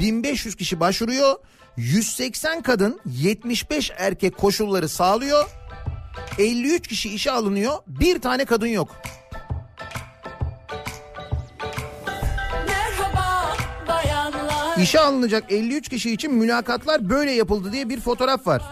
1500 0.00 0.54
kişi 0.54 0.80
başvuruyor. 0.80 1.36
180 1.76 2.62
kadın 2.62 3.00
75 3.06 3.92
erkek 3.96 4.36
koşulları 4.38 4.88
sağlıyor. 4.88 5.50
53 6.38 6.88
kişi 6.88 7.14
işe 7.14 7.30
alınıyor. 7.30 7.78
Bir 7.86 8.20
tane 8.20 8.44
kadın 8.44 8.66
yok. 8.66 8.96
İşe 14.82 15.00
alınacak 15.00 15.52
53 15.52 15.88
kişi 15.88 16.12
için 16.12 16.34
mülakatlar 16.34 17.10
böyle 17.10 17.32
yapıldı 17.32 17.72
diye 17.72 17.88
bir 17.88 18.00
fotoğraf 18.00 18.46
var. 18.46 18.62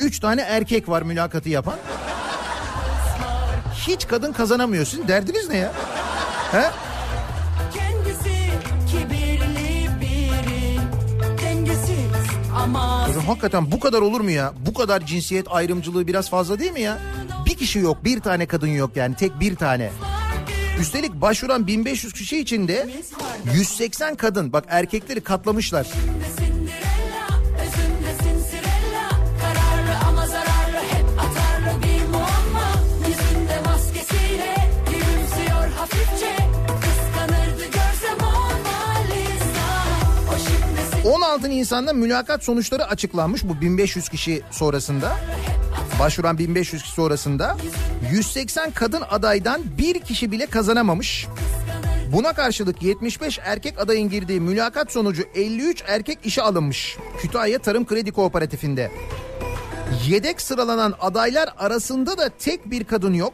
3 0.00 0.20
tane 0.20 0.40
erkek 0.42 0.88
var 0.88 1.02
mülakatı 1.02 1.48
yapan. 1.48 1.78
Hiç 3.74 4.08
kadın 4.08 4.32
kazanamıyor. 4.32 4.84
Sizin 4.84 5.08
derdiniz 5.08 5.48
ne 5.48 5.56
ya? 5.56 5.72
He? 6.52 6.70
Kızım 13.06 13.22
hakikaten 13.22 13.72
bu 13.72 13.80
kadar 13.80 14.00
olur 14.00 14.20
mu 14.20 14.30
ya? 14.30 14.52
Bu 14.66 14.74
kadar 14.74 15.06
cinsiyet 15.06 15.46
ayrımcılığı 15.50 16.06
biraz 16.06 16.30
fazla 16.30 16.58
değil 16.58 16.72
mi 16.72 16.80
ya? 16.80 16.98
Bir 17.46 17.54
kişi 17.54 17.78
yok, 17.78 18.04
bir 18.04 18.20
tane 18.20 18.46
kadın 18.46 18.66
yok 18.66 18.90
yani 18.96 19.14
tek 19.14 19.40
bir 19.40 19.56
tane. 19.56 19.90
Üstelik 20.80 21.14
başvuran 21.14 21.66
1500 21.66 22.12
kişi 22.12 22.38
içinde 22.38 22.90
180 23.54 24.14
kadın 24.14 24.52
bak 24.52 24.64
erkekleri 24.68 25.20
katlamışlar. 25.20 25.86
16 41.04 41.50
Nisan'da 41.50 41.92
mülakat 41.92 42.44
sonuçları 42.44 42.84
açıklanmış 42.84 43.44
bu 43.44 43.60
1500 43.60 44.08
kişi 44.08 44.42
sonrasında. 44.50 45.12
Başvuran 46.00 46.38
1500 46.38 46.82
kişi 46.82 46.94
sonrasında 46.94 47.56
180 48.12 48.70
kadın 48.70 49.02
adaydan 49.10 49.62
bir 49.78 50.00
kişi 50.00 50.32
bile 50.32 50.46
kazanamamış. 50.46 51.26
Buna 52.12 52.32
karşılık 52.32 52.82
75 52.82 53.38
erkek 53.44 53.80
adayın 53.80 54.10
girdiği 54.10 54.40
mülakat 54.40 54.92
sonucu 54.92 55.22
53 55.34 55.84
erkek 55.86 56.18
işe 56.24 56.42
alınmış. 56.42 56.96
Kütahya 57.18 57.58
Tarım 57.58 57.86
Kredi 57.86 58.12
Kooperatifinde. 58.12 58.90
Yedek 60.06 60.40
sıralanan 60.40 60.94
adaylar 61.00 61.48
arasında 61.58 62.18
da 62.18 62.28
tek 62.28 62.70
bir 62.70 62.84
kadın 62.84 63.14
yok. 63.14 63.32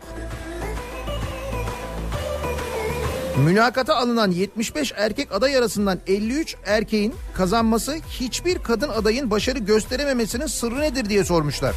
Mülakata 3.44 3.96
alınan 3.96 4.30
75 4.30 4.92
erkek 4.96 5.32
aday 5.32 5.56
arasından 5.56 5.98
53 6.06 6.56
erkeğin 6.66 7.14
kazanması 7.34 7.96
hiçbir 8.10 8.58
kadın 8.58 8.88
adayın 8.88 9.30
başarı 9.30 9.58
gösterememesinin 9.58 10.46
sırrı 10.46 10.80
nedir 10.80 11.08
diye 11.08 11.24
sormuşlar. 11.24 11.74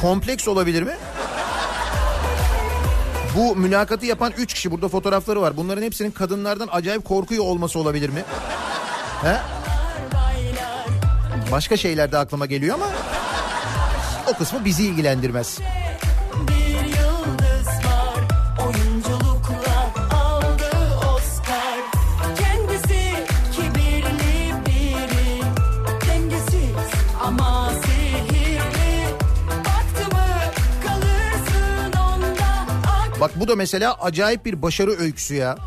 Kompleks 0.00 0.48
olabilir 0.48 0.82
mi? 0.82 0.94
Bu 3.36 3.56
mülakatı 3.56 4.06
yapan 4.06 4.32
3 4.38 4.54
kişi 4.54 4.70
burada 4.70 4.88
fotoğrafları 4.88 5.40
var. 5.40 5.56
Bunların 5.56 5.82
hepsinin 5.82 6.10
kadınlardan 6.10 6.68
acayip 6.72 7.04
korkuyor 7.04 7.44
olması 7.44 7.78
olabilir 7.78 8.08
mi? 8.08 8.24
He? 9.22 9.36
Başka 11.52 11.76
şeyler 11.76 12.12
de 12.12 12.18
aklıma 12.18 12.46
geliyor 12.46 12.74
ama 12.74 12.86
o 14.32 14.38
kısmı 14.38 14.64
bizi 14.64 14.84
ilgilendirmez. 14.84 15.58
Bak 33.24 33.40
bu 33.40 33.48
da 33.48 33.56
mesela 33.56 33.94
acayip 33.94 34.44
bir 34.44 34.62
başarı 34.62 34.90
öyküsü 34.90 35.34
ya. 35.34 35.58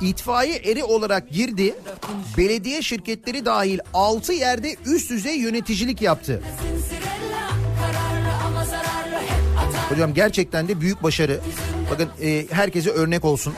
itfaiye 0.00 0.56
eri 0.56 0.84
olarak 0.84 1.30
girdi. 1.30 1.74
Belediye 2.38 2.82
şirketleri 2.82 3.44
dahil 3.44 3.78
6 3.94 4.32
yerde 4.32 4.76
üst 4.86 5.10
düzey 5.10 5.38
yöneticilik 5.38 6.02
yaptı. 6.02 6.42
Hocam 9.88 10.14
gerçekten 10.14 10.68
de 10.68 10.80
büyük 10.80 11.02
başarı. 11.02 11.40
Bakın 11.90 12.08
e, 12.22 12.46
herkese 12.50 12.90
örnek 12.90 13.24
olsun. 13.24 13.54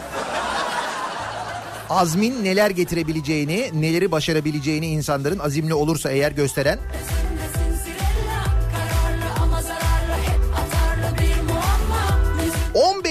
Azmin 1.91 2.45
neler 2.45 2.71
getirebileceğini, 2.71 3.71
neleri 3.75 4.13
başarabileceğini 4.13 4.87
insanların 4.87 5.39
azimli 5.39 5.75
olursa 5.75 6.11
eğer 6.11 6.33
gösteren 6.33 6.79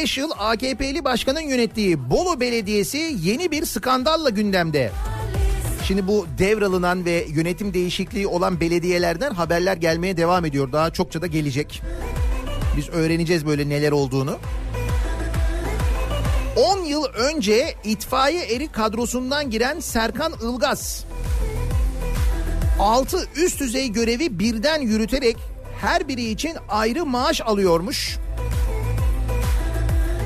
15 0.10 0.18
yıl 0.18 0.32
AKP'li 0.40 1.04
başkanın 1.04 1.40
yönettiği 1.40 2.10
Bolu 2.10 2.40
Belediyesi 2.40 3.16
yeni 3.22 3.52
bir 3.52 3.66
skandalla 3.66 4.30
gündemde. 4.30 4.92
Şimdi 5.88 6.08
bu 6.08 6.26
devralınan 6.38 7.06
ve 7.06 7.26
yönetim 7.30 7.74
değişikliği 7.74 8.28
olan 8.28 8.60
belediyelerden 8.60 9.34
haberler 9.34 9.78
gelmeye 9.78 10.18
devam 10.18 10.46
ediyor. 10.46 10.72
Daha 10.72 10.92
çokça 10.92 11.22
da 11.22 11.28
gelecek. 11.28 11.82
Biz 12.78 12.90
öğreneceğiz 12.90 13.46
böyle 13.46 13.70
neler 13.70 13.92
olduğunu. 13.92 14.38
10 16.56 16.80
yıl 16.80 17.04
önce 17.04 17.76
itfaiye 17.84 18.46
eri 18.46 18.72
kadrosundan 18.72 19.50
giren 19.50 19.80
Serkan 19.80 20.34
Ilgaz 20.44 21.06
6 22.80 23.28
üst 23.36 23.60
düzey 23.60 23.92
görevi 23.92 24.40
birden 24.40 24.82
yürüterek 24.82 25.38
her 25.82 26.08
biri 26.08 26.30
için 26.30 26.58
ayrı 26.70 27.06
maaş 27.06 27.42
alıyormuş. 27.42 28.20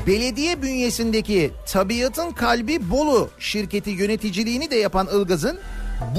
Belediye 0.06 0.62
bünyesindeki 0.62 1.50
Tabiatın 1.66 2.30
Kalbi 2.30 2.90
Bolu 2.90 3.30
şirketi 3.38 3.90
yöneticiliğini 3.90 4.70
de 4.70 4.76
yapan 4.76 5.08
Ilgaz'ın 5.14 5.58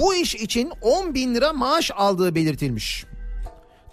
bu 0.02 0.16
iş 0.16 0.36
için 0.36 0.72
10 0.82 1.14
bin 1.14 1.36
lira 1.36 1.54
maaş 1.54 1.92
aldığı 1.96 2.36
belirtilmiş. 2.36 3.06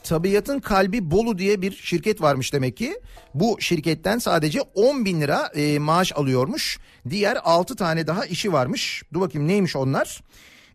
Tabiatın 0.05 0.61
Kalbi 0.61 1.11
Bolu 1.11 1.38
diye 1.38 1.62
bir 1.62 1.72
şirket 1.72 2.22
varmış 2.22 2.53
demek 2.53 2.76
ki. 2.76 3.01
Bu 3.34 3.57
şirketten 3.61 4.18
sadece 4.18 4.61
10 4.61 5.05
bin 5.05 5.20
lira 5.20 5.51
e, 5.55 5.78
maaş 5.78 6.12
alıyormuş. 6.12 6.78
Diğer 7.11 7.38
6 7.45 7.76
tane 7.76 8.07
daha 8.07 8.26
işi 8.26 8.53
varmış. 8.53 9.03
Dur 9.12 9.20
bakayım 9.20 9.49
neymiş 9.49 9.76
onlar? 9.76 10.22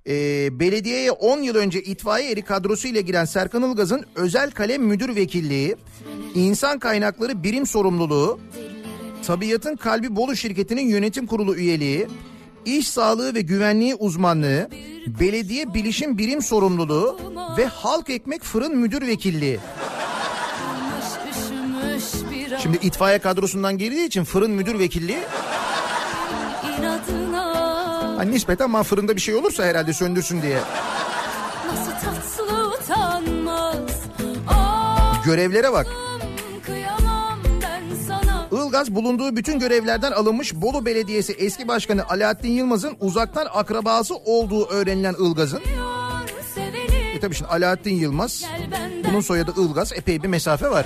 E, 0.07 0.13
belediyeye 0.59 1.11
10 1.11 1.41
yıl 1.41 1.55
önce 1.55 1.81
itfaiye 1.81 2.31
eri 2.31 2.41
kadrosu 2.41 2.87
ile 2.87 3.01
giren 3.01 3.25
Serkan 3.25 3.71
Ilgaz'ın 3.71 4.05
özel 4.15 4.51
kalem 4.51 4.83
müdür 4.83 5.15
vekilliği, 5.15 5.75
insan 6.35 6.79
kaynakları 6.79 7.43
birim 7.43 7.65
sorumluluğu, 7.65 8.39
Tabiatın 9.27 9.75
Kalbi 9.75 10.15
Bolu 10.15 10.35
şirketinin 10.35 10.87
yönetim 10.87 11.27
kurulu 11.27 11.55
üyeliği, 11.55 12.07
iş 12.65 12.87
sağlığı 12.87 13.35
ve 13.35 13.41
güvenliği 13.41 13.95
uzmanlığı, 13.95 14.69
belediye 15.19 15.73
bilişim 15.73 16.17
birim 16.17 16.41
sorumluluğu 16.41 17.19
ve 17.57 17.65
halk 17.65 18.09
ekmek 18.09 18.43
fırın 18.43 18.77
müdür 18.77 19.07
vekilliği. 19.07 19.59
Şimdi 22.59 22.77
itfaiye 22.81 23.19
kadrosundan 23.19 23.77
girdiği 23.77 24.07
için 24.07 24.23
fırın 24.23 24.51
müdür 24.51 24.79
vekilliği 24.79 25.19
hani 28.17 28.31
nispeten 28.31 28.65
ama 28.65 28.83
fırında 28.83 29.15
bir 29.15 29.21
şey 29.21 29.35
olursa 29.35 29.63
herhalde 29.63 29.93
söndürsün 29.93 30.41
diye. 30.41 30.59
Görevlere 35.25 35.71
bak. 35.73 36.06
Ilgaz 38.67 38.95
bulunduğu 38.95 39.35
bütün 39.35 39.59
görevlerden 39.59 40.11
alınmış 40.11 40.55
Bolu 40.55 40.85
Belediyesi 40.85 41.33
eski 41.33 41.67
başkanı 41.67 42.09
Alaaddin 42.09 42.51
Yılmaz'ın 42.51 42.97
uzaktan 42.99 43.47
akrabası 43.53 44.15
olduğu 44.15 44.65
öğrenilen 44.65 45.15
Ilgaz'ın. 45.19 45.61
E 47.15 47.19
tabii 47.19 47.35
şimdi 47.35 47.51
Alaaddin 47.51 47.95
Yılmaz, 47.95 48.43
bunun 49.09 49.21
soyadı 49.21 49.53
Ilgaz 49.57 49.93
epey 49.93 50.23
bir 50.23 50.27
mesafe 50.27 50.69
var. 50.69 50.85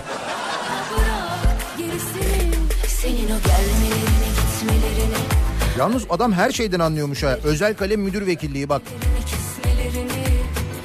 Yalnız 5.78 6.04
adam 6.10 6.34
her 6.34 6.52
şeyden 6.52 6.80
anlıyormuş 6.80 7.24
ha. 7.24 7.38
Özel 7.44 7.76
kalem 7.76 8.02
müdür 8.02 8.28
vekilliği 8.28 8.70
bak. 8.70 8.82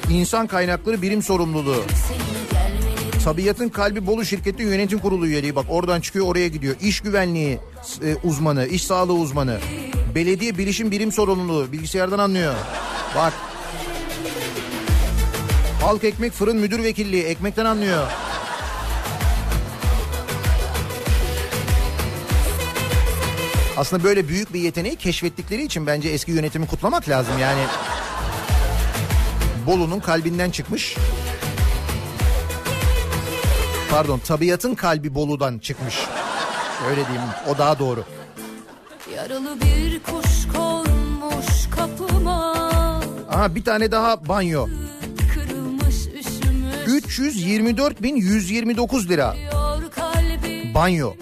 İnsan 0.09 0.47
kaynakları 0.47 1.01
birim 1.01 1.23
sorumluluğu. 1.23 1.83
Tabiatın 3.27 3.69
Kalbi 3.69 4.07
Bolu 4.07 4.25
Şirketi 4.25 4.63
Yönetim 4.63 4.99
Kurulu 4.99 5.27
üyeliği 5.27 5.55
bak 5.55 5.65
oradan 5.69 6.01
çıkıyor 6.01 6.25
oraya 6.27 6.47
gidiyor. 6.47 6.75
İş 6.81 7.01
güvenliği 7.01 7.59
e, 8.03 8.15
uzmanı, 8.23 8.67
iş 8.67 8.83
sağlığı 8.83 9.13
uzmanı. 9.13 9.59
Belediye 10.15 10.57
bilişim 10.57 10.91
birim 10.91 11.11
sorumluluğu 11.11 11.71
bilgisayardan 11.71 12.19
anlıyor. 12.19 12.53
Bak. 13.15 13.33
Halk 15.81 16.03
ekmek 16.03 16.31
fırın 16.31 16.57
müdür 16.57 16.83
vekilliği 16.83 17.23
ekmekten 17.23 17.65
anlıyor. 17.65 18.07
Aslında 23.77 24.03
böyle 24.03 24.27
büyük 24.27 24.53
bir 24.53 24.59
yeteneği 24.59 24.95
keşfettikleri 24.95 25.63
için 25.63 25.87
bence 25.87 26.09
eski 26.09 26.31
yönetimi 26.31 26.67
kutlamak 26.67 27.09
lazım 27.09 27.39
yani. 27.39 27.61
Bolu'nun 29.65 29.99
kalbinden 29.99 30.51
çıkmış. 30.51 30.97
Pardon 33.91 34.19
tabiatın 34.19 34.75
kalbi 34.75 35.15
Bolu'dan 35.15 35.59
çıkmış. 35.59 35.95
Öyle 36.89 37.07
diyeyim 37.07 37.21
o 37.49 37.57
daha 37.57 37.79
doğru. 37.79 38.03
Yaralı 39.15 39.61
bir 39.61 40.03
kuş 40.03 40.47
konmuş 40.55 41.69
kapıma 41.75 42.53
Aha 43.29 43.55
bir 43.55 43.63
tane 43.63 43.91
daha 43.91 44.27
banyo. 44.27 44.67
Kırılmış 45.33 45.95
üşümüş 46.07 46.87
324.129 47.17 49.09
lira 49.09 49.35
banyo. 50.75 51.13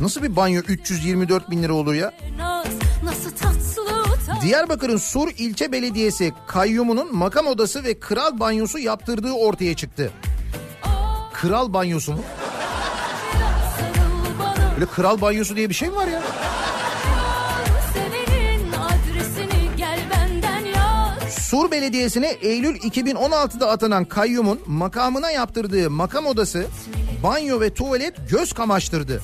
Nasıl 0.00 0.22
bir 0.22 0.36
banyo 0.36 0.62
324 0.68 1.50
bin 1.50 1.62
lira 1.62 1.72
olur 1.74 1.94
ya? 1.94 2.12
Nasıl 3.04 3.30
tatlı 3.30 3.85
Diyarbakır'ın 4.42 4.96
Sur 4.96 5.28
ilçe 5.38 5.72
belediyesi 5.72 6.32
kayyumunun 6.46 7.16
makam 7.16 7.46
odası 7.46 7.84
ve 7.84 8.00
kral 8.00 8.40
banyosu 8.40 8.78
yaptırdığı 8.78 9.32
ortaya 9.32 9.76
çıktı. 9.76 10.10
Kral 11.32 11.72
banyosu 11.72 12.12
mu? 12.12 12.20
Öyle 14.74 14.86
kral 14.86 15.20
banyosu 15.20 15.56
diye 15.56 15.68
bir 15.68 15.74
şey 15.74 15.88
mi 15.88 15.96
var 15.96 16.06
ya? 16.06 16.22
Sur 21.30 21.70
Belediyesi'ne 21.70 22.26
Eylül 22.28 22.76
2016'da 22.76 23.70
atanan 23.70 24.04
kayyumun 24.04 24.60
makamına 24.66 25.30
yaptırdığı 25.30 25.90
makam 25.90 26.26
odası, 26.26 26.66
banyo 27.22 27.60
ve 27.60 27.74
tuvalet 27.74 28.14
göz 28.30 28.52
kamaştırdı. 28.52 29.22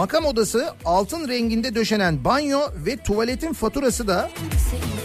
Makam 0.00 0.24
odası 0.24 0.74
altın 0.84 1.28
renginde 1.28 1.74
döşenen 1.74 2.24
banyo 2.24 2.60
ve 2.86 2.96
tuvaletin 2.96 3.52
faturası 3.52 4.08
da 4.08 4.30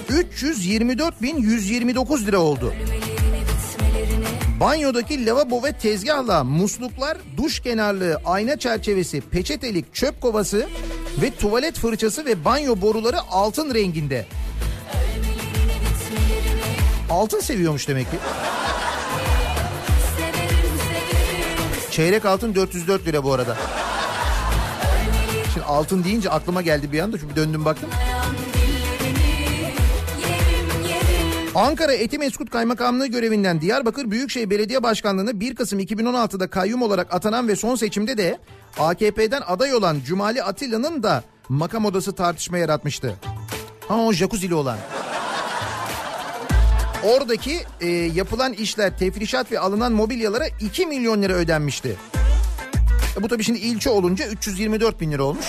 324.129 0.09 2.25
lira 2.25 2.39
oldu. 2.39 2.73
Banyodaki 4.59 5.25
lavabo 5.25 5.63
ve 5.63 5.71
tezgahla 5.71 6.43
musluklar, 6.43 7.17
duş 7.37 7.59
kenarlığı, 7.59 8.21
ayna 8.25 8.57
çerçevesi, 8.57 9.21
peçetelik, 9.21 9.93
çöp 9.93 10.21
kovası 10.21 10.67
ve 11.21 11.31
tuvalet 11.31 11.79
fırçası 11.79 12.25
ve 12.25 12.45
banyo 12.45 12.81
boruları 12.81 13.21
altın 13.21 13.73
renginde. 13.73 14.25
Altın 17.09 17.39
seviyormuş 17.39 17.87
demek 17.87 18.11
ki. 18.11 18.17
Çeyrek 21.91 22.25
altın 22.25 22.55
404 22.55 23.07
lira 23.07 23.23
bu 23.23 23.33
arada. 23.33 23.57
Altın 25.67 26.03
deyince 26.03 26.29
aklıma 26.29 26.61
geldi 26.61 26.91
bir 26.91 26.99
anda 26.99 27.19
çünkü 27.19 27.35
döndüm 27.35 27.65
baktım. 27.65 27.89
Ankara 31.55 31.93
Etimeskut 31.93 32.49
Kaymakamlığı 32.49 33.07
görevinden 33.07 33.61
Diyarbakır 33.61 34.11
Büyükşehir 34.11 34.49
Belediye 34.49 34.83
Başkanlığı'na 34.83 35.39
1 35.39 35.55
Kasım 35.55 35.79
2016'da 35.79 36.47
kayyum 36.47 36.81
olarak 36.81 37.13
atanan 37.13 37.47
ve 37.47 37.55
son 37.55 37.75
seçimde 37.75 38.17
de 38.17 38.37
AKP'den 38.79 39.41
aday 39.47 39.73
olan 39.75 39.97
Cumali 40.05 40.43
Atilla'nın 40.43 41.03
da 41.03 41.23
makam 41.49 41.85
odası 41.85 42.15
tartışma 42.15 42.57
yaratmıştı. 42.57 43.15
Ha 43.87 43.97
o 43.97 44.13
jacuzzi'li 44.13 44.55
olan. 44.55 44.77
Oradaki 47.03 47.59
e, 47.81 47.87
yapılan 47.89 48.53
işler, 48.53 48.97
tefrişat 48.97 49.51
ve 49.51 49.59
alınan 49.59 49.93
mobilyalara 49.93 50.45
2 50.61 50.85
milyon 50.85 51.21
lira 51.21 51.33
ödenmişti. 51.33 51.97
E, 53.17 53.23
bu 53.23 53.27
tabii 53.27 53.43
şimdi 53.43 53.59
ilçe 53.59 53.89
olunca 53.89 54.27
324 54.27 55.01
bin 55.01 55.11
lira 55.11 55.23
olmuş. 55.23 55.45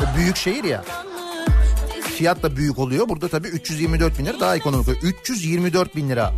E, 0.00 0.16
büyük 0.16 0.36
şehir 0.36 0.64
ya. 0.64 0.84
Fiyat 2.00 2.42
da 2.42 2.56
büyük 2.56 2.78
oluyor. 2.78 3.08
Burada 3.08 3.28
tabii 3.28 3.48
324 3.48 4.18
bin 4.18 4.26
lira 4.26 4.40
daha 4.40 4.56
ekonomik. 4.56 4.88
oluyor. 4.88 5.02
324 5.02 5.96
bin 5.96 6.08
lira. 6.08 6.32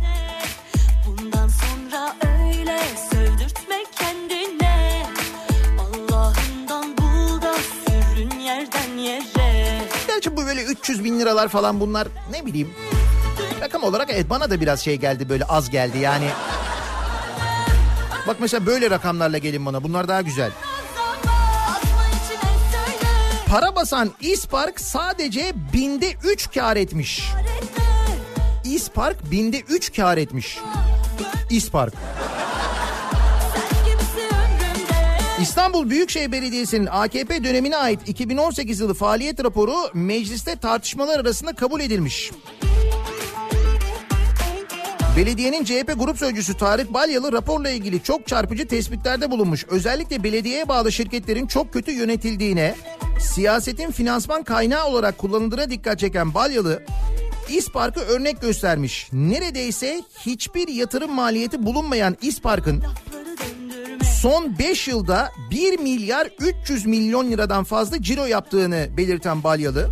Da 10.07 10.21
sür 10.21 10.37
böyle 10.37 10.63
300 10.63 11.03
bin 11.03 11.19
liralar 11.19 11.47
falan 11.47 11.79
bunlar 11.79 12.07
ne 12.31 12.45
bileyim. 12.45 12.73
Rakam 13.61 13.83
olarak 13.83 14.09
evet 14.09 14.29
bana 14.29 14.49
da 14.49 14.61
biraz 14.61 14.79
şey 14.79 14.95
geldi 14.95 15.29
böyle 15.29 15.45
az 15.45 15.69
geldi 15.69 15.97
yani. 15.97 16.29
Bak 18.27 18.37
mesela 18.39 18.65
böyle 18.65 18.89
rakamlarla 18.89 19.37
gelin 19.37 19.65
bana 19.65 19.83
bunlar 19.83 20.07
daha 20.07 20.21
güzel. 20.21 20.51
Para 23.47 23.75
basan 23.75 24.11
İspark 24.21 24.79
sadece 24.79 25.53
binde 25.73 26.13
3 26.23 26.51
kar 26.53 26.77
etmiş. 26.77 27.23
İspark 28.65 29.31
binde 29.31 29.59
3 29.59 29.95
kar 29.95 30.17
etmiş. 30.17 30.57
İspark. 31.49 31.93
İstanbul 35.41 35.89
Büyükşehir 35.89 36.31
Belediyesi'nin 36.31 36.87
AKP 36.91 37.43
dönemine 37.43 37.77
ait 37.77 37.99
2018 38.09 38.79
yılı 38.79 38.93
faaliyet 38.93 39.43
raporu 39.43 39.75
mecliste 39.93 40.55
tartışmalar 40.55 41.19
arasında 41.19 41.55
kabul 41.55 41.81
edilmiş. 41.81 42.31
Belediyenin 45.17 45.63
CHP 45.63 45.93
grup 45.99 46.17
sözcüsü 46.17 46.57
Tarık 46.57 46.93
Balyalı 46.93 47.31
raporla 47.31 47.69
ilgili 47.69 48.03
çok 48.03 48.27
çarpıcı 48.27 48.67
tespitlerde 48.67 49.31
bulunmuş. 49.31 49.65
Özellikle 49.69 50.23
belediyeye 50.23 50.67
bağlı 50.67 50.91
şirketlerin 50.91 51.47
çok 51.47 51.73
kötü 51.73 51.91
yönetildiğine, 51.91 52.75
siyasetin 53.19 53.91
finansman 53.91 54.43
kaynağı 54.43 54.87
olarak 54.87 55.17
kullanıldığına 55.17 55.69
dikkat 55.69 55.99
çeken 55.99 56.33
Balyalı, 56.33 56.83
İspark'ı 57.49 57.99
örnek 57.99 58.41
göstermiş. 58.41 59.09
Neredeyse 59.13 60.01
hiçbir 60.25 60.67
yatırım 60.67 61.11
maliyeti 61.11 61.65
bulunmayan 61.65 62.17
İspark'ın 62.21 62.83
son 64.21 64.59
5 64.59 64.87
yılda 64.87 65.31
1 65.51 65.79
milyar 65.79 66.29
300 66.39 66.85
milyon 66.85 67.31
liradan 67.31 67.63
fazla 67.63 68.01
ciro 68.01 68.25
yaptığını 68.25 68.87
belirten 68.97 69.43
Balyalı. 69.43 69.89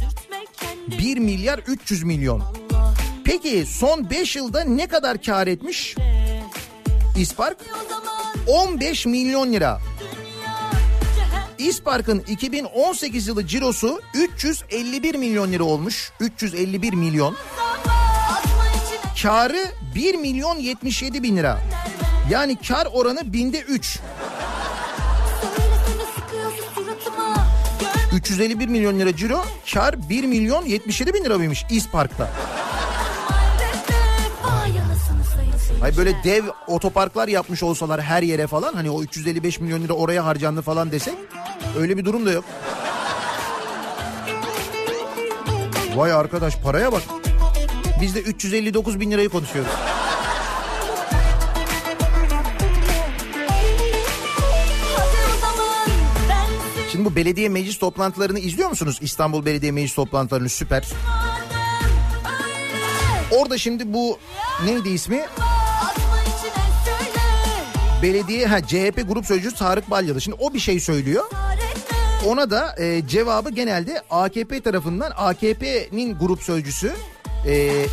1 0.99 1.17
milyar 1.17 1.59
300 1.59 2.03
milyon. 2.03 2.64
Peki 3.25 3.65
son 3.65 4.09
5 4.09 4.35
yılda 4.35 4.63
ne 4.63 4.87
kadar 4.87 5.21
kar 5.21 5.47
etmiş? 5.47 5.95
İspark 7.17 7.57
15 8.47 9.05
milyon 9.05 9.53
lira. 9.53 9.79
İspark'ın 11.57 12.19
2018 12.19 13.27
yılı 13.27 13.47
cirosu 13.47 14.01
351 14.13 15.15
milyon 15.15 15.51
lira 15.51 15.63
olmuş. 15.63 16.11
351 16.19 16.93
milyon. 16.93 17.35
Karı 19.21 19.65
1 19.95 20.15
milyon 20.15 20.57
77 20.57 21.23
bin 21.23 21.37
lira. 21.37 21.59
Yani 22.29 22.57
kar 22.67 22.85
oranı 22.85 23.33
binde 23.33 23.59
3. 23.59 23.99
351 28.13 28.67
milyon 28.67 28.99
lira 28.99 29.15
ciro, 29.15 29.45
kar 29.73 30.09
1 30.09 30.23
milyon 30.23 30.65
77 30.65 31.13
bin 31.13 31.23
lira 31.23 31.37
mıymış 31.37 31.65
İspark'ta? 31.69 32.29
Hayır 35.81 35.97
böyle 35.97 36.23
dev 36.23 36.43
otoparklar 36.67 37.27
yapmış 37.27 37.63
olsalar 37.63 38.01
her 38.01 38.23
yere 38.23 38.47
falan 38.47 38.73
hani 38.73 38.89
o 38.89 39.03
355 39.03 39.59
milyon 39.59 39.83
lira 39.83 39.93
oraya 39.93 40.25
harcandı 40.25 40.61
falan 40.61 40.91
desek 40.91 41.13
öyle 41.77 41.97
bir 41.97 42.05
durum 42.05 42.25
da 42.25 42.31
yok. 42.31 42.45
Vay 45.95 46.11
arkadaş 46.11 46.57
paraya 46.57 46.91
bak. 46.91 47.01
Biz 48.01 48.15
de 48.15 48.21
359 48.21 48.99
bin 48.99 49.11
lirayı 49.11 49.29
konuşuyoruz. 49.29 49.71
Şimdi 56.91 57.05
bu 57.05 57.15
belediye 57.15 57.49
meclis 57.49 57.77
toplantılarını 57.77 58.39
izliyor 58.39 58.69
musunuz? 58.69 58.97
İstanbul 59.01 59.45
Belediye 59.45 59.71
Meclis 59.71 59.95
toplantılarını 59.95 60.49
süper. 60.49 60.85
Orada 63.31 63.57
şimdi 63.57 63.93
bu 63.93 64.19
neydi 64.65 64.89
ismi? 64.89 65.25
Belediye 68.05 68.45
ha 68.45 68.61
CHP 68.61 69.07
grup 69.07 69.25
sözcüsü 69.25 69.55
Tarık 69.55 69.89
Balyalı. 69.89 70.21
Şimdi 70.21 70.37
o 70.39 70.53
bir 70.53 70.59
şey 70.59 70.79
söylüyor. 70.79 71.23
Ona 72.27 72.49
da 72.49 72.75
e, 72.79 73.07
cevabı 73.07 73.49
genelde 73.49 74.01
AKP 74.09 74.61
tarafından 74.61 75.11
AKP'nin 75.15 76.17
grup 76.17 76.41
sözcüsü 76.41 76.93
e, 77.47 77.85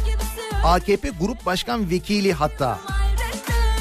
AKP 0.65 1.11
Grup 1.21 1.47
Başkan 1.47 1.91
Vekili 1.91 2.33
hatta 2.33 2.79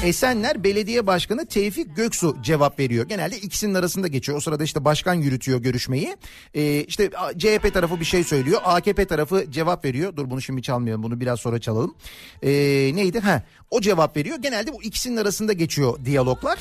Esenler 0.02 0.64
Belediye 0.64 1.06
Başkanı 1.06 1.46
Tevfik 1.46 1.96
Göksu 1.96 2.36
cevap 2.42 2.78
veriyor. 2.78 3.08
Genelde 3.08 3.36
ikisinin 3.36 3.74
arasında 3.74 4.08
geçiyor. 4.08 4.38
O 4.38 4.40
sırada 4.40 4.64
işte 4.64 4.84
başkan 4.84 5.14
yürütüyor 5.14 5.58
görüşmeyi. 5.58 6.16
Ee, 6.54 6.80
işte 6.80 7.10
CHP 7.38 7.74
tarafı 7.74 8.00
bir 8.00 8.04
şey 8.04 8.24
söylüyor. 8.24 8.60
AKP 8.64 9.04
tarafı 9.04 9.50
cevap 9.50 9.84
veriyor. 9.84 10.16
Dur 10.16 10.30
bunu 10.30 10.42
şimdi 10.42 10.62
çalmayalım. 10.62 11.02
Bunu 11.02 11.20
biraz 11.20 11.40
sonra 11.40 11.60
çalalım. 11.60 11.94
Ee, 12.42 12.50
neydi? 12.94 13.20
Ha, 13.20 13.42
o 13.70 13.80
cevap 13.80 14.16
veriyor. 14.16 14.36
Genelde 14.38 14.72
bu 14.72 14.82
ikisinin 14.82 15.16
arasında 15.16 15.52
geçiyor 15.52 16.04
diyaloglar. 16.04 16.58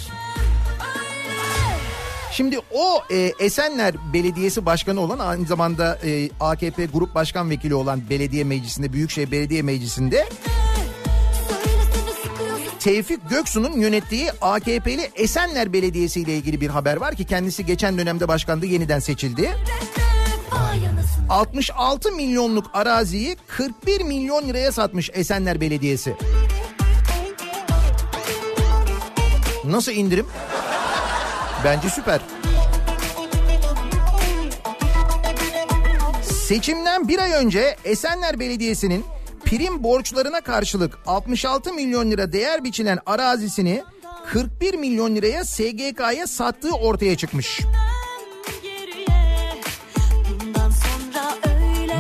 Şimdi 2.31 2.59
o 2.71 3.03
e, 3.11 3.33
Esenler 3.39 3.95
Belediyesi 4.13 4.65
Başkanı 4.65 4.99
olan 4.99 5.19
aynı 5.19 5.45
zamanda 5.45 5.99
e, 6.05 6.29
AKP 6.39 6.85
Grup 6.85 7.15
Başkan 7.15 7.49
Vekili 7.49 7.75
olan 7.75 8.01
belediye 8.09 8.43
meclisinde 8.43 8.93
Büyükşehir 8.93 9.31
Belediye 9.31 9.61
Meclisi'nde 9.61 10.25
Tevfik 12.81 13.29
Göksu'nun 13.29 13.79
yönettiği 13.79 14.31
AKP'li 14.41 15.11
Esenler 15.15 15.73
Belediyesi 15.73 16.21
ile 16.21 16.35
ilgili 16.37 16.61
bir 16.61 16.69
haber 16.69 16.97
var 16.97 17.15
ki 17.15 17.25
kendisi 17.25 17.65
geçen 17.65 17.97
dönemde 17.97 18.27
başkandı 18.27 18.65
yeniden 18.65 18.99
seçildi. 18.99 19.51
66 21.29 22.11
milyonluk 22.11 22.65
araziyi 22.73 23.37
41 23.47 24.01
milyon 24.01 24.47
liraya 24.47 24.71
satmış 24.71 25.09
Esenler 25.13 25.61
Belediyesi. 25.61 26.15
Nasıl 29.65 29.91
indirim? 29.91 30.27
Bence 31.63 31.89
süper. 31.89 32.21
Seçimden 36.47 37.07
bir 37.07 37.19
ay 37.19 37.31
önce 37.31 37.75
Esenler 37.85 38.39
Belediyesi'nin 38.39 39.05
prim 39.51 39.83
borçlarına 39.83 40.41
karşılık 40.41 40.99
66 41.07 41.73
milyon 41.73 42.11
lira 42.11 42.33
değer 42.33 42.63
biçilen 42.63 42.99
arazisini 43.05 43.83
41 44.27 44.73
milyon 44.73 45.15
liraya 45.15 45.45
SGK'ya 45.45 46.27
sattığı 46.27 46.71
ortaya 46.71 47.17
çıkmış. 47.17 47.61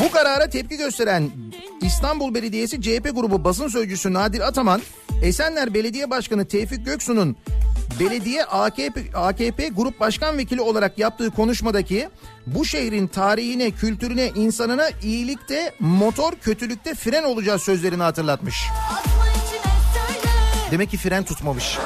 Bu 0.03 0.11
karara 0.11 0.49
tepki 0.49 0.77
gösteren 0.77 1.31
İstanbul 1.81 2.33
Belediyesi 2.33 2.81
CHP 2.81 3.09
grubu 3.15 3.43
basın 3.43 3.67
sözcüsü 3.67 4.13
Nadir 4.13 4.39
Ataman, 4.39 4.81
Esenler 5.23 5.73
Belediye 5.73 6.09
Başkanı 6.09 6.47
Tevfik 6.47 6.85
Göksu'nun 6.85 7.37
belediye 7.99 8.45
AKP, 8.45 9.01
AKP 9.13 9.67
Grup 9.67 9.99
Başkan 9.99 10.37
Vekili 10.37 10.61
olarak 10.61 10.97
yaptığı 10.97 11.31
konuşmadaki 11.31 12.09
bu 12.47 12.65
şehrin 12.65 13.07
tarihine, 13.07 13.71
kültürüne, 13.71 14.27
insanına 14.27 14.89
iyilikte 15.03 15.73
motor, 15.79 16.33
kötülükte 16.41 16.95
fren 16.95 17.23
olacağız 17.23 17.61
sözlerini 17.61 18.03
hatırlatmış. 18.03 18.67
Demek 20.71 20.89
ki 20.89 20.97
fren 20.97 21.23
tutmamış. 21.23 21.77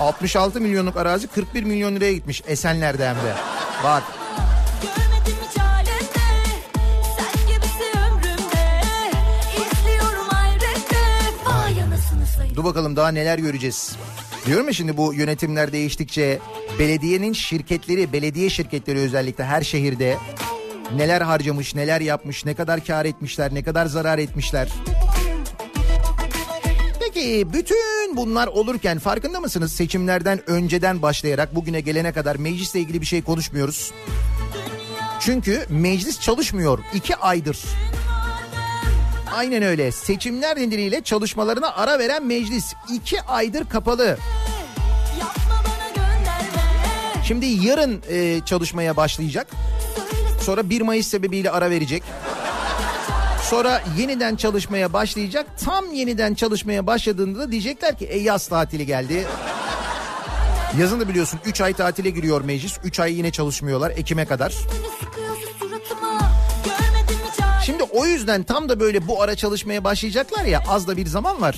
66 0.00 0.60
milyonluk 0.60 0.96
arazi 0.96 1.26
41 1.26 1.62
milyon 1.62 1.96
liraya 1.96 2.12
gitmiş 2.12 2.42
Esenler'de 2.46 3.08
hem 3.08 3.16
de. 3.16 3.34
Bak. 3.84 4.02
Dur 12.54 12.64
bakalım 12.64 12.96
daha 12.96 13.08
neler 13.08 13.38
göreceğiz. 13.38 13.96
Diyorum 14.46 14.66
ya 14.66 14.72
şimdi 14.72 14.96
bu 14.96 15.14
yönetimler 15.14 15.72
değiştikçe 15.72 16.38
belediyenin 16.78 17.32
şirketleri, 17.32 18.12
belediye 18.12 18.50
şirketleri 18.50 18.98
özellikle 18.98 19.44
her 19.44 19.62
şehirde 19.62 20.18
neler 20.96 21.20
harcamış, 21.20 21.74
neler 21.74 22.00
yapmış, 22.00 22.44
ne 22.44 22.54
kadar 22.54 22.84
kar 22.84 23.04
etmişler, 23.04 23.54
ne 23.54 23.62
kadar 23.62 23.86
zarar 23.86 24.18
etmişler. 24.18 24.68
Peki 27.00 27.52
bütün 27.52 28.16
bunlar 28.16 28.46
olurken 28.46 28.98
farkında 28.98 29.40
mısınız? 29.40 29.72
Seçimlerden 29.72 30.50
önceden 30.50 31.02
başlayarak 31.02 31.54
bugüne 31.54 31.80
gelene 31.80 32.12
kadar 32.12 32.36
meclisle 32.36 32.80
ilgili 32.80 33.00
bir 33.00 33.06
şey 33.06 33.22
konuşmuyoruz. 33.22 33.92
Çünkü 35.20 35.66
meclis 35.68 36.20
çalışmıyor 36.20 36.78
iki 36.94 37.16
aydır. 37.16 37.58
Aynen 39.32 39.62
öyle. 39.62 39.92
Seçimler 39.92 40.56
nedeniyle 40.56 41.02
çalışmalarına 41.02 41.74
ara 41.74 41.98
veren 41.98 42.26
meclis 42.26 42.74
iki 42.92 43.22
aydır 43.22 43.68
kapalı. 43.68 44.18
Şimdi 47.24 47.46
yarın 47.46 48.02
e, 48.10 48.40
çalışmaya 48.44 48.96
başlayacak. 48.96 49.46
Sonra 50.40 50.70
1 50.70 50.80
Mayıs 50.80 51.06
sebebiyle 51.06 51.50
ara 51.50 51.70
verecek. 51.70 52.02
Sonra 53.50 53.82
yeniden 53.98 54.36
çalışmaya 54.36 54.92
başlayacak. 54.92 55.46
Tam 55.64 55.92
yeniden 55.92 56.34
çalışmaya 56.34 56.86
başladığında 56.86 57.38
da 57.38 57.52
diyecekler 57.52 57.98
ki 57.98 58.04
e 58.04 58.18
yaz 58.18 58.48
tatili 58.48 58.86
geldi. 58.86 59.26
Yazın 60.78 61.00
da 61.00 61.08
biliyorsun 61.08 61.40
3 61.46 61.60
ay 61.60 61.72
tatile 61.72 62.10
giriyor 62.10 62.40
meclis. 62.40 62.78
3 62.84 63.00
ay 63.00 63.14
yine 63.14 63.30
çalışmıyorlar 63.30 63.90
Ekim'e 63.90 64.24
kadar. 64.24 64.54
O 67.92 68.06
yüzden 68.06 68.42
tam 68.42 68.68
da 68.68 68.80
böyle 68.80 69.08
bu 69.08 69.22
ara 69.22 69.36
çalışmaya 69.36 69.84
başlayacaklar 69.84 70.44
ya 70.44 70.62
az 70.68 70.88
da 70.88 70.96
bir 70.96 71.06
zaman 71.06 71.40
var. 71.40 71.56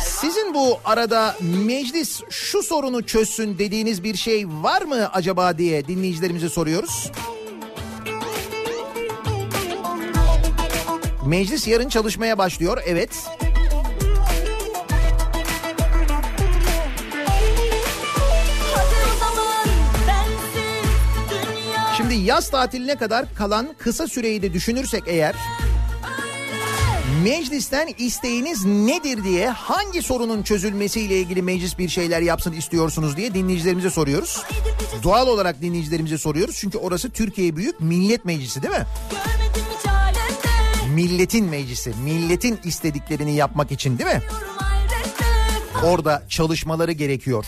Sizin 0.00 0.54
bu 0.54 0.78
arada 0.84 1.36
meclis 1.40 2.20
şu 2.30 2.62
sorunu 2.62 3.06
çözsün 3.06 3.58
dediğiniz 3.58 4.04
bir 4.04 4.14
şey 4.14 4.48
var 4.48 4.82
mı 4.82 5.10
acaba 5.12 5.58
diye 5.58 5.88
dinleyicilerimize 5.88 6.48
soruyoruz. 6.48 7.10
Meclis 11.26 11.68
yarın 11.68 11.88
çalışmaya 11.88 12.38
başlıyor. 12.38 12.78
Evet. 12.86 13.10
Hadi 13.28 13.45
Şimdi 22.10 22.24
yaz 22.24 22.50
tatiline 22.50 22.96
kadar 22.96 23.34
kalan 23.34 23.74
kısa 23.78 24.06
süreyi 24.06 24.42
de 24.42 24.52
düşünürsek 24.52 25.02
eğer 25.06 25.34
meclisten 27.24 27.88
isteğiniz 27.98 28.64
nedir 28.64 29.24
diye 29.24 29.48
hangi 29.48 30.02
sorunun 30.02 30.42
çözülmesiyle 30.42 31.20
ilgili 31.20 31.42
meclis 31.42 31.78
bir 31.78 31.88
şeyler 31.88 32.20
yapsın 32.20 32.52
istiyorsunuz 32.52 33.16
diye 33.16 33.34
dinleyicilerimize 33.34 33.90
soruyoruz. 33.90 34.42
Doğal 35.02 35.26
olarak 35.26 35.62
dinleyicilerimize 35.62 36.18
soruyoruz 36.18 36.56
çünkü 36.56 36.78
orası 36.78 37.10
Türkiye 37.10 37.56
Büyük 37.56 37.80
Millet 37.80 38.24
Meclisi 38.24 38.62
değil 38.62 38.74
mi? 38.74 38.86
Milletin 40.94 41.44
meclisi, 41.44 41.92
milletin 42.04 42.58
istediklerini 42.64 43.34
yapmak 43.34 43.72
için 43.72 43.98
değil 43.98 44.10
mi? 44.10 44.22
Orada 45.84 46.22
çalışmaları 46.28 46.92
gerekiyor. 46.92 47.46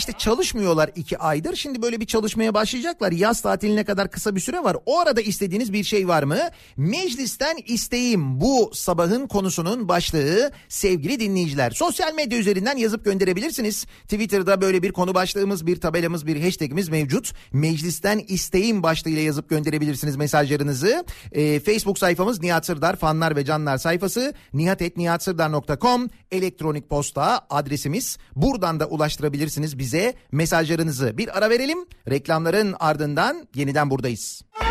İşte 0.00 0.12
çalışmıyorlar 0.12 0.90
iki 0.96 1.18
aydır. 1.18 1.56
Şimdi 1.56 1.82
böyle 1.82 2.00
bir 2.00 2.06
çalışmaya 2.06 2.54
başlayacaklar. 2.54 3.12
Yaz 3.12 3.42
tatiline 3.42 3.84
kadar 3.84 4.10
kısa 4.10 4.34
bir 4.34 4.40
süre 4.40 4.64
var. 4.64 4.76
O 4.86 4.98
arada 4.98 5.20
istediğiniz 5.20 5.72
bir 5.72 5.84
şey 5.84 6.08
var 6.08 6.22
mı? 6.22 6.38
Meclisten 6.76 7.58
isteğim 7.66 8.40
bu 8.40 8.70
sabahın 8.74 9.26
konusunun 9.26 9.88
başlığı 9.88 10.50
sevgili 10.68 11.20
dinleyiciler. 11.20 11.70
Sosyal 11.70 12.14
medya 12.14 12.38
üzerinden 12.38 12.76
yazıp 12.76 13.04
gönderebilirsiniz. 13.04 13.86
Twitter'da 14.02 14.60
böyle 14.60 14.82
bir 14.82 14.92
konu 14.92 15.14
başlığımız, 15.14 15.66
bir 15.66 15.80
tabelamız, 15.80 16.26
bir 16.26 16.44
hashtagimiz 16.44 16.88
mevcut. 16.88 17.32
Meclisten 17.52 18.24
isteğim 18.28 18.82
başlığıyla 18.82 19.22
yazıp 19.22 19.48
gönderebilirsiniz 19.48 20.16
mesajlarınızı. 20.16 21.04
Ee, 21.32 21.60
Facebook 21.60 21.98
sayfamız 21.98 22.42
Nihat 22.42 22.66
Sırdar 22.66 22.96
fanlar 22.96 23.36
ve 23.36 23.44
canlar 23.44 23.78
sayfası 23.78 24.34
nihatetnihatsırdar.com 24.52 26.08
elektronik 26.30 26.90
posta 26.90 27.46
adresimiz. 27.50 28.18
Buradan 28.36 28.80
da 28.80 28.86
ulaştırabilirsiniz 28.86 29.78
bize 29.90 30.14
mesajlarınızı. 30.32 31.18
Bir 31.18 31.38
ara 31.38 31.50
verelim. 31.50 31.78
Reklamların 32.10 32.74
ardından 32.80 33.48
yeniden 33.54 33.90
buradayız. 33.90 34.42
Kafa 34.52 34.69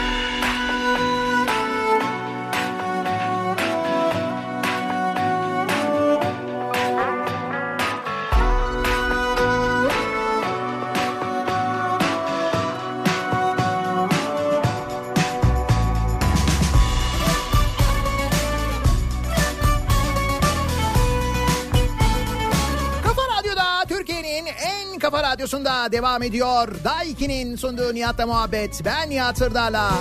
radyosunda 25.39 25.91
devam 25.91 26.23
ediyor. 26.23 26.67
Daiki'nin 26.83 27.55
sunduğu 27.55 27.93
Nihat'la 27.93 28.25
muhabbet. 28.27 28.81
Ben 28.85 29.09
Nihat 29.09 29.37
Sırdar'la. 29.37 29.93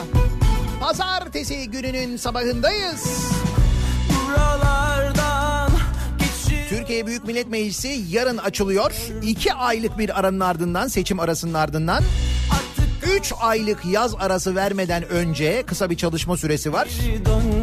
Pazartesi 0.81 1.71
gününün 1.71 2.17
sabahındayız. 2.17 3.33
Türkiye 6.69 7.07
Büyük 7.07 7.25
Millet 7.25 7.49
Meclisi 7.49 8.03
yarın 8.11 8.39
açılıyor. 8.39 8.93
İki 9.23 9.55
aylık 9.55 9.99
bir 9.99 10.19
aranın 10.19 10.41
ardından, 10.41 10.89
seçim 10.89 11.21
arasının 11.21 11.55
ardından... 11.55 12.03
Üç 13.17 13.33
aylık 13.41 13.85
yaz 13.85 14.15
arası 14.15 14.55
vermeden 14.55 15.09
önce 15.09 15.63
kısa 15.67 15.91
bir 15.91 15.97
çalışma 15.97 16.37
süresi 16.37 16.73
var. 16.73 16.89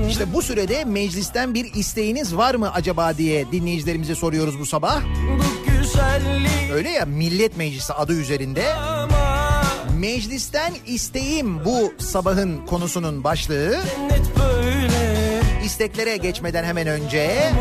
İşte 0.10 0.34
bu 0.34 0.42
sürede 0.42 0.86
meclisten 0.86 1.54
bir 1.54 1.74
isteğiniz 1.74 2.36
var 2.36 2.56
mı 2.56 2.72
acaba 2.74 3.18
diye 3.18 3.52
dinleyicilerimize 3.52 4.16
soruyoruz 4.16 4.60
bu 4.60 4.66
sabah. 4.66 5.02
Öyle 6.74 6.90
ya 6.90 7.06
Millet 7.06 7.58
Meclisi 7.58 7.94
adı 7.94 8.14
üzerinde. 8.14 8.66
Meclisten 10.00 10.74
isteğim 10.86 11.66
bu 11.66 11.94
sabahın 11.98 12.66
konusunun 12.66 13.24
başlığı. 13.24 13.80
İsteklere 15.66 16.18
geçmeden 16.18 16.64
hemen 16.64 16.88
önce 16.88 17.52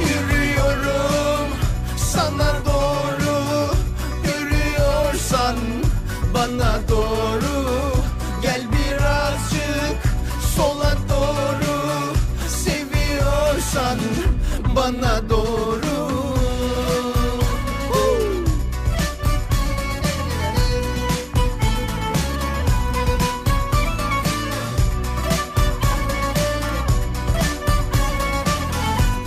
Yürüyorum 0.00 1.48
sana 1.96 2.52
doğru 2.66 3.74
Yürüyorsan 4.24 5.56
bana 6.34 6.80
doğru 6.88 7.53
bana 14.76 15.28
doğru 15.30 15.84
Hı. 17.92 18.34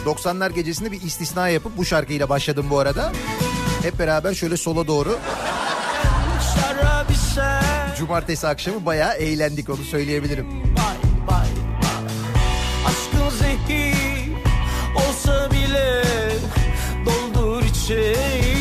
90'lar 0.06 0.54
gecesinde 0.54 0.92
bir 0.92 1.02
istisna 1.02 1.50
yapıp 1.50 1.78
bu 1.78 1.86
şarkıyla 1.86 2.30
başladım 2.30 2.66
bu 2.70 2.80
arada. 2.80 3.12
Hep 3.82 4.00
beraber 4.00 4.34
şöyle 4.34 4.58
sola 4.58 4.88
doğru 4.88 5.20
cumartesi 7.98 8.48
akşamı 8.48 8.86
bayağı 8.86 9.14
eğlendik 9.14 9.70
onu 9.70 9.84
söyleyebilirim. 9.84 10.48
Bay 10.78 10.97
shade. 17.88 18.57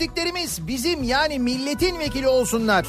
Seçtiklerimiz 0.00 0.66
bizim 0.66 1.02
yani 1.02 1.38
milletin 1.38 1.98
vekili 1.98 2.28
olsunlar. 2.28 2.86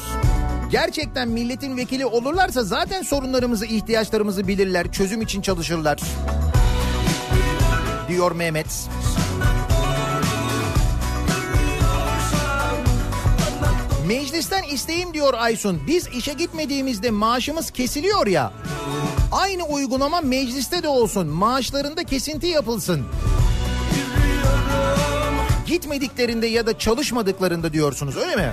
Gerçekten 0.70 1.28
milletin 1.28 1.76
vekili 1.76 2.06
olurlarsa 2.06 2.62
zaten 2.62 3.02
sorunlarımızı, 3.02 3.66
ihtiyaçlarımızı 3.66 4.48
bilirler, 4.48 4.92
çözüm 4.92 5.22
için 5.22 5.42
çalışırlar. 5.42 6.00
Diyor 8.08 8.32
Mehmet. 8.32 8.88
Meclisten 14.06 14.62
isteğim 14.62 15.14
diyor 15.14 15.34
Aysun. 15.34 15.80
Biz 15.86 16.08
işe 16.08 16.32
gitmediğimizde 16.32 17.10
maaşımız 17.10 17.70
kesiliyor 17.70 18.26
ya. 18.26 18.52
Aynı 19.32 19.64
uygulama 19.64 20.20
mecliste 20.20 20.82
de 20.82 20.88
olsun. 20.88 21.26
Maaşlarında 21.26 22.04
kesinti 22.04 22.46
yapılsın. 22.46 23.06
Gitmediklerinde 25.72 26.46
ya 26.46 26.66
da 26.66 26.78
çalışmadıklarında 26.78 27.72
diyorsunuz 27.72 28.16
öyle 28.16 28.36
mi? 28.36 28.52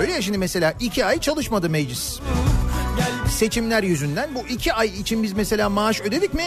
Öyle 0.00 0.12
ya 0.12 0.22
şimdi 0.22 0.38
mesela 0.38 0.74
iki 0.80 1.04
ay 1.04 1.20
çalışmadı 1.20 1.70
meclis. 1.70 2.18
Seçimler 3.30 3.82
yüzünden 3.82 4.34
bu 4.34 4.46
iki 4.48 4.72
ay 4.72 4.88
için 4.88 5.22
biz 5.22 5.32
mesela 5.32 5.68
maaş 5.68 6.00
ödedik 6.00 6.34
mi? 6.34 6.44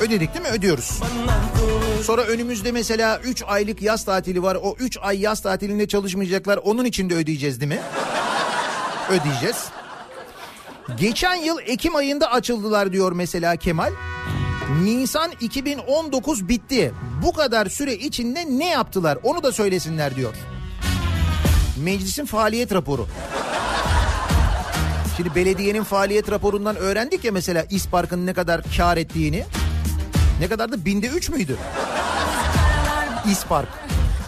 Ödedik 0.00 0.34
değil 0.34 0.46
mi? 0.46 0.52
Ödüyoruz. 0.52 1.00
Sonra 2.04 2.22
önümüzde 2.22 2.72
mesela 2.72 3.18
3 3.18 3.42
aylık 3.46 3.82
yaz 3.82 4.04
tatili 4.04 4.42
var. 4.42 4.58
O 4.62 4.76
3 4.78 4.98
ay 5.02 5.20
yaz 5.20 5.42
tatilinde 5.42 5.88
çalışmayacaklar. 5.88 6.56
Onun 6.56 6.84
için 6.84 7.10
de 7.10 7.14
ödeyeceğiz 7.14 7.60
değil 7.60 7.72
mi? 7.72 7.80
Ödeyeceğiz. 9.10 9.64
Geçen 10.96 11.34
yıl 11.34 11.58
Ekim 11.66 11.96
ayında 11.96 12.32
açıldılar 12.32 12.92
diyor 12.92 13.12
mesela 13.12 13.56
Kemal. 13.56 13.92
Nisan 14.78 15.30
2019 15.40 16.48
bitti. 16.48 16.92
Bu 17.22 17.32
kadar 17.32 17.66
süre 17.66 17.94
içinde 17.94 18.46
ne 18.58 18.68
yaptılar 18.68 19.18
onu 19.22 19.42
da 19.42 19.52
söylesinler 19.52 20.16
diyor. 20.16 20.34
Meclisin 21.76 22.26
faaliyet 22.26 22.72
raporu. 22.74 23.06
Şimdi 25.16 25.34
belediyenin 25.34 25.84
faaliyet 25.84 26.30
raporundan 26.30 26.76
öğrendik 26.76 27.24
ya 27.24 27.32
mesela 27.32 27.66
İspark'ın 27.70 28.26
ne 28.26 28.32
kadar 28.32 28.60
kar 28.76 28.96
ettiğini. 28.96 29.44
Ne 30.40 30.48
kadardı? 30.48 30.84
Binde 30.84 31.06
üç 31.06 31.28
müydü? 31.30 31.56
İspark. 33.32 33.68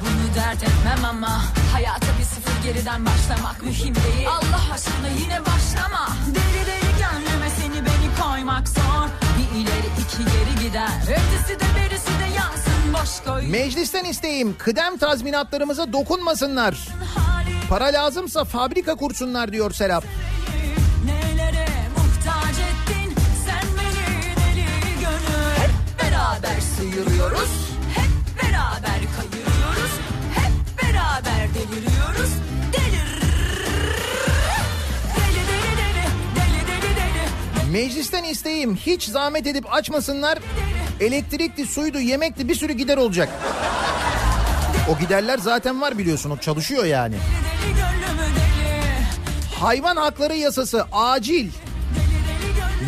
Bunu 0.01 0.35
dert 0.35 0.63
etmem 0.63 1.05
ama 1.11 1.43
hayata 1.73 2.07
bir 2.19 2.25
sıfır 2.25 2.63
geriden 2.63 3.07
başlamak 3.07 3.63
mühim 3.63 3.95
değil. 3.95 4.29
Allah 4.29 4.75
aşkına 4.75 5.09
yine 5.23 5.41
başlama. 5.41 6.09
Deli 6.27 6.67
deli 6.67 6.91
gönlüme 6.99 7.51
seni 7.61 7.75
beni 7.87 8.23
koymak 8.23 8.69
zor. 8.69 8.92
İleri 9.57 9.87
iki 10.01 10.19
geri 10.25 10.67
gider. 10.67 10.91
Ötesi 11.03 11.61
de 11.61 11.65
berisi 11.77 12.07
de 12.07 12.37
yansın 12.37 12.93
boş 12.93 13.25
koy. 13.27 13.49
Meclisten 13.51 14.05
isteğim 14.05 14.57
kıdem 14.59 14.97
tazminatlarımıza 14.97 15.93
dokunmasınlar. 15.93 16.89
Para 17.69 17.85
lazımsa 17.85 18.45
fabrika 18.45 18.95
kursunlar 18.95 19.53
diyor 19.53 19.71
Serap. 19.71 20.05
Nelere 21.05 21.67
muhtaç 21.97 22.57
ettin 22.59 23.15
sen 23.47 23.65
beni 23.79 24.23
deli 24.37 25.01
gönül 25.01 25.57
Hep 25.57 25.71
beraber 26.03 26.61
sıyırıyoruz 26.77 27.51
Hep 27.95 28.43
beraber 28.43 29.01
kayırıyoruz 29.17 29.93
Hep 30.35 30.83
beraber 30.83 31.55
deliriyoruz 31.55 31.92
Meclisten 37.73 38.25
isteğim 38.25 38.77
hiç 38.77 39.05
zahmet 39.05 39.47
edip 39.47 39.75
açmasınlar. 39.75 40.39
Elektrikli, 41.01 41.67
suydu, 41.67 41.99
yemekti 42.01 42.49
bir 42.49 42.55
sürü 42.55 42.73
gider 42.73 42.97
olacak. 42.97 43.29
O 44.91 44.99
giderler 44.99 45.39
zaten 45.39 45.81
var 45.81 45.99
biliyorsun 45.99 46.31
o 46.31 46.37
çalışıyor 46.37 46.85
yani. 46.85 47.15
Hayvan 49.61 49.97
hakları 49.97 50.37
yasası 50.37 50.87
acil. 50.93 51.51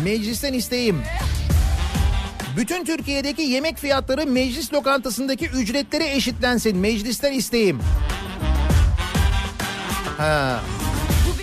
Meclisten 0.03 0.53
isteğim. 0.53 1.01
Bütün 2.57 2.85
Türkiye'deki 2.85 3.41
yemek 3.41 3.77
fiyatları 3.77 4.25
meclis 4.25 4.73
lokantasındaki 4.73 5.47
ücretlere 5.47 6.15
eşitlensin. 6.15 6.77
Meclisten 6.77 7.33
isteğim. 7.33 7.79
Ha. 10.17 10.59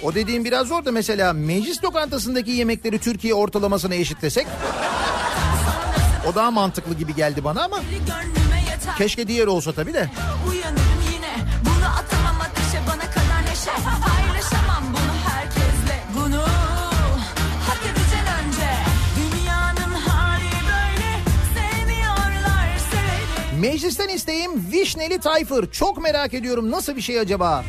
O 0.03 0.14
dediğim 0.14 0.44
biraz 0.44 0.68
zor 0.68 0.84
da 0.84 0.92
mesela 0.92 1.32
meclis 1.32 1.84
lokantasındaki 1.84 2.50
yemekleri 2.50 2.98
Türkiye 2.98 3.34
ortalamasına 3.34 3.94
eşitlesek. 3.94 4.46
O 6.30 6.34
daha 6.34 6.50
mantıklı 6.50 6.94
gibi 6.94 7.14
geldi 7.14 7.44
bana 7.44 7.64
ama 7.64 7.80
keşke 8.98 9.28
diğer 9.28 9.46
olsa 9.46 9.72
tabii 9.72 9.94
de. 9.94 10.11
Uyanırım 10.50 11.03
yine 11.14 11.34
Bunu 11.64 11.86
atamam 11.86 12.40
ateşe 12.40 12.80
bana 12.88 13.11
kadar 13.11 13.42
neşe 13.50 13.70
Paylaşamam 13.84 14.84
bunu 14.88 15.32
herkesle 15.32 16.05
Bunu 16.16 16.42
hak 17.66 17.80
edeceksin 17.84 18.26
önce 18.38 18.70
Dünyanın 19.16 19.94
hali 19.94 20.53
böyle 20.68 21.11
Sevmiyorlar 21.55 22.78
seveni 22.90 23.61
Meclisten 23.61 24.09
isteğim 24.09 24.72
Vişneli 24.72 25.20
Tayfır. 25.20 25.70
Çok 25.70 26.03
merak 26.03 26.34
ediyorum 26.34 26.70
nasıl 26.70 26.96
bir 26.96 27.03
şey 27.03 27.20
acaba? 27.20 27.64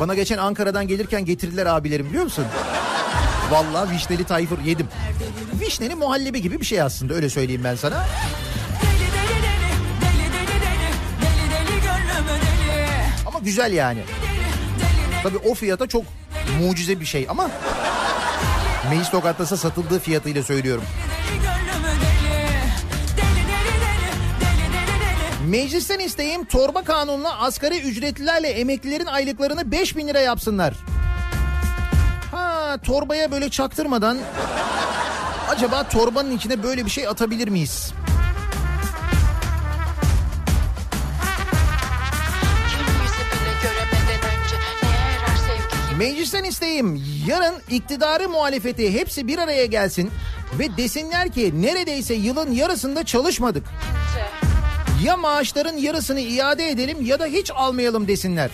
Bana 0.00 0.14
geçen 0.14 0.38
Ankara'dan 0.38 0.88
gelirken 0.88 1.24
getirdiler 1.24 1.66
abilerim 1.66 2.06
biliyor 2.08 2.24
musun? 2.24 2.44
Vallahi 3.50 3.90
vişneli 3.94 4.24
tayfır 4.24 4.58
yedim. 4.58 4.86
Vişneli 5.60 5.94
muhallebi 5.94 6.42
gibi 6.42 6.60
bir 6.60 6.64
şey 6.66 6.82
aslında 6.82 7.14
öyle 7.14 7.30
söyleyeyim 7.30 7.64
ben 7.64 7.74
sana. 7.74 8.06
Ama 13.26 13.38
güzel 13.38 13.72
yani. 13.72 14.00
Tabii 15.22 15.38
o 15.38 15.54
fiyata 15.54 15.86
çok 15.86 16.04
mucize 16.60 17.00
bir 17.00 17.04
şey 17.06 17.26
ama 17.28 17.50
meclis 18.90 19.14
lokantası 19.14 19.56
satıldığı 19.56 19.98
fiyatıyla 19.98 20.42
söylüyorum. 20.42 20.84
Meclisten 25.48 25.98
isteğim 25.98 26.44
torba 26.44 26.84
kanunla 26.84 27.38
asgari 27.40 27.80
ücretlilerle 27.80 28.48
emeklilerin 28.48 29.06
aylıklarını 29.06 29.70
5 29.70 29.96
bin 29.96 30.08
lira 30.08 30.20
yapsınlar. 30.20 30.74
Ha 32.30 32.76
torbaya 32.82 33.30
böyle 33.30 33.50
çaktırmadan 33.50 34.18
acaba 35.48 35.88
torbanın 35.88 36.36
içine 36.36 36.62
böyle 36.62 36.84
bir 36.84 36.90
şey 36.90 37.08
atabilir 37.08 37.48
miyiz? 37.48 37.92
Meclisten 45.98 46.44
isteğim 46.44 47.02
yarın 47.26 47.54
iktidarı 47.70 48.28
muhalefeti 48.28 49.00
hepsi 49.00 49.28
bir 49.28 49.38
araya 49.38 49.66
gelsin 49.66 50.10
ve 50.58 50.76
desinler 50.76 51.32
ki 51.32 51.62
neredeyse 51.62 52.14
yılın 52.14 52.52
yarısında 52.52 53.04
çalışmadık. 53.04 53.64
Ya 55.04 55.16
maaşların 55.16 55.76
yarısını 55.76 56.20
iade 56.20 56.70
edelim 56.70 56.98
ya 57.02 57.20
da 57.20 57.26
hiç 57.26 57.50
almayalım 57.50 58.08
desinler. 58.08 58.50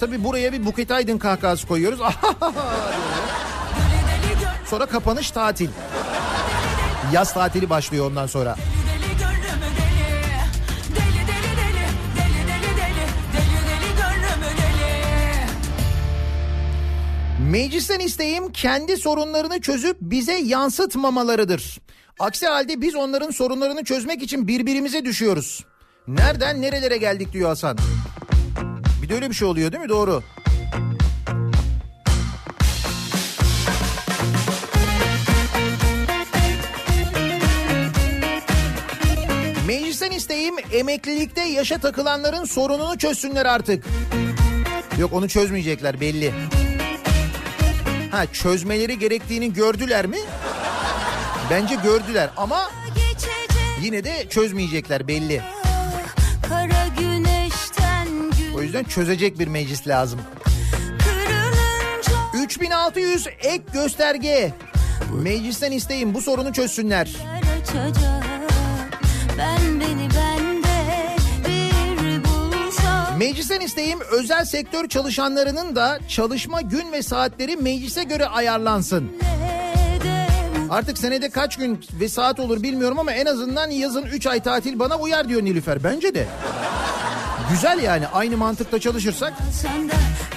Tabi 0.00 0.24
buraya 0.24 0.52
bir 0.52 0.64
Buket 0.64 0.90
Aydın 0.90 1.18
kahkahası 1.18 1.66
koyuyoruz. 1.66 2.00
Sonra 4.66 4.86
kapanış 4.86 5.30
tatil. 5.30 5.68
Yaz 7.12 7.34
tatili 7.34 7.70
başlıyor 7.70 8.06
ondan 8.10 8.26
sonra. 8.26 8.56
Meclisten 17.50 18.00
isteğim 18.00 18.52
kendi 18.52 18.96
sorunlarını 18.96 19.60
çözüp 19.60 19.96
bize 20.00 20.34
yansıtmamalarıdır. 20.34 21.80
Aksi 22.18 22.46
halde 22.46 22.80
biz 22.80 22.94
onların 22.94 23.30
sorunlarını 23.30 23.84
çözmek 23.84 24.22
için 24.22 24.48
birbirimize 24.48 25.04
düşüyoruz. 25.04 25.64
Nereden 26.08 26.62
nerelere 26.62 26.96
geldik 26.96 27.32
diyor 27.32 27.48
Hasan. 27.48 27.78
Bir 29.02 29.08
de 29.08 29.14
öyle 29.14 29.30
bir 29.30 29.34
şey 29.34 29.48
oluyor 29.48 29.72
değil 29.72 29.82
mi? 29.82 29.88
Doğru. 29.88 30.22
Meclisten 39.66 40.10
isteğim 40.10 40.54
emeklilikte 40.72 41.40
yaşa 41.42 41.78
takılanların 41.78 42.44
sorununu 42.44 42.98
çözsünler 42.98 43.46
artık. 43.46 43.84
Yok 44.98 45.12
onu 45.12 45.28
çözmeyecekler 45.28 46.00
belli. 46.00 46.32
Ha 48.10 48.26
çözmeleri 48.32 48.98
gerektiğini 48.98 49.52
gördüler 49.52 50.06
mi? 50.06 50.18
Bence 51.50 51.74
gördüler 51.74 52.30
ama 52.36 52.70
yine 53.82 54.04
de 54.04 54.28
çözmeyecekler 54.28 55.08
belli. 55.08 55.42
O 58.56 58.62
yüzden 58.62 58.84
çözecek 58.84 59.38
bir 59.38 59.48
meclis 59.48 59.88
lazım. 59.88 60.20
kırılınca 60.98 62.44
3600 62.44 63.26
ek 63.26 63.64
gösterge. 63.72 64.52
Meclisten 65.22 65.72
isteyin 65.72 66.14
bu 66.14 66.20
sorunu 66.20 66.52
çözsünler. 66.52 67.10
Meclisten 73.18 73.60
isteğim 73.60 74.00
özel 74.00 74.44
sektör 74.44 74.88
çalışanlarının 74.88 75.76
da 75.76 75.98
çalışma 76.08 76.60
gün 76.60 76.92
ve 76.92 77.02
saatleri 77.02 77.56
meclise 77.56 78.04
göre 78.04 78.26
ayarlansın. 78.26 79.12
Artık 80.70 80.98
senede 80.98 81.30
kaç 81.30 81.56
gün 81.56 81.80
ve 82.00 82.08
saat 82.08 82.40
olur 82.40 82.62
bilmiyorum 82.62 82.98
ama 82.98 83.12
en 83.12 83.26
azından 83.26 83.70
yazın 83.70 84.02
3 84.02 84.26
ay 84.26 84.42
tatil 84.42 84.78
bana 84.78 84.98
uyar 84.98 85.28
diyor 85.28 85.42
Nilüfer. 85.42 85.84
Bence 85.84 86.14
de. 86.14 86.26
Güzel 87.50 87.82
yani 87.82 88.06
aynı 88.06 88.36
mantıkta 88.36 88.80
çalışırsak. 88.80 89.32
Sen 89.62 89.88
de 89.88 89.92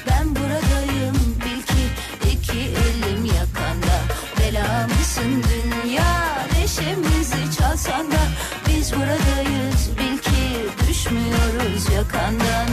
ben 0.09 0.30
buradayım 0.36 1.15
bil 1.15 1.61
ki 1.61 1.84
iki 2.32 2.59
elim 2.59 3.25
yakanda 3.25 3.97
Bela 4.39 4.88
mısın 4.88 5.43
dünya 5.84 6.38
neşemizi 6.61 7.57
çalsan 7.59 8.11
da 8.11 8.19
Biz 8.67 8.93
buradayız 8.93 9.89
bil 9.97 10.17
ki 10.17 10.88
düşmüyoruz 10.89 11.93
yakandan 11.95 12.67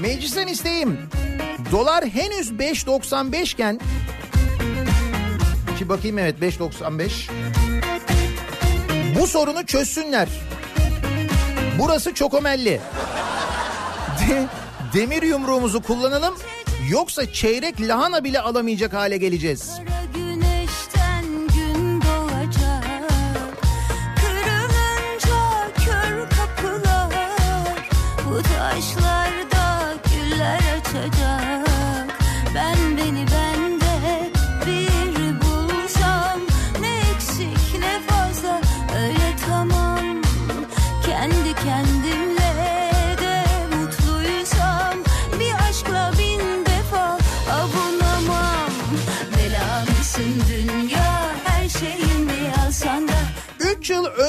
Meclisten 0.00 0.46
isteğim. 0.46 0.98
Dolar 1.72 2.04
henüz 2.04 2.50
5.95 2.50 3.42
iken 3.52 3.80
ki 5.78 5.88
bakayım 5.88 6.18
evet 6.18 6.36
5.95. 6.40 7.30
Bu 9.20 9.26
sorunu 9.26 9.66
çözsünler. 9.66 10.28
Burası 11.78 12.14
çok 12.14 12.34
omelli. 12.34 12.80
De- 14.20 14.46
demir 14.94 15.22
yumruğumuzu 15.22 15.82
kullanalım. 15.82 16.34
Yoksa 16.90 17.32
çeyrek 17.32 17.80
lahana 17.80 18.24
bile 18.24 18.40
alamayacak 18.40 18.92
hale 18.92 19.16
geleceğiz. 19.16 19.70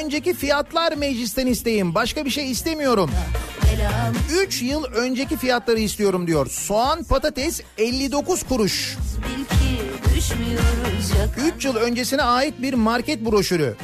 Önceki 0.05 0.33
fiyatlar 0.33 0.93
meclisten 0.93 1.47
isteyin. 1.47 1.95
Başka 1.95 2.25
bir 2.25 2.29
şey 2.29 2.51
istemiyorum. 2.51 3.11
Bela 3.63 4.11
3 4.45 4.61
yıl 4.61 4.83
önceki 4.83 5.37
fiyatları 5.37 5.79
istiyorum 5.79 6.27
diyor. 6.27 6.47
Soğan 6.49 7.03
patates 7.03 7.61
59 7.77 8.43
kuruş. 8.43 8.97
bil 9.17 9.43
ki 9.45 9.81
düşmüyoruz 10.15 11.09
yaka 11.19 11.41
3 11.57 11.65
yıl 11.65 11.75
öncesine 11.75 12.21
ait 12.21 12.61
bir 12.61 12.73
market 12.73 13.25
broşürü. 13.25 13.75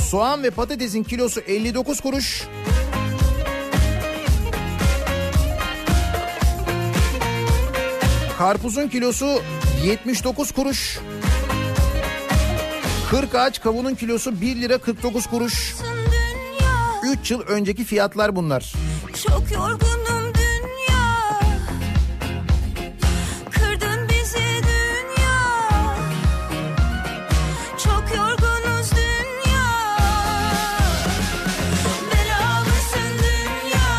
Soğan 0.00 0.42
ve 0.42 0.50
patatesin 0.50 1.02
kilosu 1.04 1.40
59 1.40 2.00
kuruş. 2.00 2.48
Karpuzun 8.38 8.88
kilosu 8.88 9.42
79 9.84 10.52
kuruş. 10.52 10.98
40 13.10 13.34
ağaç 13.34 13.60
kavunun 13.60 13.94
kilosu 13.94 14.40
1 14.40 14.56
lira 14.56 14.78
49 14.78 15.26
kuruş. 15.26 15.74
dünya 15.82 17.12
3 17.12 17.30
yıl 17.30 17.40
önceki 17.40 17.84
fiyatlar 17.84 18.36
bunlar. 18.36 18.72
Çok 19.26 19.50
yorgunum 19.52 20.34
dünya 20.34 21.40
Kırdın 23.50 24.08
bizi 24.08 24.38
dünya 24.38 25.40
Çok 27.84 28.16
yorgunuz 28.16 28.90
dünya 28.92 29.66
Bela 32.12 32.60
mısın 32.60 33.12
dünya 33.22 33.90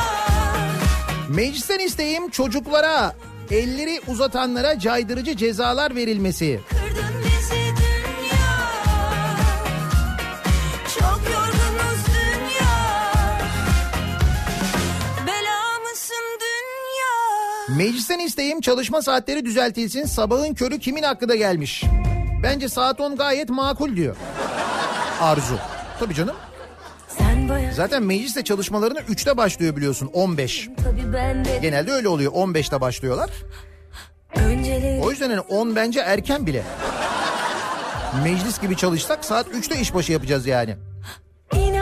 Meclisten 1.30 1.80
isteğim 1.80 2.30
çocuklara, 2.30 3.16
elleri 3.51 4.01
uzatanlara 4.07 4.80
caydırıcı 4.80 5.36
cezalar 5.36 5.95
verilmesi. 5.95 6.59
Kırdın 6.70 7.11
Meclisten 17.82 18.20
isteğim 18.20 18.62
çalışma 18.62 19.02
saatleri 19.02 19.46
düzeltilsin. 19.46 20.06
Sabahın 20.06 20.54
körü 20.54 20.80
kimin 20.80 21.04
hakkı 21.04 21.36
gelmiş? 21.36 21.84
Bence 22.44 22.70
saat 22.70 23.00
10 23.00 23.16
gayet 23.16 23.50
makul 23.50 23.96
diyor. 23.96 24.16
Arzu. 25.22 25.60
Tabii 26.00 26.14
canım. 26.14 26.36
Zaten 27.76 28.04
mecliste 28.04 28.44
çalışmalarını 28.44 29.00
3'te 29.00 29.38
başlıyor 29.38 29.76
biliyorsun 29.76 30.10
15. 30.14 30.70
tabii 30.84 31.14
ben 31.14 31.46
de 31.46 31.60
Genelde 31.62 31.92
öyle 31.92 32.08
oluyor 32.08 32.32
15'te 32.32 32.82
başlıyorlar. 32.82 33.30
O 35.02 35.12
yüzden 35.12 35.30
hani 35.30 35.40
10 35.40 35.76
bence 35.76 36.00
erken 36.00 36.48
bile. 36.48 36.64
Meclis 38.24 38.62
gibi 38.62 38.78
çalışsak 38.78 39.26
saat 39.26 39.48
3'te 39.48 39.80
işbaşı 39.80 40.12
yapacağız 40.12 40.48
yani. 40.48 40.76
İnanmıyorum 41.54 41.81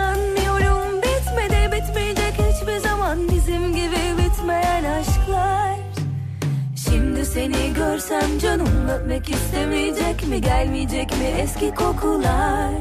seni 7.33 7.73
görsem 7.73 8.39
canım 8.39 8.89
öpmek 8.89 9.29
istemeyecek 9.29 10.27
mi 10.27 10.41
gelmeyecek 10.41 11.11
mi 11.11 11.25
eski 11.25 11.75
kokular 11.75 12.71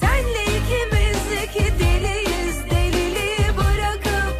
Senle 0.00 0.42
ikimiz 0.42 1.44
iki 1.44 1.64
deliyiz 1.78 2.56
deliliği 2.70 3.48
bırakıp 3.56 4.34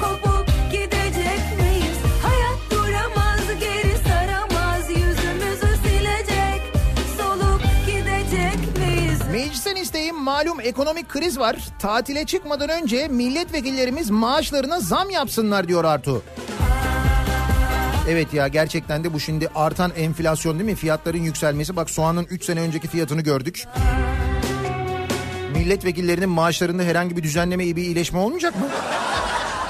kopup 0.00 0.46
gidecek 0.72 1.40
miyiz 1.58 1.98
Hayat 2.22 2.58
duramaz 2.70 3.60
geri 3.60 3.96
saramaz 4.08 4.90
yüzümüzü 4.90 5.76
silecek 5.88 6.62
solup 7.18 7.62
gidecek 7.86 8.78
miyiz 8.78 9.20
Meclisten 9.32 9.76
isteğim 9.76 10.16
malum 10.22 10.60
ekonomik 10.60 11.08
kriz 11.08 11.38
var. 11.38 11.56
Tatile 11.78 12.24
çıkmadan 12.24 12.68
önce 12.68 13.08
milletvekillerimiz 13.08 14.10
maaşlarına 14.10 14.80
zam 14.80 15.10
yapsınlar 15.10 15.68
diyor 15.68 15.84
Artu. 15.84 16.22
Evet 18.08 18.34
ya 18.34 18.48
gerçekten 18.48 19.04
de 19.04 19.12
bu 19.12 19.20
şimdi 19.20 19.48
artan 19.54 19.92
enflasyon 19.96 20.58
değil 20.58 20.70
mi? 20.70 20.76
Fiyatların 20.76 21.22
yükselmesi. 21.22 21.76
Bak 21.76 21.90
soğanın 21.90 22.26
3 22.30 22.44
sene 22.44 22.60
önceki 22.60 22.88
fiyatını 22.88 23.20
gördük. 23.20 23.64
Milletvekillerinin 25.52 26.28
maaşlarında 26.28 26.82
herhangi 26.82 27.16
bir 27.16 27.22
düzenleme, 27.22 27.64
bir 27.64 27.82
iyileşme 27.82 28.18
olmayacak 28.18 28.60
mı? 28.60 28.66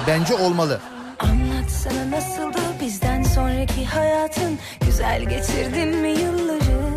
Bence 0.07 0.35
olmalı. 0.35 0.79
Anlatsana 1.19 2.11
nasıldı 2.11 2.59
bizden 2.81 3.23
sonraki 3.23 3.85
hayatın 3.85 4.59
Güzel 4.85 5.23
geçirdin 5.29 5.97
mi 5.97 6.09
yılları 6.09 6.87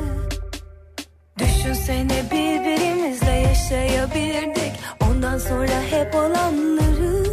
Düşünsene 1.38 2.22
birbirimizle 2.30 3.30
yaşayabilirdik 3.30 4.72
Ondan 5.01 5.38
sonra 5.38 5.82
hep 5.91 6.14
olanları 6.14 7.29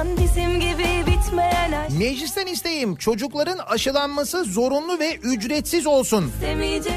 zaman 0.00 0.16
Bizim 0.16 0.60
gibi 0.60 1.06
bitmeyen 1.06 1.72
aşk 1.72 1.98
Meclisten 1.98 2.46
isteğim 2.46 2.96
çocukların 2.96 3.58
aşılanması 3.58 4.44
zorunlu 4.44 4.98
ve 4.98 5.16
ücretsiz 5.16 5.86
olsun. 5.86 6.32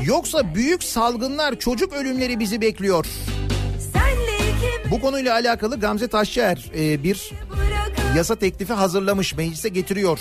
Yoksa 0.05 0.55
büyük 0.55 0.83
salgınlar, 0.83 1.59
çocuk 1.59 1.93
ölümleri 1.93 2.39
bizi 2.39 2.61
bekliyor. 2.61 3.05
Bu 4.91 5.01
konuyla 5.01 5.33
alakalı 5.33 5.79
Gamze 5.79 6.07
Taşçıer 6.07 6.71
e, 6.77 7.03
bir 7.03 7.31
yasa 8.15 8.35
teklifi 8.35 8.73
hazırlamış, 8.73 9.35
meclise 9.35 9.69
getiriyor. 9.69 10.19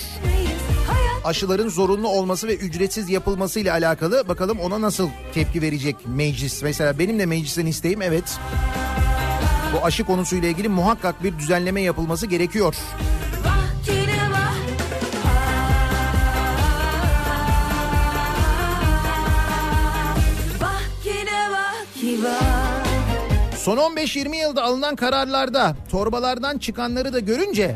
Aşıların 1.25 1.69
zorunlu 1.69 2.07
olması 2.07 2.47
ve 2.47 2.55
ücretsiz 2.55 3.09
yapılması 3.09 3.59
ile 3.59 3.71
alakalı 3.71 4.27
bakalım 4.27 4.59
ona 4.59 4.81
nasıl 4.81 5.09
tepki 5.33 5.61
verecek 5.61 5.95
meclis. 6.05 6.63
Mesela 6.63 6.99
benim 6.99 7.19
de 7.19 7.25
meclisten 7.25 7.65
isteğim 7.65 8.01
evet. 8.01 8.39
Bu 9.73 9.85
aşı 9.85 10.03
konusuyla 10.03 10.49
ilgili 10.49 10.69
muhakkak 10.69 11.23
bir 11.23 11.39
düzenleme 11.39 11.81
yapılması 11.81 12.27
gerekiyor. 12.27 12.75
Son 23.57 23.77
15-20 23.77 24.35
yılda 24.35 24.63
alınan 24.63 24.95
kararlarda 24.95 25.75
torbalardan 25.91 26.57
çıkanları 26.57 27.13
da 27.13 27.19
görünce 27.19 27.75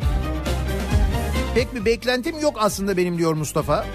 pek 1.55 1.75
bir 1.75 1.85
beklentim 1.85 2.39
yok 2.39 2.55
aslında 2.59 2.97
benim 2.97 3.17
diyor 3.17 3.33
Mustafa. 3.33 3.85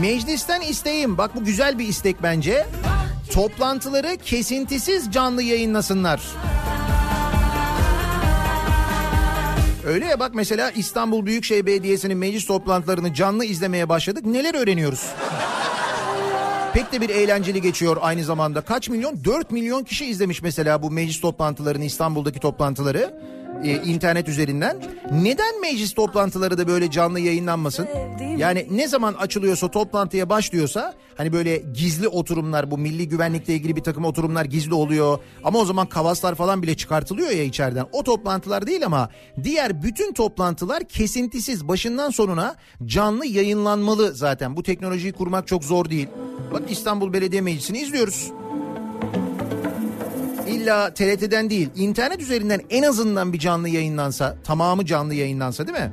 Meclisten 0.00 0.60
isteğim 0.60 1.18
bak 1.18 1.36
bu 1.36 1.44
güzel 1.44 1.78
bir 1.78 1.88
istek 1.88 2.22
bence. 2.22 2.66
Toplantıları 3.32 4.16
kesintisiz 4.16 5.12
canlı 5.12 5.42
yayınlasınlar. 5.42 6.22
Öyle 9.86 10.04
ya 10.04 10.20
bak 10.20 10.34
mesela 10.34 10.70
İstanbul 10.70 11.26
Büyükşehir 11.26 11.66
Belediyesi'nin 11.66 12.18
meclis 12.18 12.46
toplantılarını 12.46 13.14
canlı 13.14 13.44
izlemeye 13.44 13.88
başladık. 13.88 14.26
Neler 14.26 14.54
öğreniyoruz? 14.54 15.06
Pek 16.74 16.92
de 16.92 17.00
bir 17.00 17.08
eğlenceli 17.08 17.62
geçiyor 17.62 17.96
aynı 18.00 18.24
zamanda. 18.24 18.60
Kaç 18.60 18.88
milyon? 18.88 19.24
4 19.24 19.50
milyon 19.50 19.84
kişi 19.84 20.06
izlemiş 20.06 20.42
mesela 20.42 20.82
bu 20.82 20.90
meclis 20.90 21.20
toplantılarını, 21.20 21.84
İstanbul'daki 21.84 22.40
toplantıları. 22.40 23.14
E, 23.64 23.82
internet 23.82 24.28
üzerinden. 24.28 24.82
Neden 25.12 25.60
meclis 25.60 25.92
toplantıları 25.92 26.58
da 26.58 26.68
böyle 26.68 26.90
canlı 26.90 27.20
yayınlanmasın? 27.20 27.88
Yani 28.36 28.66
ne 28.70 28.88
zaman 28.88 29.14
açılıyorsa 29.14 29.70
toplantıya 29.70 30.30
başlıyorsa 30.30 30.94
hani 31.16 31.32
böyle 31.32 31.56
gizli 31.56 32.08
oturumlar 32.08 32.70
bu 32.70 32.78
milli 32.78 33.08
güvenlikle 33.08 33.54
ilgili 33.54 33.76
bir 33.76 33.82
takım 33.82 34.04
oturumlar 34.04 34.44
gizli 34.44 34.74
oluyor. 34.74 35.18
Ama 35.44 35.58
o 35.58 35.64
zaman 35.64 35.86
kavaslar 35.86 36.34
falan 36.34 36.62
bile 36.62 36.76
çıkartılıyor 36.76 37.30
ya 37.30 37.42
içeriden. 37.42 37.86
O 37.92 38.02
toplantılar 38.02 38.66
değil 38.66 38.86
ama 38.86 39.08
diğer 39.42 39.82
bütün 39.82 40.12
toplantılar 40.12 40.84
kesintisiz 40.84 41.68
başından 41.68 42.10
sonuna 42.10 42.56
canlı 42.84 43.26
yayınlanmalı 43.26 44.14
zaten. 44.14 44.56
Bu 44.56 44.62
teknolojiyi 44.62 45.12
kurmak 45.12 45.46
çok 45.46 45.64
zor 45.64 45.90
değil. 45.90 46.08
Bak 46.52 46.62
İstanbul 46.70 47.12
Belediye 47.12 47.40
Meclisi'ni 47.42 47.78
izliyoruz. 47.78 48.32
İlla 50.48 50.94
TRT'den 50.94 51.50
değil 51.50 51.68
internet 51.76 52.20
üzerinden 52.20 52.60
en 52.70 52.82
azından 52.82 53.32
bir 53.32 53.38
canlı 53.38 53.68
yayınlansa 53.68 54.36
tamamı 54.44 54.86
canlı 54.86 55.14
yayınlansa 55.14 55.66
değil 55.66 55.78
mi? 55.78 55.92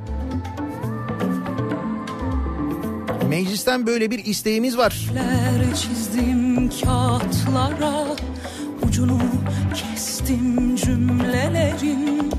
Meclisten 3.29 3.87
böyle 3.87 4.11
bir 4.11 4.25
isteğimiz 4.25 4.77
var. 4.77 5.09
Çizdim 5.75 6.69
kağıtlara 6.69 8.05
Ucunu 8.87 9.19
kestim 9.73 10.75
cümlelerin 10.75 12.31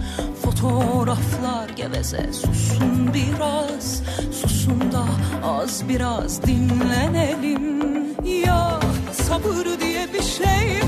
Fotoğraflar 0.43 1.69
geveze 1.77 2.33
susun 2.33 3.11
biraz 3.15 4.03
Susun 4.43 4.93
da 4.93 5.05
az 5.45 5.89
biraz 5.89 6.43
dinlenelim 6.43 7.83
Ya 8.43 8.81
sabır 9.13 9.81
diye 9.81 10.09
bir 10.15 10.23
şey 10.23 10.86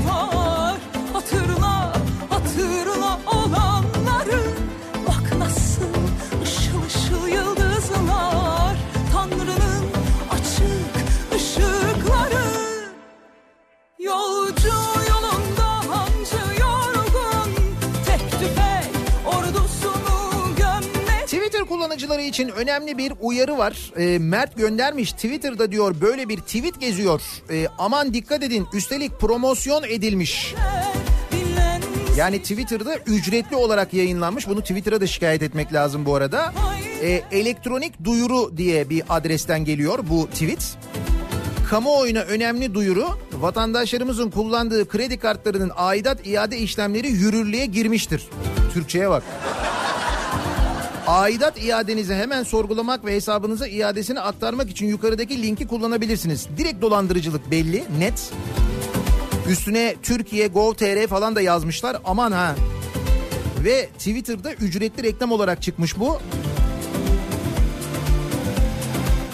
için 22.29 22.49
önemli 22.49 22.97
bir 22.97 23.13
uyarı 23.21 23.57
var. 23.57 23.91
Ee, 23.97 24.19
Mert 24.19 24.57
göndermiş 24.57 25.11
Twitter'da 25.11 25.71
diyor 25.71 25.95
böyle 26.01 26.29
bir 26.29 26.37
tweet 26.37 26.79
geziyor. 26.79 27.21
Ee, 27.51 27.67
aman 27.77 28.13
dikkat 28.13 28.43
edin 28.43 28.67
üstelik 28.73 29.19
promosyon 29.19 29.83
edilmiş. 29.83 30.55
Yani 32.17 32.41
Twitter'da 32.41 32.95
ücretli 32.97 33.55
olarak 33.55 33.93
yayınlanmış. 33.93 34.47
Bunu 34.47 34.61
Twitter'a 34.61 35.01
da 35.01 35.07
şikayet 35.07 35.43
etmek 35.43 35.73
lazım 35.73 36.05
bu 36.05 36.15
arada. 36.15 36.53
Ee, 37.03 37.21
elektronik 37.31 38.03
duyuru 38.03 38.57
diye 38.57 38.89
bir 38.89 39.03
adresten 39.09 39.65
geliyor 39.65 39.99
bu 40.09 40.27
tweet. 40.29 40.77
Kamuoyuna 41.69 42.19
önemli 42.19 42.73
duyuru 42.73 43.07
vatandaşlarımızın 43.33 44.29
kullandığı 44.29 44.87
kredi 44.87 45.17
kartlarının 45.17 45.71
aidat 45.75 46.27
iade 46.27 46.57
işlemleri 46.57 47.07
yürürlüğe 47.07 47.65
girmiştir. 47.65 48.27
Türkçe'ye 48.73 49.09
bak. 49.09 49.23
Aidat 51.09 51.63
iadenizi 51.63 52.13
hemen 52.13 52.43
sorgulamak 52.43 53.05
ve 53.05 53.15
hesabınıza 53.15 53.67
iadesini 53.67 54.19
aktarmak 54.19 54.69
için 54.69 54.87
yukarıdaki 54.87 55.41
linki 55.41 55.67
kullanabilirsiniz. 55.67 56.47
Direkt 56.57 56.81
dolandırıcılık 56.81 57.51
belli, 57.51 57.83
net. 57.99 58.31
Üstüne 59.49 59.95
Türkiye 60.03 60.47
Gov.tr 60.47 61.07
falan 61.07 61.35
da 61.35 61.41
yazmışlar. 61.41 61.97
Aman 62.05 62.31
ha. 62.31 62.55
Ve 63.63 63.89
Twitter'da 63.97 64.53
ücretli 64.53 65.03
reklam 65.03 65.31
olarak 65.31 65.61
çıkmış 65.61 65.99
bu. 65.99 66.17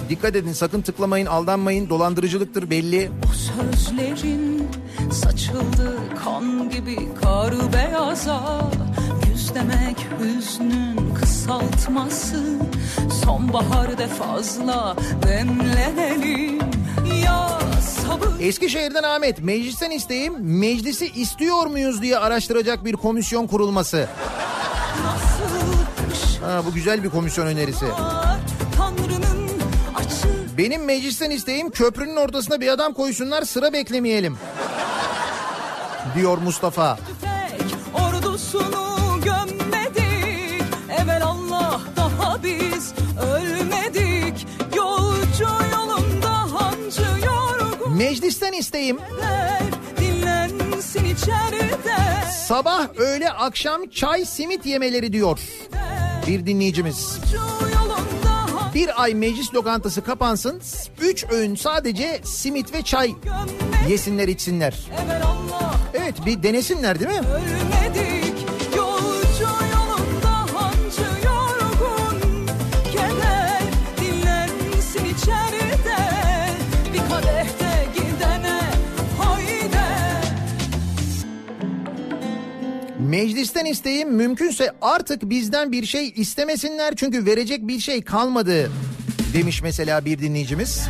Dikkat 0.09 0.35
edin 0.35 0.53
sakın 0.53 0.81
tıklamayın 0.81 1.25
aldanmayın 1.25 1.89
dolandırıcılıktır 1.89 2.69
belli. 2.69 3.11
O 3.29 3.33
sözlerin 3.33 4.67
saçıldı 5.11 5.97
kan 6.23 6.69
gibi 6.69 6.97
kar 7.21 7.53
beyaza 7.73 8.71
Yüz 9.35 9.55
demek 9.55 9.97
hüznün 10.19 11.13
kısaltması 11.15 12.43
Sonbaharda 13.25 14.07
fazla 14.07 14.95
demlenelim 15.27 16.59
Ya 17.23 17.59
sabır 17.81 18.29
Eskişehir'den 18.39 19.03
Ahmet 19.03 19.43
meclisten 19.43 19.91
isteğim 19.91 20.35
meclisi 20.59 21.07
istiyor 21.07 21.65
muyuz 21.65 22.01
diye 22.01 22.17
araştıracak 22.17 22.85
bir 22.85 22.93
komisyon 22.93 23.47
kurulması. 23.47 24.07
Ha, 26.41 26.61
bu 26.65 26.73
güzel 26.73 27.03
bir 27.03 27.09
komisyon 27.09 27.47
önerisi. 27.47 27.85
Benim 30.57 30.85
meclisten 30.85 31.31
isteğim 31.31 31.69
köprünün 31.69 32.15
ortasına 32.15 32.61
bir 32.61 32.67
adam 32.67 32.93
koysunlar 32.93 33.41
sıra 33.41 33.73
beklemeyelim. 33.73 34.37
Diyor 36.15 36.37
Mustafa. 36.37 36.95
tüfek 36.95 37.77
ordusunu 37.93 38.84
ölmedik 43.21 44.47
Yolcu 44.75 45.43
yolunda 45.73 46.53
hancı 46.53 47.25
yorgun 47.25 47.97
Meclisten 47.97 48.53
isteğim 48.53 48.97
Der, 49.21 49.61
dinlensin 49.97 51.05
içeride 51.05 51.95
sabah 52.47 52.87
öğle 52.97 53.31
akşam 53.31 53.89
çay 53.89 54.25
simit 54.25 54.65
yemeleri 54.65 55.13
diyor 55.13 55.39
bir 56.27 56.45
dinleyicimiz. 56.45 57.19
Bir 58.73 59.03
ay 59.03 59.13
meclis 59.13 59.53
lokantası 59.53 60.03
kapansın. 60.03 60.61
Üç 61.01 61.25
öğün 61.31 61.55
sadece 61.55 62.21
simit 62.23 62.73
ve 62.73 62.81
çay 62.81 63.15
yesinler 63.89 64.27
içsinler. 64.27 64.75
Evet 65.93 66.15
bir 66.25 66.43
denesinler 66.43 66.99
değil 66.99 67.11
mi? 67.11 67.27
ölmedik 67.27 68.24
Meclisten 83.15 83.65
isteğim 83.65 84.13
mümkünse 84.13 84.71
artık 84.81 85.29
bizden 85.29 85.71
bir 85.71 85.85
şey 85.85 86.13
istemesinler 86.15 86.95
çünkü 86.95 87.25
verecek 87.25 87.67
bir 87.67 87.79
şey 87.79 88.01
kalmadı 88.01 88.71
demiş 89.33 89.61
mesela 89.61 90.05
bir 90.05 90.19
dinleyicimiz. 90.19 90.87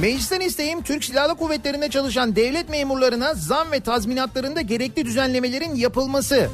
Meclisten 0.00 0.40
isteğim 0.40 0.82
Türk 0.82 1.04
Silahlı 1.04 1.34
Kuvvetleri'nde 1.34 1.90
çalışan 1.90 2.36
devlet 2.36 2.68
memurlarına 2.68 3.34
zam 3.34 3.72
ve 3.72 3.80
tazminatlarında 3.80 4.60
gerekli 4.60 5.04
düzenlemelerin 5.04 5.74
yapılması. 5.74 6.48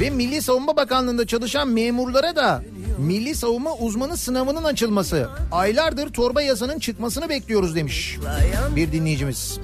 Ve 0.00 0.10
Milli 0.10 0.42
Savunma 0.42 0.76
Bakanlığı'nda 0.76 1.26
çalışan 1.26 1.68
memurlara 1.68 2.36
da 2.36 2.62
Milli 2.98 3.34
Savunma 3.34 3.74
Uzmanı 3.74 4.16
sınavının 4.16 4.64
açılması. 4.64 5.28
Aylardır 5.52 6.12
torba 6.12 6.42
yasanın 6.42 6.78
çıkmasını 6.78 7.28
bekliyoruz 7.28 7.74
demiş 7.74 8.18
bir 8.76 8.92
dinleyicimiz. 8.92 9.58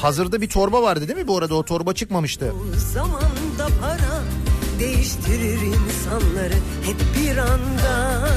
Hazırda 0.00 0.40
bir 0.40 0.48
torba 0.48 0.82
vardı 0.82 1.08
değil 1.08 1.18
mi 1.18 1.28
bu 1.28 1.38
arada 1.38 1.54
o 1.54 1.62
torba 1.62 1.94
çıkmamıştı. 1.94 2.52
Zamanda 2.92 3.68
para 3.80 4.22
değiştirir 4.80 5.58
insanları 5.60 6.54
hep 6.84 6.96
bir 7.18 7.36
anda. 7.36 8.28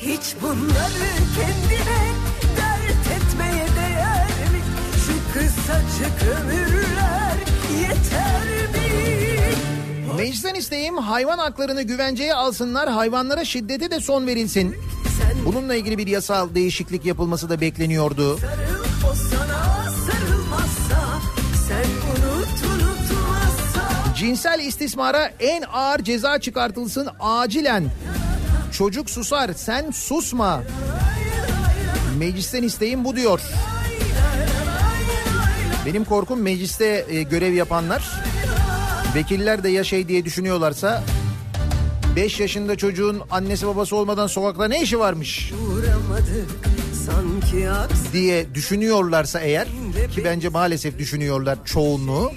Hiç 0.00 0.34
bunları 0.42 1.10
kendine 1.36 2.12
dert 2.56 3.22
etmeye 3.22 3.66
değer 3.76 4.26
mi? 4.52 4.60
Şu 5.06 5.32
kısacık 5.38 6.38
ömürler 6.40 7.36
yeter 7.80 8.70
mi? 8.72 9.15
Meclisten 10.16 10.54
isteğim 10.54 10.96
hayvan 10.96 11.38
haklarını 11.38 11.82
güvenceye 11.82 12.34
alsınlar 12.34 12.88
hayvanlara 12.88 13.44
şiddete 13.44 13.90
de 13.90 14.00
son 14.00 14.26
verilsin. 14.26 14.76
Bununla 15.44 15.74
ilgili 15.74 15.98
bir 15.98 16.06
yasal 16.06 16.54
değişiklik 16.54 17.04
yapılması 17.04 17.48
da 17.48 17.60
bekleniyordu. 17.60 18.38
Cinsel 24.16 24.60
istismara 24.60 25.32
en 25.40 25.62
ağır 25.72 25.98
ceza 25.98 26.38
çıkartılsın 26.40 27.08
acilen. 27.20 27.84
Çocuk 28.72 29.10
susar 29.10 29.50
sen 29.52 29.90
susma. 29.90 30.62
Meclisten 32.18 32.62
isteğim 32.62 33.04
bu 33.04 33.16
diyor. 33.16 33.40
Benim 35.86 36.04
korkum 36.04 36.42
mecliste 36.42 37.06
e, 37.08 37.22
görev 37.22 37.52
yapanlar 37.52 38.12
vekiller 39.16 39.64
de 39.64 39.68
ya 39.68 39.84
şey 39.84 40.08
diye 40.08 40.24
düşünüyorlarsa 40.24 41.04
5 42.16 42.40
yaşında 42.40 42.76
çocuğun 42.76 43.22
annesi 43.30 43.66
babası 43.66 43.96
olmadan 43.96 44.26
sokakta 44.26 44.68
ne 44.68 44.82
işi 44.82 44.98
varmış 44.98 45.52
diye 48.12 48.54
düşünüyorlarsa 48.54 49.40
eğer 49.40 49.68
ki 50.14 50.24
bence 50.24 50.48
maalesef 50.48 50.98
düşünüyorlar 50.98 51.58
çoğunluğu. 51.64 52.32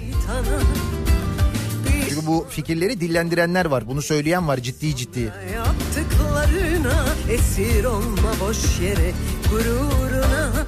Çünkü 2.08 2.26
bu 2.26 2.46
fikirleri 2.50 3.00
dillendirenler 3.00 3.64
var. 3.64 3.88
Bunu 3.88 4.02
söyleyen 4.02 4.48
var 4.48 4.56
ciddi 4.56 4.96
ciddi. 4.96 5.32
Yaptıklarına 5.54 7.06
esir 7.30 7.84
olma 7.84 8.32
boş 8.40 8.80
yere 8.80 9.12
gururuna 9.50 10.66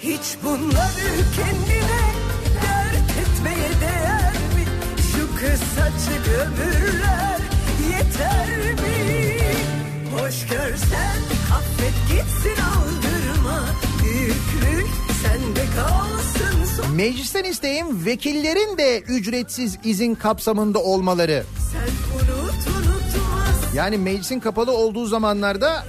Hiç 0.00 0.36
bunları 0.44 1.14
kendine 1.36 2.17
kısacık 5.40 6.28
ömürler 6.28 7.38
yeter 7.90 8.72
mi? 8.72 9.38
Hoş 10.16 10.46
görsen 10.46 11.18
affet 11.54 11.94
gitsin 12.08 12.62
aldırma 12.62 13.64
Büyüklük 14.02 14.88
sende 15.22 15.64
kalsın 15.76 16.64
son 16.76 16.94
Meclisten 16.94 17.44
isteğim 17.44 18.06
vekillerin 18.06 18.78
de 18.78 19.00
ücretsiz 19.00 19.78
izin 19.84 20.14
kapsamında 20.14 20.78
olmaları. 20.78 21.44
Sen 21.72 22.16
unut 22.16 22.68
unutmaz 22.68 23.74
Yani 23.74 23.98
meclisin 23.98 24.40
kapalı 24.40 24.72
olduğu 24.72 25.06
zamanlarda 25.06 25.84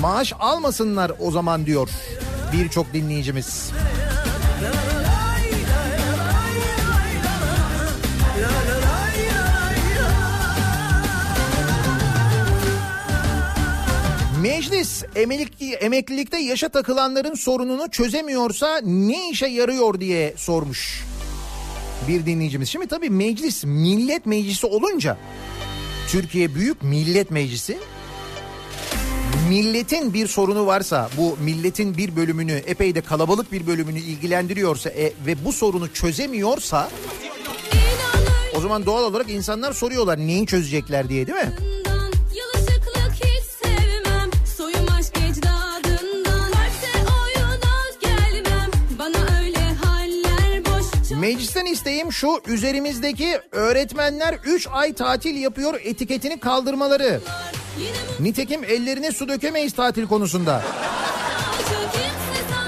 maaş 0.00 0.32
almasınlar 0.38 1.12
o 1.20 1.30
zaman 1.30 1.66
diyor 1.66 1.88
birçok 2.52 2.92
dinleyicimiz. 2.92 3.70
Meclis 14.46 15.04
emeklilik, 15.16 15.82
emeklilikte 15.82 16.38
yaşa 16.38 16.68
takılanların 16.68 17.34
sorununu 17.34 17.90
çözemiyorsa 17.90 18.80
ne 18.84 19.30
işe 19.30 19.46
yarıyor 19.46 20.00
diye 20.00 20.34
sormuş 20.36 21.04
bir 22.08 22.26
dinleyicimiz. 22.26 22.68
Şimdi 22.68 22.86
tabii 22.86 23.10
meclis 23.10 23.64
millet 23.64 24.26
meclisi 24.26 24.66
olunca 24.66 25.18
Türkiye 26.08 26.54
Büyük 26.54 26.82
Millet 26.82 27.30
Meclisi 27.30 27.78
milletin 29.48 30.14
bir 30.14 30.26
sorunu 30.26 30.66
varsa 30.66 31.10
bu 31.16 31.38
milletin 31.44 31.96
bir 31.96 32.16
bölümünü 32.16 32.52
epey 32.52 32.94
de 32.94 33.00
kalabalık 33.00 33.52
bir 33.52 33.66
bölümünü 33.66 33.98
ilgilendiriyorsa 33.98 34.90
e, 34.90 35.12
ve 35.26 35.44
bu 35.44 35.52
sorunu 35.52 35.92
çözemiyorsa 35.92 36.90
o 38.56 38.60
zaman 38.60 38.86
doğal 38.86 39.04
olarak 39.04 39.30
insanlar 39.30 39.72
soruyorlar 39.72 40.18
neyi 40.18 40.46
çözecekler 40.46 41.08
diye 41.08 41.26
değil 41.26 41.38
mi? 41.38 41.75
Meclisten 51.46 51.72
isteğim 51.72 52.12
şu 52.12 52.40
üzerimizdeki 52.46 53.40
öğretmenler 53.52 54.34
3 54.44 54.68
ay 54.72 54.92
tatil 54.94 55.34
yapıyor 55.36 55.80
etiketini 55.84 56.40
kaldırmaları. 56.40 57.20
Nitekim 58.20 58.64
ellerine 58.64 59.12
su 59.12 59.28
dökemeyiz 59.28 59.72
tatil 59.72 60.06
konusunda. 60.06 60.62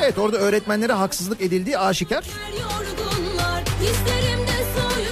Evet 0.02 0.18
orada 0.18 0.36
öğretmenlere 0.36 0.92
haksızlık 0.92 1.40
edildiği 1.40 1.78
aşikar. 1.78 2.24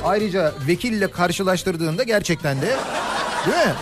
Ayrıca 0.04 0.52
vekille 0.68 1.10
karşılaştırdığında 1.10 2.02
gerçekten 2.02 2.62
de 2.62 2.76
değil 3.46 3.66
mi? 3.66 3.74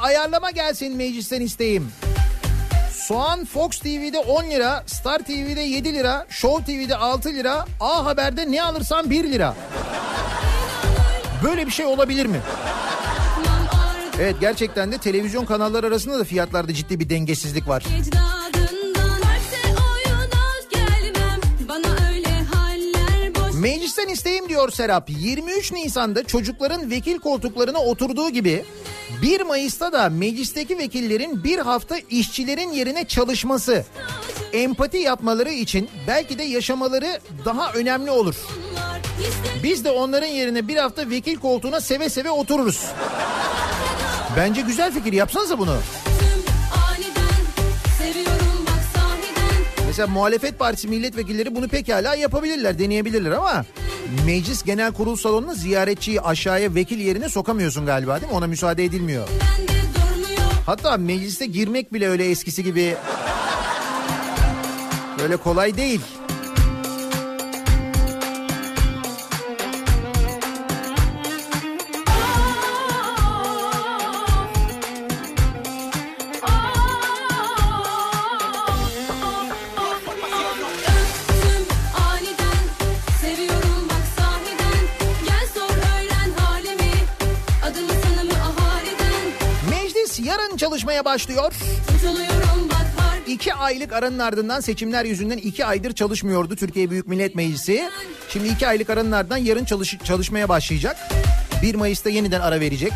Ayarlama 0.00 0.50
gelsin 0.50 0.96
meclisten 0.96 1.40
isteğim. 1.40 1.92
Soğan 2.92 3.44
Fox 3.44 3.78
TV'de 3.78 4.18
10 4.18 4.44
lira, 4.44 4.84
Star 4.86 5.18
TV'de 5.18 5.60
7 5.60 5.94
lira, 5.94 6.26
Show 6.28 6.64
TV'de 6.64 6.96
6 6.96 7.28
lira, 7.28 7.66
A 7.80 8.04
Haber'de 8.04 8.52
ne 8.52 8.62
alırsan 8.62 9.10
1 9.10 9.24
lira. 9.32 9.54
Böyle 11.44 11.66
bir 11.66 11.72
şey 11.72 11.86
olabilir 11.86 12.26
mi? 12.26 12.40
Evet 14.20 14.36
gerçekten 14.40 14.92
de 14.92 14.98
televizyon 14.98 15.44
kanalları 15.44 15.86
arasında 15.86 16.18
da 16.18 16.24
fiyatlarda 16.24 16.74
ciddi 16.74 17.00
bir 17.00 17.10
dengesizlik 17.10 17.68
var. 17.68 17.84
Ecdadından 18.00 18.59
Meclisten 23.60 24.08
isteğim 24.08 24.48
diyor 24.48 24.70
Serap. 24.70 25.10
23 25.10 25.72
Nisan'da 25.72 26.24
çocukların 26.24 26.90
vekil 26.90 27.18
koltuklarına 27.18 27.78
oturduğu 27.78 28.30
gibi 28.30 28.64
1 29.22 29.40
Mayıs'ta 29.40 29.92
da 29.92 30.08
meclisteki 30.08 30.78
vekillerin 30.78 31.44
bir 31.44 31.58
hafta 31.58 31.96
işçilerin 32.10 32.72
yerine 32.72 33.04
çalışması, 33.04 33.84
empati 34.52 34.96
yapmaları 34.98 35.50
için 35.50 35.88
belki 36.06 36.38
de 36.38 36.42
yaşamaları 36.42 37.20
daha 37.44 37.72
önemli 37.72 38.10
olur. 38.10 38.34
Biz 39.62 39.84
de 39.84 39.90
onların 39.90 40.28
yerine 40.28 40.68
bir 40.68 40.76
hafta 40.76 41.10
vekil 41.10 41.36
koltuğuna 41.36 41.80
seve 41.80 42.08
seve 42.08 42.30
otururuz. 42.30 42.84
Bence 44.36 44.60
güzel 44.60 44.92
fikir 44.92 45.12
yapsanıza 45.12 45.58
bunu. 45.58 45.76
Aniden 46.90 47.40
Seviyorum 47.98 48.39
Mesela 49.90 50.06
muhalefet 50.06 50.58
partisi 50.58 50.88
milletvekilleri 50.88 51.54
bunu 51.54 51.68
pekala 51.68 52.14
yapabilirler, 52.14 52.78
deneyebilirler 52.78 53.30
ama 53.30 53.64
meclis 54.26 54.62
genel 54.62 54.92
kurul 54.92 55.16
salonuna 55.16 55.54
ziyaretçiyi 55.54 56.20
aşağıya 56.20 56.74
vekil 56.74 56.98
yerine 56.98 57.28
sokamıyorsun 57.28 57.86
galiba 57.86 58.20
değil 58.20 58.32
mi? 58.32 58.38
Ona 58.38 58.46
müsaade 58.46 58.84
edilmiyor. 58.84 59.28
Hatta 60.66 60.96
mecliste 60.96 61.46
girmek 61.46 61.92
bile 61.92 62.08
öyle 62.08 62.30
eskisi 62.30 62.64
gibi 62.64 62.96
öyle 65.22 65.36
kolay 65.36 65.76
değil. 65.76 66.00
Çalışmaya 90.70 91.04
başlıyor. 91.04 91.52
İki 93.26 93.54
aylık 93.54 93.92
aranın 93.92 94.18
ardından 94.18 94.60
seçimler 94.60 95.04
yüzünden 95.04 95.36
iki 95.36 95.64
aydır 95.64 95.92
çalışmıyordu 95.92 96.56
Türkiye 96.56 96.90
Büyük 96.90 97.06
Millet 97.08 97.34
Meclisi. 97.34 97.90
Şimdi 98.28 98.48
iki 98.48 98.68
aylık 98.68 98.90
aranın 98.90 99.12
ardından 99.12 99.36
yarın 99.36 99.64
çalış 99.64 99.98
çalışmaya 100.04 100.48
başlayacak. 100.48 100.96
1 101.62 101.74
Mayıs'ta 101.74 102.10
yeniden 102.10 102.40
ara 102.40 102.60
verecek. 102.60 102.92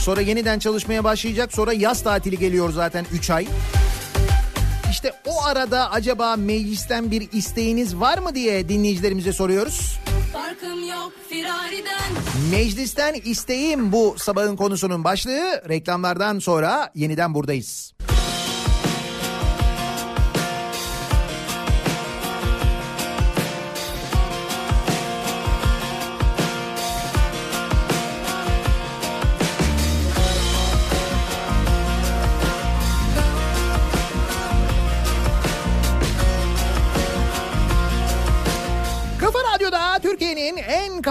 Sonra 0.00 0.20
yeniden 0.20 0.58
çalışmaya 0.58 1.04
başlayacak. 1.04 1.52
Sonra 1.52 1.72
yaz 1.72 2.02
tatili 2.02 2.38
geliyor 2.38 2.72
zaten 2.72 3.06
3 3.12 3.30
ay. 3.30 3.46
İşte 4.90 5.12
o 5.26 5.44
arada 5.44 5.90
acaba 5.90 6.36
meclisten 6.36 7.10
bir 7.10 7.28
isteğiniz 7.32 7.96
var 7.96 8.18
mı 8.18 8.34
diye 8.34 8.68
dinleyicilerimize 8.68 9.32
soruyoruz. 9.32 9.98
Farkım 10.54 10.88
yok 10.88 11.12
firariden 11.28 12.12
Meclisten 12.50 13.14
isteğim 13.24 13.92
bu 13.92 14.14
sabahın 14.18 14.56
konusunun 14.56 15.04
başlığı. 15.04 15.62
Reklamlardan 15.68 16.38
sonra 16.38 16.90
yeniden 16.94 17.34
buradayız. 17.34 17.93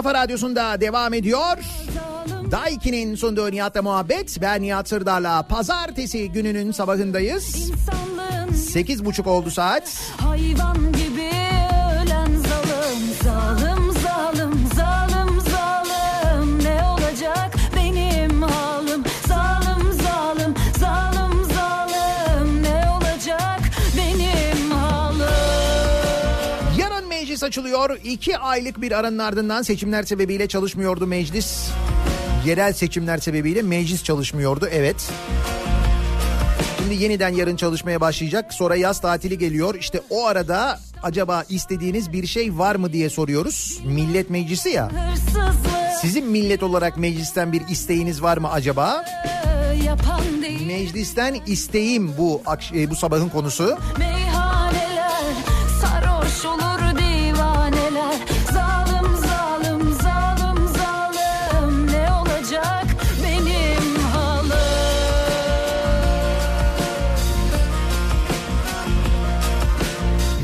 Kafa 0.04 0.14
radyosunda 0.14 0.82
devam 0.82 1.14
ediyor. 1.14 1.58
Daiki'nin 2.52 3.16
sunduğu 3.16 3.52
Nihat'la 3.52 3.82
muhabbet. 3.82 4.38
Ben 4.42 4.62
Nihat 4.62 4.90
Sırdar'la 4.90 5.42
pazartesi 5.44 6.32
gününün 6.32 6.72
sabahındayız. 6.72 7.70
İnsanlığın 7.70 8.54
8.30 8.54 9.30
oldu 9.30 9.52
saat. 9.52 10.12
hayvan 10.18 10.93
meclis 27.44 27.58
açılıyor. 27.58 28.00
İki 28.04 28.38
aylık 28.38 28.82
bir 28.82 28.92
aranın 28.92 29.20
ardından 29.20 29.62
seçimler 29.62 30.04
sebebiyle 30.04 30.48
çalışmıyordu 30.48 31.08
meclis. 31.08 31.70
Yerel 32.46 32.74
seçimler 32.74 33.18
sebebiyle 33.18 33.62
meclis 33.62 34.04
çalışmıyordu 34.04 34.68
evet. 34.72 35.12
Şimdi 36.78 37.04
yeniden 37.04 37.30
yarın 37.30 37.56
çalışmaya 37.56 38.02
başlayacak. 38.02 38.54
Sonra 38.54 38.76
yaz 38.76 39.02
tatili 39.02 39.38
geliyor. 39.38 39.76
İşte 39.76 40.02
o 40.10 40.26
arada 40.26 40.80
acaba 41.04 41.44
istediğiniz 41.50 42.12
bir 42.14 42.28
şey 42.28 42.58
var 42.58 42.76
mı 42.76 42.94
diye 42.94 43.10
soruyoruz. 43.10 43.80
Millet 43.86 44.30
Meclisi 44.30 44.70
ya. 44.70 44.92
Sizin 46.02 46.26
millet 46.26 46.64
olarak 46.64 46.98
meclisten 46.98 47.52
bir 47.52 47.68
isteğiniz 47.68 48.22
var 48.22 48.38
mı 48.38 48.52
acaba? 48.52 49.06
Meclisten 50.68 51.36
isteğim 51.48 52.18
bu 52.18 52.42
e, 52.76 52.90
bu 52.90 52.96
sabahın 52.96 53.30
konusu. 53.30 53.78
Meyhaneler 53.98 54.33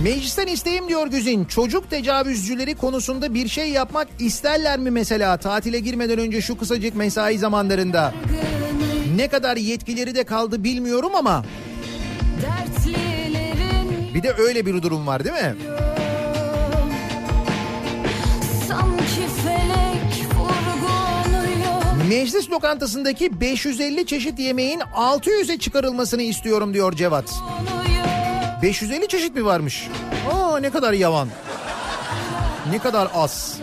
Meclisten 0.10 0.48
isteğim 0.48 0.88
diyor 0.88 1.08
Güzin. 1.08 1.46
Çocuk 1.46 1.90
tecavüzcüleri 1.90 2.76
konusunda 2.76 3.34
bir 3.34 3.48
şey 3.48 3.70
yapmak 3.70 4.08
isterler 4.20 4.80
mi 4.80 4.92
mesela 4.92 5.38
tatile 5.38 5.80
girmeden 5.80 6.20
önce 6.20 6.42
şu 6.42 6.58
kısacık 6.58 6.96
mesai 6.96 7.38
zamanlarında? 7.38 8.14
Ne 9.16 9.28
kadar 9.28 9.58
yetkileri 9.58 10.16
de 10.16 10.24
kaldı 10.24 10.64
bilmiyorum 10.64 11.12
ama 11.16 11.46
bir 14.14 14.24
de 14.24 14.34
öyle 14.34 14.66
bir 14.66 14.82
durum 14.82 15.08
var 15.08 15.24
değil 15.24 15.36
mi? 15.36 15.56
Meclis 22.10 22.50
lokantasındaki 22.50 23.42
550 23.42 24.06
çeşit 24.06 24.40
yemeğin 24.40 24.80
600'e 24.80 25.58
çıkarılmasını 25.58 26.22
istiyorum 26.22 26.74
diyor 26.74 26.94
Cevat. 26.94 27.34
550 28.62 29.08
çeşit 29.08 29.36
mi 29.36 29.46
varmış? 29.46 29.88
Aa 30.34 30.60
ne 30.60 30.70
kadar 30.70 30.94
yavan. 30.94 31.30
Ne 32.72 32.80
kadar 32.80 33.08
az. 33.14 33.60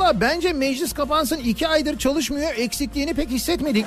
Valla 0.00 0.20
bence 0.20 0.52
meclis 0.52 0.92
kapansın 0.92 1.36
iki 1.36 1.68
aydır 1.68 1.98
çalışmıyor 1.98 2.54
eksikliğini 2.56 3.14
pek 3.14 3.30
hissetmedik. 3.30 3.86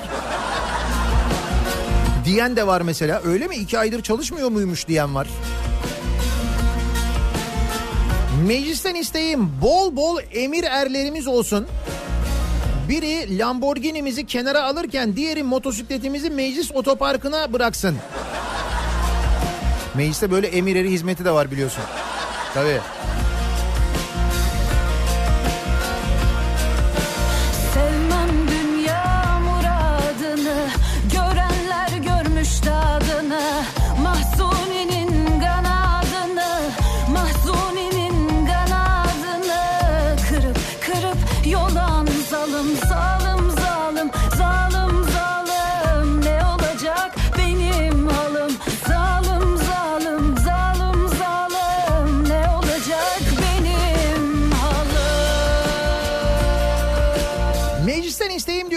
Diyen 2.26 2.56
de 2.56 2.68
var 2.68 2.82
mesela 2.82 3.22
öyle 3.26 3.48
mi 3.48 3.56
iki 3.56 3.80
aydır 3.80 4.04
çalışmıyor 4.04 4.50
muymuş 4.50 4.88
diyen 4.88 5.16
var. 5.16 5.28
Meclisten 8.48 8.96
isteğim 8.96 9.50
bol 9.62 9.96
bol 9.96 10.20
emir 10.32 10.64
erlerimiz 10.64 11.28
olsun. 11.28 11.68
Biri 12.90 13.38
Lamborghini'mizi 13.38 14.26
kenara 14.26 14.64
alırken 14.64 15.16
diğeri 15.16 15.44
motosikletimizi 15.44 16.30
meclis 16.30 16.72
otoparkına 16.72 17.54
bıraksın. 17.54 17.96
Mecliste 19.96 20.32
böyle 20.32 20.48
emir 20.48 20.76
eri 20.76 20.92
hizmeti 20.92 21.26
de 21.26 21.32
var 21.32 21.52
biliyorsun. 21.52 21.84
Tabii. 22.54 22.80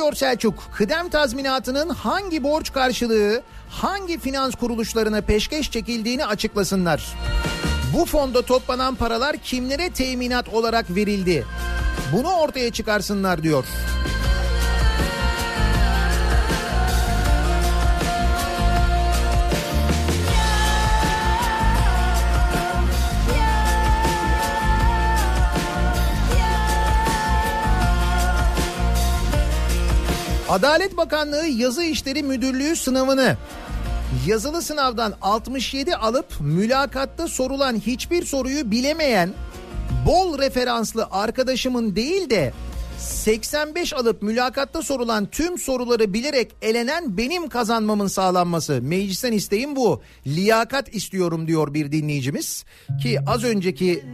Diyor 0.06 0.16
Selçuk. 0.16 0.68
Kıdem 0.72 1.08
tazminatının 1.08 1.88
hangi 1.88 2.42
borç 2.42 2.72
karşılığı, 2.72 3.42
hangi 3.70 4.18
finans 4.18 4.54
kuruluşlarına 4.54 5.20
peşkeş 5.20 5.70
çekildiğini 5.70 6.26
açıklasınlar. 6.26 7.14
Bu 7.94 8.04
fonda 8.04 8.42
toplanan 8.42 8.94
paralar 8.94 9.36
kimlere 9.36 9.90
teminat 9.90 10.48
olarak 10.48 10.94
verildi? 10.94 11.44
Bunu 12.12 12.32
ortaya 12.32 12.72
çıkarsınlar 12.72 13.42
diyor. 13.42 13.64
Adalet 30.48 30.96
Bakanlığı 30.96 31.46
Yazı 31.46 31.84
İşleri 31.84 32.22
Müdürlüğü 32.22 32.76
sınavını 32.76 33.36
yazılı 34.26 34.62
sınavdan 34.62 35.14
67 35.22 35.96
alıp 35.96 36.40
mülakatta 36.40 37.28
sorulan 37.28 37.76
hiçbir 37.80 38.24
soruyu 38.24 38.70
bilemeyen 38.70 39.30
bol 40.06 40.38
referanslı 40.38 41.08
arkadaşımın 41.10 41.96
değil 41.96 42.30
de 42.30 42.52
85 42.98 43.92
alıp 43.92 44.22
mülakatta 44.22 44.82
sorulan 44.82 45.26
tüm 45.26 45.58
soruları 45.58 46.12
bilerek 46.12 46.52
elenen 46.62 47.16
benim 47.16 47.48
kazanmamın 47.48 48.06
sağlanması. 48.06 48.82
Meclisten 48.82 49.32
isteğim 49.32 49.76
bu. 49.76 50.02
Liyakat 50.26 50.94
istiyorum 50.94 51.48
diyor 51.48 51.74
bir 51.74 51.92
dinleyicimiz. 51.92 52.64
Ki 53.02 53.18
az 53.26 53.44
önceki 53.44 54.04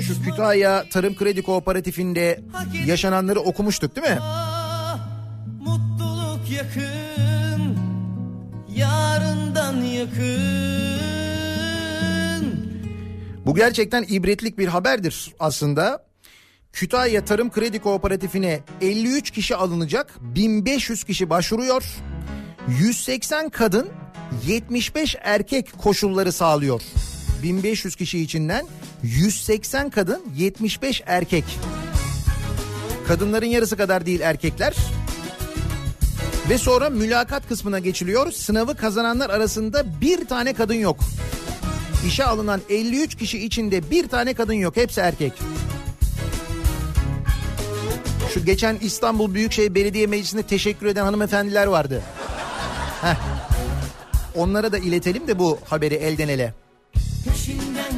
şu 0.00 0.22
Kütahya 0.22 0.84
Tarım 0.90 1.16
Kredi 1.16 1.42
Kooperatifinde 1.42 2.40
yaşananları 2.86 3.40
okumuştuk 3.40 3.96
değil 3.96 4.06
mi? 4.06 4.18
Yakın 6.50 7.78
Yarından 8.76 9.76
yakın 9.82 10.96
Bu 13.46 13.54
gerçekten 13.54 14.04
ibretlik 14.08 14.58
bir 14.58 14.68
haberdir 14.68 15.34
aslında. 15.38 16.06
Kütahya 16.72 17.24
Tarım 17.24 17.50
Kredi 17.50 17.78
Kooperatifine 17.78 18.60
53 18.80 19.30
kişi 19.30 19.56
alınacak, 19.56 20.14
1500 20.20 21.04
kişi 21.04 21.30
başvuruyor. 21.30 21.84
180 22.68 23.48
kadın, 23.48 23.88
75 24.46 25.16
erkek 25.20 25.78
koşulları 25.78 26.32
sağlıyor. 26.32 26.82
1500 27.42 27.96
kişi 27.96 28.20
içinden 28.20 28.66
180 29.02 29.90
kadın, 29.90 30.22
75 30.36 31.02
erkek. 31.06 31.44
Kadınların 33.08 33.46
yarısı 33.46 33.76
kadar 33.76 34.06
değil 34.06 34.20
erkekler. 34.20 34.74
Ve 36.50 36.58
sonra 36.58 36.90
mülakat 36.90 37.48
kısmına 37.48 37.78
geçiliyor. 37.78 38.32
Sınavı 38.32 38.76
kazananlar 38.76 39.30
arasında 39.30 40.00
bir 40.00 40.26
tane 40.26 40.54
kadın 40.54 40.74
yok. 40.74 41.00
İşe 42.06 42.24
alınan 42.24 42.60
53 42.68 43.14
kişi 43.14 43.44
içinde 43.44 43.90
bir 43.90 44.08
tane 44.08 44.34
kadın 44.34 44.52
yok. 44.52 44.76
Hepsi 44.76 45.00
erkek. 45.00 45.32
Şu 48.34 48.44
geçen 48.44 48.76
İstanbul 48.80 49.34
Büyükşehir 49.34 49.74
Belediye 49.74 50.06
Meclisi'nde 50.06 50.42
teşekkür 50.42 50.86
eden 50.86 51.04
hanımefendiler 51.04 51.66
vardı. 51.66 52.02
Heh. 53.02 53.16
onlara 54.34 54.72
da 54.72 54.78
iletelim 54.78 55.28
de 55.28 55.38
bu 55.38 55.58
haberi 55.64 55.94
elden 55.94 56.28
ele. 56.28 56.54
Peşinden 57.24 57.95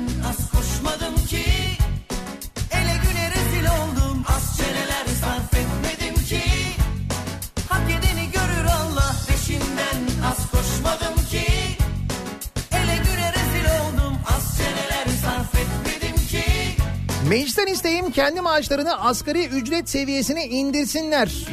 Meclisten 17.29 17.67
isteğim 17.67 18.11
kendi 18.11 18.41
maaşlarını 18.41 19.01
asgari 19.01 19.47
ücret 19.47 19.89
seviyesine 19.89 20.47
indirsinler. 20.47 21.47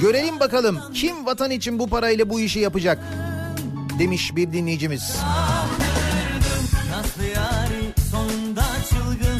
Görelim 0.00 0.40
bakalım 0.40 0.80
kim 0.94 1.26
vatan 1.26 1.50
için 1.50 1.78
bu 1.78 1.88
parayla 1.88 2.30
bu 2.30 2.40
işi 2.40 2.58
yapacak 2.58 2.98
demiş 3.98 4.36
bir 4.36 4.52
dinleyicimiz. 4.52 5.16
Nasıl 6.90 7.22
yari 7.22 7.94
sonunda 8.10 8.64
çılgın 8.90 9.38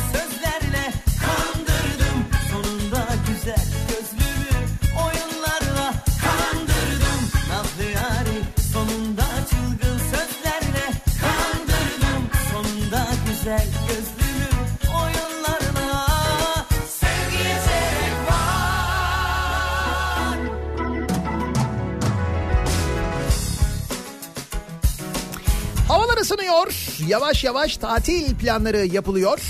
Yavaş 27.12 27.44
yavaş 27.44 27.76
tatil 27.76 28.34
planları 28.34 28.86
yapılıyor. 28.86 29.40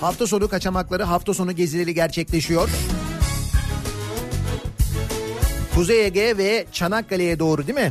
Hafta 0.00 0.26
sonu 0.26 0.48
kaçamakları, 0.48 1.02
hafta 1.02 1.34
sonu 1.34 1.52
gezileri 1.52 1.94
gerçekleşiyor. 1.94 2.68
Kuzey 5.74 6.06
Ege 6.06 6.38
ve 6.38 6.66
Çanakkale'ye 6.72 7.38
doğru 7.38 7.66
değil 7.66 7.78
mi? 7.78 7.90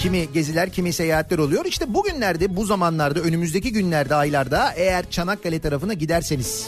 Kimi 0.00 0.32
geziler, 0.32 0.72
kimi 0.72 0.92
seyahatler 0.92 1.38
oluyor. 1.38 1.64
İşte 1.64 1.94
bugünlerde, 1.94 2.56
bu 2.56 2.64
zamanlarda, 2.64 3.20
önümüzdeki 3.20 3.72
günlerde, 3.72 4.14
aylarda 4.14 4.72
eğer 4.76 5.10
Çanakkale 5.10 5.60
tarafına 5.60 5.94
giderseniz. 5.94 6.66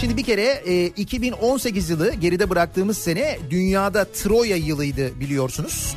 Şimdi 0.00 0.16
bir 0.16 0.24
kere 0.24 0.62
e, 0.66 0.86
2018 0.86 1.90
yılı 1.90 2.14
geride 2.14 2.50
bıraktığımız 2.50 2.98
sene 2.98 3.38
dünyada 3.50 4.04
Troya 4.04 4.56
yılıydı 4.56 5.20
biliyorsunuz. 5.20 5.96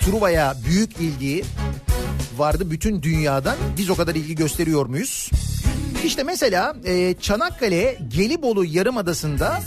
Truva'ya 0.00 0.56
büyük 0.66 1.00
ilgi 1.00 1.44
vardı 2.38 2.70
bütün 2.70 3.02
dünyadan. 3.02 3.56
Biz 3.78 3.90
o 3.90 3.94
kadar 3.96 4.14
ilgi 4.14 4.34
gösteriyor 4.34 4.86
muyuz? 4.86 5.30
İşte 6.04 6.22
mesela 6.22 6.76
e, 6.84 7.14
Çanakkale 7.20 7.98
Gelibolu 8.08 8.64
Yarımadası'nda 8.64 9.60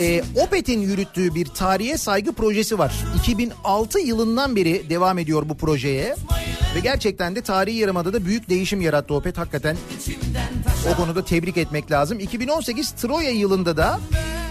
e, 0.00 0.22
Opet'in 0.36 0.80
yürüttüğü 0.80 1.34
bir 1.34 1.46
tarihe 1.46 1.98
saygı 1.98 2.32
projesi 2.32 2.78
var. 2.78 2.94
2006 3.18 3.98
yılından 4.00 4.56
beri 4.56 4.90
devam 4.90 5.18
ediyor 5.18 5.48
bu 5.48 5.56
projeye. 5.56 6.16
Ve 6.74 6.80
gerçekten 6.80 7.36
de 7.36 7.42
tarihi 7.42 7.76
yarımadada 7.76 8.24
büyük 8.24 8.48
değişim 8.48 8.80
yarattı 8.80 9.14
Opet. 9.14 9.38
Hakikaten 9.38 9.76
o 10.92 10.96
konuda 10.96 11.24
tebrik 11.24 11.56
etmek 11.56 11.90
lazım. 11.90 12.20
2018 12.20 12.90
Troya 12.90 13.30
yılında 13.30 13.76
da 13.76 14.00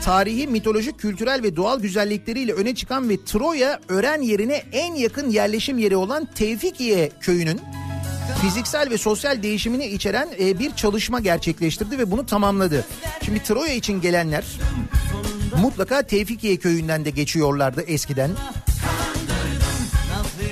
tarihi, 0.04 0.48
mitolojik, 0.48 1.00
kültürel 1.00 1.44
ve 1.44 1.56
doğal 1.56 1.80
güzellikleriyle 1.80 2.54
öne 2.54 2.76
çıkan 2.76 3.10
ve 3.10 3.18
Troya 3.26 3.80
öğren 3.90 4.22
yerine 4.22 4.64
en 4.72 4.96
yakın 4.96 5.30
yerleşim 5.30 5.78
yeri 5.78 5.96
olan 5.96 6.26
Tevfikiye 6.26 7.12
köyünün 7.20 7.62
fiziksel 8.42 8.90
ve 8.90 8.98
sosyal 8.98 9.44
değişimini 9.44 9.86
içeren 9.86 10.30
e, 10.40 10.60
bir 10.60 10.76
çalışma 10.76 11.20
gerçekleştirdi 11.20 11.98
ve 11.98 12.12
bunu 12.12 12.26
tamamladı. 12.26 12.86
Şimdi 13.26 13.44
Troya 13.44 13.74
için 13.74 14.02
gelenler 14.02 14.46
mutlaka 15.62 16.02
Tevfikiye 16.02 16.58
köyünden 16.58 17.06
de 17.06 17.10
geçiyorlardı 17.10 17.82
eskiden. 17.82 18.32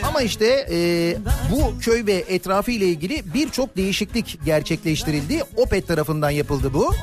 Ama 0.04 0.22
işte 0.22 0.68
e, 0.72 0.78
bu 1.52 1.80
köy 1.80 2.06
ve 2.06 2.14
etrafı 2.14 2.72
ile 2.72 2.86
ilgili 2.86 3.34
birçok 3.34 3.78
değişiklik 3.78 4.40
gerçekleştirildi. 4.46 5.44
Opet 5.56 5.88
tarafından 5.88 6.30
yapıldı 6.30 6.74
bu. 6.74 6.94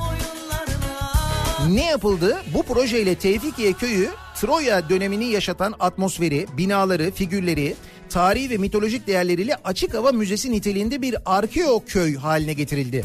Ne 1.69 1.85
yapıldı? 1.85 2.37
Bu 2.53 2.63
projeyle 2.63 3.15
Tevfikiye 3.15 3.73
köyü 3.73 4.09
Troya 4.35 4.89
dönemini 4.89 5.25
yaşatan 5.25 5.73
atmosferi, 5.79 6.47
binaları, 6.57 7.11
figürleri, 7.11 7.75
tarihi 8.13 8.49
ve 8.49 8.57
mitolojik 8.57 9.07
değerleriyle 9.07 9.55
açık 9.63 9.93
hava 9.93 10.11
müzesi 10.11 10.51
niteliğinde 10.51 11.01
bir 11.01 11.15
arkeo 11.25 11.83
köy 11.85 12.15
haline 12.15 12.53
getirildi. 12.53 13.03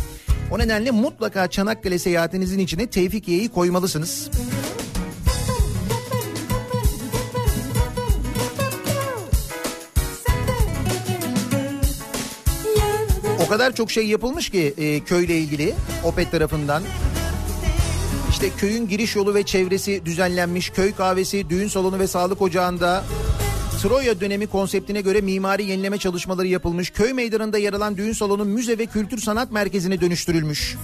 O 0.50 0.58
nedenle 0.58 0.90
mutlaka 0.90 1.48
Çanakkale 1.48 1.98
seyahatinizin 1.98 2.58
içine 2.58 2.86
Tevfikiye'yi 2.86 3.48
koymalısınız. 3.48 4.30
O 13.46 13.48
kadar 13.48 13.74
çok 13.74 13.90
şey 13.90 14.06
yapılmış 14.06 14.50
ki 14.50 14.74
e, 14.78 15.00
köyle 15.00 15.38
ilgili 15.38 15.74
Opet 16.04 16.30
tarafından. 16.30 16.82
İşte 18.30 18.50
köyün 18.50 18.88
giriş 18.88 19.16
yolu 19.16 19.34
ve 19.34 19.42
çevresi 19.42 20.04
düzenlenmiş. 20.04 20.70
Köy 20.70 20.92
kahvesi, 20.92 21.50
düğün 21.50 21.68
salonu 21.68 21.98
ve 21.98 22.06
sağlık 22.06 22.42
ocağında 22.42 23.04
Troya 23.82 24.20
dönemi 24.20 24.46
konseptine 24.46 25.00
göre 25.00 25.20
mimari 25.20 25.64
yenileme 25.64 25.98
çalışmaları 25.98 26.46
yapılmış. 26.46 26.90
Köy 26.90 27.12
meydanında 27.12 27.58
yer 27.58 27.72
alan 27.72 27.96
düğün 27.96 28.12
salonu 28.12 28.44
müze 28.44 28.78
ve 28.78 28.86
kültür 28.86 29.18
sanat 29.18 29.52
merkezine 29.52 30.00
dönüştürülmüş. 30.00 30.76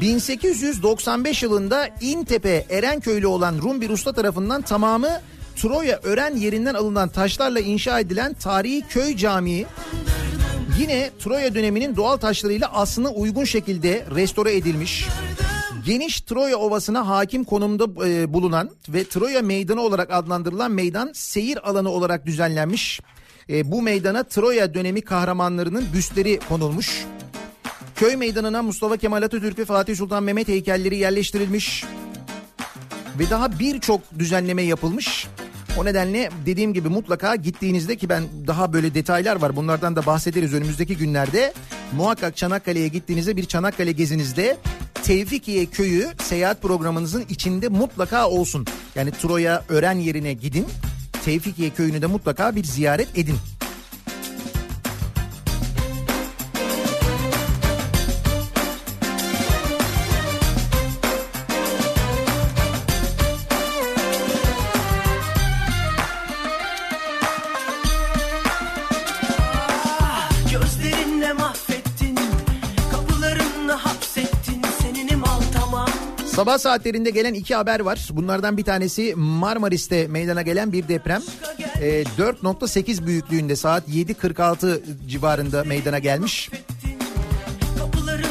1895 0.00 1.42
yılında 1.42 1.88
İntepe 2.00 2.66
Erenköylü 2.70 3.26
olan 3.26 3.58
Rum 3.58 3.80
bir 3.80 3.90
usta 3.90 4.12
tarafından 4.12 4.62
tamamı 4.62 5.20
Troya 5.56 6.00
Ören 6.02 6.36
yerinden 6.36 6.74
alınan 6.74 7.08
taşlarla 7.08 7.60
inşa 7.60 8.00
edilen 8.00 8.34
tarihi 8.34 8.82
köy 8.88 9.16
camii 9.16 9.66
yine 10.78 11.10
Troya 11.18 11.54
döneminin 11.54 11.96
doğal 11.96 12.16
taşlarıyla 12.16 12.72
aslına 12.72 13.08
uygun 13.08 13.44
şekilde 13.44 14.06
restore 14.14 14.56
edilmiş. 14.56 15.08
Geniş 15.84 16.20
Troya 16.20 16.56
Ovası'na 16.56 17.08
hakim 17.08 17.44
konumda 17.44 18.08
e, 18.08 18.32
bulunan 18.32 18.70
ve 18.88 19.04
Troya 19.04 19.42
Meydanı 19.42 19.80
olarak 19.80 20.10
adlandırılan 20.10 20.70
meydan 20.70 21.10
seyir 21.14 21.68
alanı 21.70 21.90
olarak 21.90 22.26
düzenlenmiş. 22.26 23.00
E, 23.50 23.70
bu 23.70 23.82
meydana 23.82 24.24
Troya 24.24 24.74
dönemi 24.74 25.00
kahramanlarının 25.00 25.86
büstleri 25.94 26.38
konulmuş. 26.48 27.06
Köy 27.94 28.16
meydanına 28.16 28.62
Mustafa 28.62 28.96
Kemal 28.96 29.22
Atatürk 29.22 29.58
ve 29.58 29.64
Fatih 29.64 29.96
Sultan 29.96 30.22
Mehmet 30.22 30.48
heykelleri 30.48 30.96
yerleştirilmiş. 30.96 31.84
Ve 33.18 33.30
daha 33.30 33.58
birçok 33.58 34.00
düzenleme 34.18 34.62
yapılmış. 34.62 35.26
O 35.78 35.84
nedenle 35.84 36.30
dediğim 36.46 36.74
gibi 36.74 36.88
mutlaka 36.88 37.36
gittiğinizde 37.36 37.96
ki 37.96 38.08
ben 38.08 38.22
daha 38.46 38.72
böyle 38.72 38.94
detaylar 38.94 39.36
var 39.36 39.56
bunlardan 39.56 39.96
da 39.96 40.06
bahsederiz 40.06 40.54
önümüzdeki 40.54 40.96
günlerde. 40.96 41.52
Muhakkak 41.96 42.36
Çanakkale'ye 42.36 42.88
gittiğinizde 42.88 43.36
bir 43.36 43.44
Çanakkale 43.44 43.92
gezinizde 43.92 44.56
Tevfikiye 45.02 45.66
köyü 45.66 46.08
seyahat 46.22 46.62
programınızın 46.62 47.24
içinde 47.28 47.68
mutlaka 47.68 48.28
olsun. 48.28 48.66
Yani 48.94 49.10
Troya 49.10 49.64
öğren 49.68 49.98
yerine 49.98 50.32
gidin. 50.32 50.66
Tevfikiye 51.24 51.70
köyünü 51.70 52.02
de 52.02 52.06
mutlaka 52.06 52.56
bir 52.56 52.64
ziyaret 52.64 53.18
edin. 53.18 53.36
Sabah 76.50 76.58
saatlerinde 76.58 77.10
gelen 77.10 77.34
iki 77.34 77.54
haber 77.54 77.80
var. 77.80 78.08
Bunlardan 78.12 78.56
bir 78.56 78.64
tanesi 78.64 79.14
Marmaris'te 79.16 80.06
meydana 80.06 80.42
gelen 80.42 80.72
bir 80.72 80.88
deprem. 80.88 81.22
Ee, 81.80 82.02
4.8 82.18 83.06
büyüklüğünde 83.06 83.56
saat 83.56 83.88
7.46 83.88 84.80
civarında 85.08 85.64
meydana 85.64 85.98
gelmiş. 85.98 86.50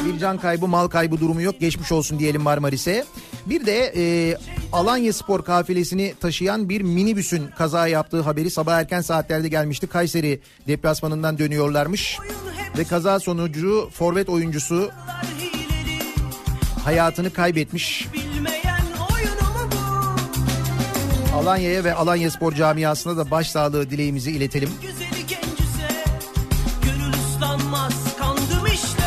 Bir 0.05 0.19
can 0.19 0.37
kaybı 0.37 0.67
mal 0.67 0.87
kaybı 0.87 1.19
durumu 1.19 1.41
yok 1.41 1.59
geçmiş 1.59 1.91
olsun 1.91 2.19
diyelim 2.19 2.41
Marmaris'e. 2.41 3.05
Bir 3.45 3.65
de 3.65 3.93
e, 3.95 4.37
Alanya 4.71 5.13
Spor 5.13 5.45
kafilesini 5.45 6.13
taşıyan 6.19 6.69
bir 6.69 6.81
minibüsün 6.81 7.47
kaza 7.57 7.87
yaptığı 7.87 8.21
haberi 8.21 8.49
sabah 8.49 8.79
erken 8.79 9.01
saatlerde 9.01 9.47
gelmişti. 9.47 9.87
Kayseri 9.87 10.39
deplasmanından 10.67 11.37
dönüyorlarmış. 11.37 12.17
Ve 12.77 12.83
kaza 12.83 13.19
sonucu 13.19 13.89
forvet 13.93 14.29
oyuncusu 14.29 14.91
hayatını 16.90 17.34
kaybetmiş. 17.34 18.07
Alanya'ya 21.36 21.84
ve 21.84 21.94
Alanya 21.94 22.32
Spor 22.32 22.53
camiasına 22.53 23.18
da 23.18 23.32
başsağlığı 23.32 23.90
dileğimizi 23.90 24.32
iletelim. 24.32 24.70
Güzeli 24.82 25.28
gencise 25.28 26.06
Gönül 26.84 27.14
ıslanmaz 27.14 28.18
kandım 28.20 28.66
işte 28.74 28.98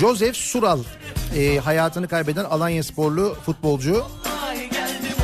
Joseph 0.00 0.36
Sural 0.36 0.78
e, 1.36 1.58
hayatını 1.58 2.08
kaybeden 2.08 2.44
Alanya 2.44 2.82
sporlu 2.82 3.36
futbolcu. 3.46 3.94
vallahi 3.94 4.70
geldim 4.70 5.16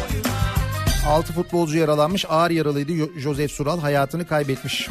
oyuna 1.07 1.15
6 1.15 1.33
futbolcu 1.33 1.79
yaralanmış 1.79 2.25
ağır 2.29 2.51
yaralıydı 2.51 3.21
Joseph 3.21 3.51
Sural 3.53 3.81
hayatını 3.81 4.27
kaybetmiş. 4.27 4.89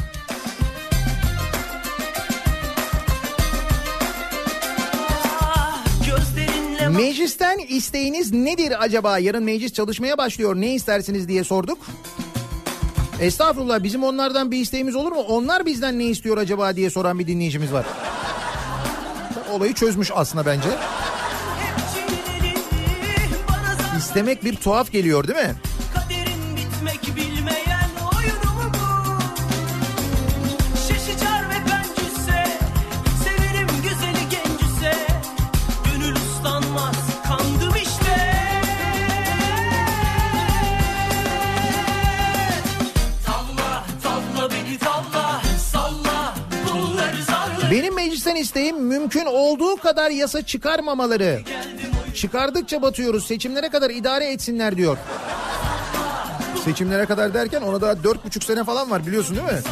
Meclisten 6.90 7.58
isteğiniz 7.68 8.32
nedir 8.32 8.84
acaba? 8.84 9.18
Yarın 9.18 9.44
meclis 9.44 9.72
çalışmaya 9.72 10.18
başlıyor. 10.18 10.56
Ne 10.56 10.74
istersiniz 10.74 11.28
diye 11.28 11.44
sorduk. 11.44 11.78
Estağfurullah 13.20 13.82
bizim 13.82 14.04
onlardan 14.04 14.50
bir 14.50 14.58
isteğimiz 14.58 14.96
olur 14.96 15.12
mu? 15.12 15.20
Onlar 15.20 15.66
bizden 15.66 15.98
ne 15.98 16.04
istiyor 16.04 16.38
acaba 16.38 16.76
diye 16.76 16.90
soran 16.90 17.18
bir 17.18 17.26
dinleyicimiz 17.26 17.72
var. 17.72 17.86
Olayı 19.54 19.74
çözmüş 19.74 20.10
aslında 20.14 20.46
bence. 20.46 20.68
İstemek 23.98 24.44
bir 24.44 24.56
tuhaf 24.56 24.92
geliyor 24.92 25.28
değil 25.28 25.38
mi? 25.38 25.54
Meclisten 48.04 48.36
isteğim 48.36 48.84
mümkün 48.84 49.24
olduğu 49.24 49.76
kadar 49.76 50.10
yasa 50.10 50.42
çıkarmamaları. 50.42 51.42
Çıkardıkça 52.14 52.82
batıyoruz. 52.82 53.26
Seçimlere 53.26 53.68
kadar 53.68 53.90
idare 53.90 54.26
etsinler 54.32 54.76
diyor. 54.76 54.98
Seçimlere 56.64 57.06
kadar 57.06 57.34
derken 57.34 57.62
ona 57.62 57.80
daha 57.80 58.04
dört 58.04 58.24
buçuk 58.24 58.44
sene 58.44 58.64
falan 58.64 58.90
var 58.90 59.06
biliyorsun 59.06 59.36
değil 59.36 59.46
mi? 59.46 59.62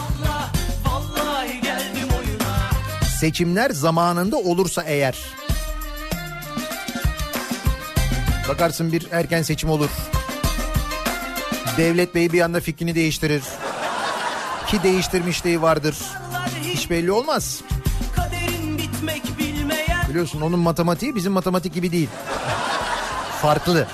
Seçimler 3.20 3.70
zamanında 3.70 4.36
olursa 4.36 4.82
eğer. 4.82 5.18
Bakarsın 8.48 8.92
bir 8.92 9.06
erken 9.10 9.42
seçim 9.42 9.70
olur. 9.70 9.90
Devlet 11.76 12.14
Bey 12.14 12.32
bir 12.32 12.40
anda 12.40 12.60
fikrini 12.60 12.94
değiştirir. 12.94 13.42
Ki 14.66 14.82
değiştirmişliği 14.82 15.62
vardır. 15.62 15.96
Hiç 16.62 16.90
belli 16.90 17.12
olmaz. 17.12 17.62
Biliyorsun 20.12 20.40
onun 20.40 20.58
matematiği 20.58 21.14
bizim 21.14 21.32
matematik 21.32 21.74
gibi 21.74 21.92
değil. 21.92 22.08
Farklı. 23.42 23.86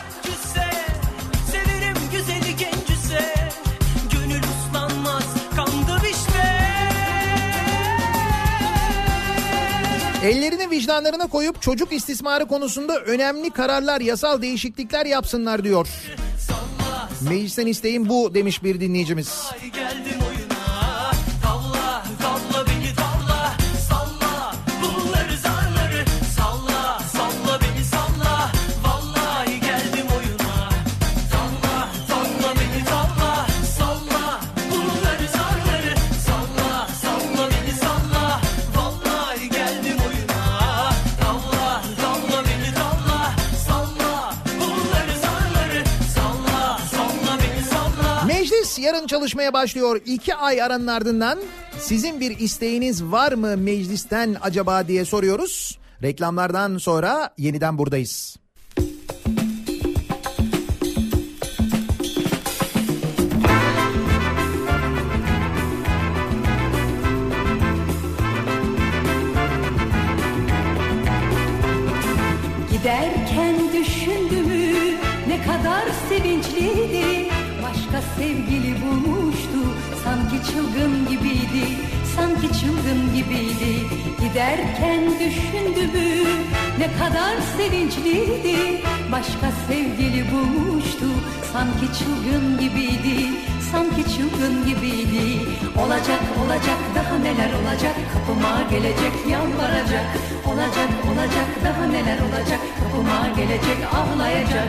Ellerini 10.23 10.71
vicdanlarına 10.71 11.27
koyup 11.27 11.63
çocuk 11.63 11.93
istismarı 11.93 12.47
konusunda 12.47 13.01
önemli 13.01 13.51
kararlar, 13.51 14.01
yasal 14.01 14.43
değişiklikler 14.43 15.07
yapsınlar 15.07 15.65
diyor. 15.65 15.89
Meclisten 17.21 17.67
isteğim 17.67 18.09
bu 18.09 18.35
demiş 18.35 18.63
bir 18.63 18.81
dinleyicimiz. 18.81 19.51
Geldim 19.75 20.18
Yarın 48.79 49.07
çalışmaya 49.07 49.53
başlıyor. 49.53 50.01
İki 50.07 50.35
ay 50.35 50.63
aranın 50.63 50.87
ardından 50.87 51.39
sizin 51.79 52.21
bir 52.21 52.39
isteğiniz 52.39 53.05
var 53.05 53.33
mı 53.33 53.57
meclisten 53.57 54.37
acaba 54.41 54.89
diye 54.89 55.05
soruyoruz. 55.05 55.79
Reklamlardan 56.03 56.79
sonra 56.79 57.31
yeniden 57.39 57.79
buradayız. 57.79 58.37
Çılgın 80.79 81.09
gibiydi 81.09 81.67
Sanki 82.17 82.61
çılgın 82.61 83.15
gibiydi. 83.15 83.87
Giderken 84.21 85.03
düşündümü 85.21 86.25
ne 86.79 86.89
kadar 86.99 87.37
sevinçliydi. 87.57 88.83
Başka 89.13 89.53
sevgili 89.69 90.25
bulmuştu 90.33 91.07
sanki 91.53 91.99
çılgın 91.99 92.59
gibiydi 92.61 93.27
Sanki 93.73 94.05
çılgın 94.05 94.67
gibiydi. 94.67 95.41
Olacak 95.85 96.21
olacak 96.45 96.79
daha 96.95 97.19
neler 97.19 97.53
olacak? 97.53 97.95
Kapıma 98.13 98.63
gelecek 98.71 99.13
yalvaracak. 99.31 100.07
Olacak 100.47 100.91
olacak 101.11 101.49
daha 101.65 101.87
neler 101.87 102.19
olacak? 102.19 102.61
Kapıma 102.81 103.29
gelecek 103.37 103.79
ağlayacak 103.95 104.69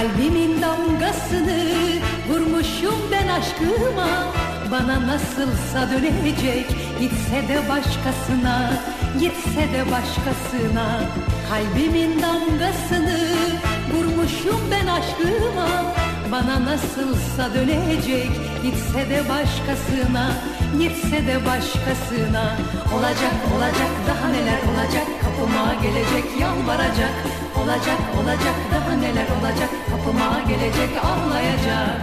Kalbimin 0.00 0.62
damgasını 0.62 1.58
vurmuşum 2.28 3.00
ben 3.12 3.28
aşkıma. 3.28 4.08
Bana 4.70 5.06
nasılsa 5.06 5.90
dönecek 5.90 6.66
gitse 7.00 7.48
de 7.48 7.68
başkasına 7.68 8.72
Gitse 9.20 9.60
de 9.72 9.84
başkasına. 9.90 11.00
Kalbimin 11.50 12.22
damgasını 12.22 13.18
vurmuşum 13.94 14.60
ben 14.70 14.86
aşkıma. 14.86 15.68
Bana 16.32 16.64
nasılsa 16.64 17.54
dönecek 17.54 18.30
gitse 18.62 19.10
de 19.10 19.22
başkasına 19.28 20.30
Gitse 20.78 21.26
de 21.26 21.46
başkasına. 21.46 22.56
Olacak 22.94 23.34
olacak 23.56 23.90
daha 24.08 24.28
neler 24.28 24.58
olacak? 24.72 25.06
Kapıma 25.22 25.74
gelecek 25.82 26.40
yalvaracak 26.40 27.39
Olacak 27.64 27.98
olacak 28.22 28.54
daha 28.72 28.92
neler 28.92 29.26
olacak 29.40 29.70
Kapıma 29.90 30.40
gelecek 30.48 30.90
ağlayacak 31.04 32.00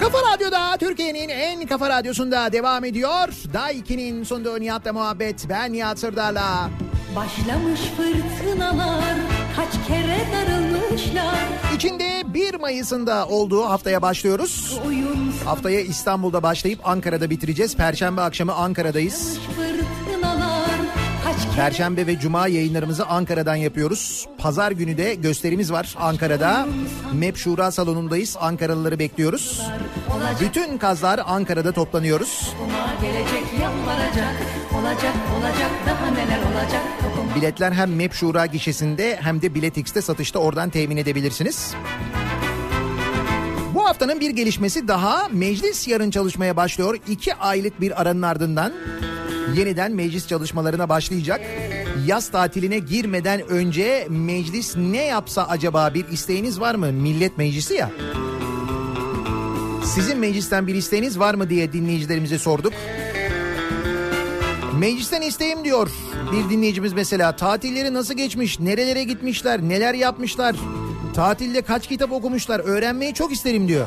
Kafa 0.00 0.18
Radyo'da 0.32 0.76
Türkiye'nin 0.76 1.28
en 1.28 1.66
kafa 1.66 1.88
radyosunda 1.88 2.52
devam 2.52 2.84
ediyor. 2.84 3.28
2'nin 3.54 4.24
sonunda 4.24 4.58
Nihat'la 4.58 4.92
muhabbet. 4.92 5.46
Ben 5.48 5.72
Nihat 5.72 5.98
Sırdar'la. 5.98 6.70
Başlamış 7.16 7.80
fırtınalar 7.96 9.14
Kaç 9.56 9.86
kere 9.88 10.18
darılmışlar 10.32 11.34
İçinde 11.76 12.22
1 12.34 12.54
Mayıs'ında 12.54 13.26
olduğu 13.26 13.64
haftaya 13.64 14.02
başlıyoruz. 14.02 14.80
Haftaya 15.44 15.80
İstanbul'da 15.80 16.42
başlayıp 16.42 16.88
Ankara'da 16.88 17.30
bitireceğiz. 17.30 17.76
Perşembe 17.76 18.20
akşamı 18.20 18.54
Ankara'dayız. 18.54 19.38
fırtınalar 19.56 20.03
Perşembe 21.56 22.06
ve 22.06 22.18
Cuma 22.18 22.48
yayınlarımızı 22.48 23.06
Ankara'dan 23.06 23.54
yapıyoruz. 23.54 24.26
Pazar 24.38 24.72
günü 24.72 24.96
de 24.98 25.14
gösterimiz 25.14 25.72
var 25.72 25.94
Ankara'da. 25.98 26.66
MEP 27.12 27.36
Şura 27.36 27.70
Salonu'ndayız. 27.70 28.36
Ankaralıları 28.40 28.98
bekliyoruz. 28.98 29.62
Bütün 30.40 30.78
kazlar 30.78 31.20
Ankara'da 31.26 31.72
toplanıyoruz. 31.72 32.54
Biletler 37.36 37.72
hem 37.72 37.96
MEP 37.96 38.14
Şura 38.14 38.46
gişesinde 38.46 39.18
hem 39.22 39.42
de 39.42 39.54
Biletix'te 39.54 40.02
satışta 40.02 40.38
oradan 40.38 40.70
temin 40.70 40.96
edebilirsiniz. 40.96 41.74
Bu 43.74 43.84
haftanın 43.88 44.20
bir 44.20 44.30
gelişmesi 44.30 44.88
daha 44.88 45.28
meclis 45.32 45.88
yarın 45.88 46.10
çalışmaya 46.10 46.56
başlıyor. 46.56 46.98
İki 47.08 47.34
aylık 47.34 47.80
bir 47.80 48.00
aranın 48.00 48.22
ardından 48.22 48.72
yeniden 49.56 49.92
meclis 49.92 50.28
çalışmalarına 50.28 50.88
başlayacak. 50.88 51.40
Yaz 52.06 52.28
tatiline 52.28 52.78
girmeden 52.78 53.48
önce 53.48 54.06
meclis 54.10 54.76
ne 54.76 55.04
yapsa 55.04 55.46
acaba 55.48 55.94
bir 55.94 56.08
isteğiniz 56.08 56.60
var 56.60 56.74
mı? 56.74 56.92
Millet 56.92 57.38
meclisi 57.38 57.74
ya. 57.74 57.90
Sizin 59.84 60.18
meclisten 60.18 60.66
bir 60.66 60.74
isteğiniz 60.74 61.18
var 61.18 61.34
mı 61.34 61.50
diye 61.50 61.72
dinleyicilerimize 61.72 62.38
sorduk. 62.38 62.72
Meclisten 64.78 65.22
isteğim 65.22 65.64
diyor 65.64 65.90
bir 66.32 66.50
dinleyicimiz 66.50 66.92
mesela 66.92 67.36
tatilleri 67.36 67.94
nasıl 67.94 68.14
geçmiş, 68.14 68.60
nerelere 68.60 69.04
gitmişler, 69.04 69.62
neler 69.62 69.94
yapmışlar, 69.94 70.56
tatilde 71.14 71.62
kaç 71.62 71.88
kitap 71.88 72.12
okumuşlar 72.12 72.60
öğrenmeyi 72.60 73.14
çok 73.14 73.32
isterim 73.32 73.68
diyor. 73.68 73.86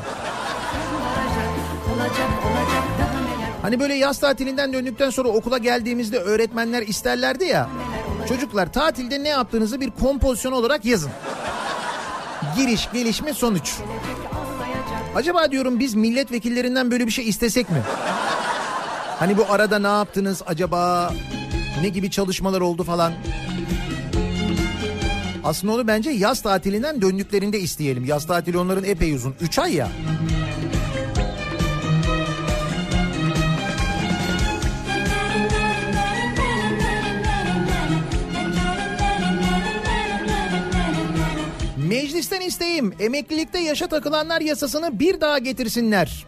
Hani 3.68 3.80
böyle 3.80 3.94
yaz 3.94 4.18
tatilinden 4.20 4.72
döndükten 4.72 5.10
sonra 5.10 5.28
okula 5.28 5.58
geldiğimizde 5.58 6.18
öğretmenler 6.18 6.82
isterlerdi 6.82 7.44
ya. 7.44 7.70
Çocuklar 8.28 8.72
tatilde 8.72 9.24
ne 9.24 9.28
yaptığınızı 9.28 9.80
bir 9.80 9.90
kompozisyon 9.90 10.52
olarak 10.52 10.84
yazın. 10.84 11.10
Giriş, 12.56 12.88
gelişme, 12.92 13.34
sonuç. 13.34 13.74
Acaba 15.14 15.50
diyorum 15.50 15.80
biz 15.80 15.94
milletvekillerinden 15.94 16.90
böyle 16.90 17.06
bir 17.06 17.12
şey 17.12 17.28
istesek 17.28 17.70
mi? 17.70 17.82
Hani 19.18 19.38
bu 19.38 19.46
arada 19.50 19.78
ne 19.78 19.86
yaptınız 19.86 20.42
acaba? 20.46 21.12
Ne 21.82 21.88
gibi 21.88 22.10
çalışmalar 22.10 22.60
oldu 22.60 22.84
falan? 22.84 23.12
Aslında 25.44 25.72
onu 25.72 25.86
bence 25.86 26.10
yaz 26.10 26.42
tatilinden 26.42 27.02
döndüklerinde 27.02 27.60
isteyelim. 27.60 28.04
Yaz 28.04 28.26
tatili 28.26 28.58
onların 28.58 28.84
epey 28.84 29.14
uzun. 29.14 29.34
3 29.40 29.58
ay 29.58 29.74
ya. 29.74 29.88
Meclisten 42.02 42.40
isteğim 42.40 42.94
emeklilikte 43.00 43.58
yaşa 43.58 43.86
takılanlar 43.86 44.40
yasasını 44.40 44.98
bir 44.98 45.20
daha 45.20 45.38
getirsinler. 45.38 46.26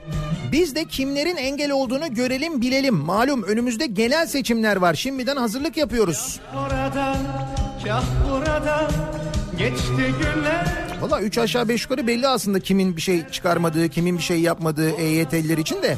Biz 0.52 0.74
de 0.74 0.84
kimlerin 0.84 1.36
engel 1.36 1.70
olduğunu 1.70 2.14
görelim 2.14 2.60
bilelim. 2.60 2.94
Malum 2.94 3.42
önümüzde 3.42 3.86
genel 3.86 4.26
seçimler 4.26 4.76
var. 4.76 4.94
Şimdiden 4.94 5.36
hazırlık 5.36 5.76
yapıyoruz. 5.76 6.40
Orada, 6.56 7.16
kah 7.84 8.04
burada 8.30 8.90
geçti 9.58 10.14
günler. 10.20 10.66
Valla 11.00 11.20
3 11.20 11.38
aşağı 11.38 11.68
5 11.68 11.82
yukarı 11.82 12.06
belli 12.06 12.28
aslında 12.28 12.60
kimin 12.60 12.96
bir 12.96 13.02
şey 13.02 13.28
çıkarmadığı, 13.28 13.88
kimin 13.88 14.18
bir 14.18 14.22
şey 14.22 14.40
yapmadığı 14.40 14.90
EYT'liler 14.90 15.58
için 15.58 15.82
de. 15.82 15.96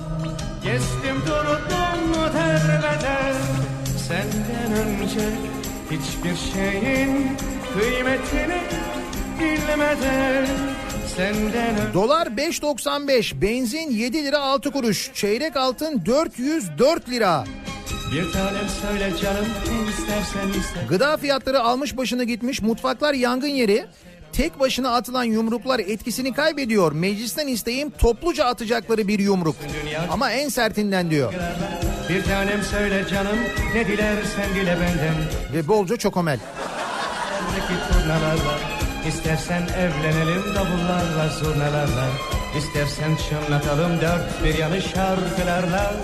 Gezdim 0.65 1.20
durdum 1.27 2.35
derbeder 2.35 3.35
Senden 4.09 4.73
önce 4.73 5.28
hiçbir 5.90 6.53
şeyin 6.53 7.36
kıymetini 7.74 8.72
bilmeden 9.68 10.47
Senden 11.16 11.94
Dolar 11.94 12.26
5.95, 12.26 13.43
benzin 13.43 13.90
7 13.90 14.24
lira 14.24 14.39
6 14.39 14.70
kuruş, 14.70 15.10
çeyrek 15.14 15.56
altın 15.56 16.06
404 16.06 17.09
lira. 17.09 17.44
bir 18.12 18.32
tanem 18.32 18.68
söyle 18.82 19.12
canım 19.22 19.47
istersen 19.90 20.48
iste 20.60 20.80
Gıda 20.89 21.16
fiyatları 21.16 21.60
almış 21.60 21.97
başını 21.97 22.24
gitmiş, 22.24 22.62
mutfaklar 22.62 23.14
yangın 23.14 23.48
yeri. 23.48 23.86
Tek 24.32 24.60
başına 24.60 24.94
atılan 24.94 25.24
yumruklar 25.24 25.78
etkisini 25.78 26.32
kaybediyor. 26.32 26.93
Meclisten 26.93 27.47
isteğim 27.47 27.90
topluca 27.90 28.44
atacakları 28.44 29.09
bir 29.09 29.18
yumruk. 29.18 29.56
Ama 30.10 30.30
en 30.30 30.48
sertinden 30.48 31.10
diyor. 31.10 31.34
Bir 32.09 32.24
tanem 32.24 32.62
söyle 32.62 33.05
canım 33.10 33.39
ne 33.74 33.86
dilersen 33.86 34.55
dile 34.55 34.76
benden 34.80 35.14
Ve 35.55 35.68
bolca 35.68 35.97
çokomel. 35.97 36.39
İstersen 39.09 39.62
evlenelim 39.62 40.55
davullarla 40.55 41.29
zurnalarla 41.29 42.09
İstersen 42.59 43.16
çınlatalım 43.16 44.01
dört 44.01 44.45
bir 44.45 44.59
yanı 44.59 44.83
şarkılarla 44.83 45.95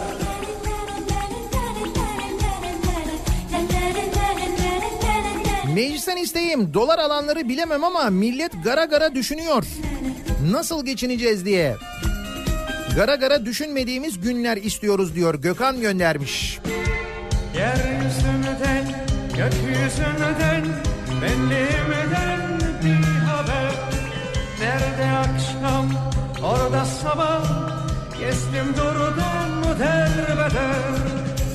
Meclisten 5.75 6.17
isteğim 6.17 6.75
dolar 6.75 6.99
alanları 6.99 7.49
bilemem 7.49 7.85
ama 7.85 8.11
millet 8.11 8.65
gara 8.65 8.85
gara 8.85 9.15
düşünüyor. 9.15 9.65
Nasıl 10.51 10.87
geçineceğiz 10.87 11.45
diye. 11.45 11.77
Gara 12.97 13.15
gara 13.15 13.45
düşünmediğimiz 13.45 14.21
günler 14.21 14.57
istiyoruz 14.57 15.15
diyor 15.15 15.35
Gökhan 15.35 15.81
göndermiş. 15.81 16.59
Yeryüzünden 17.57 19.07
gökyüzünden 19.37 20.65
Benliğimden 21.23 22.08
sabah 27.09 27.43
Gezdim 28.21 28.75
durdum 28.77 29.79
derbeder 29.79 30.75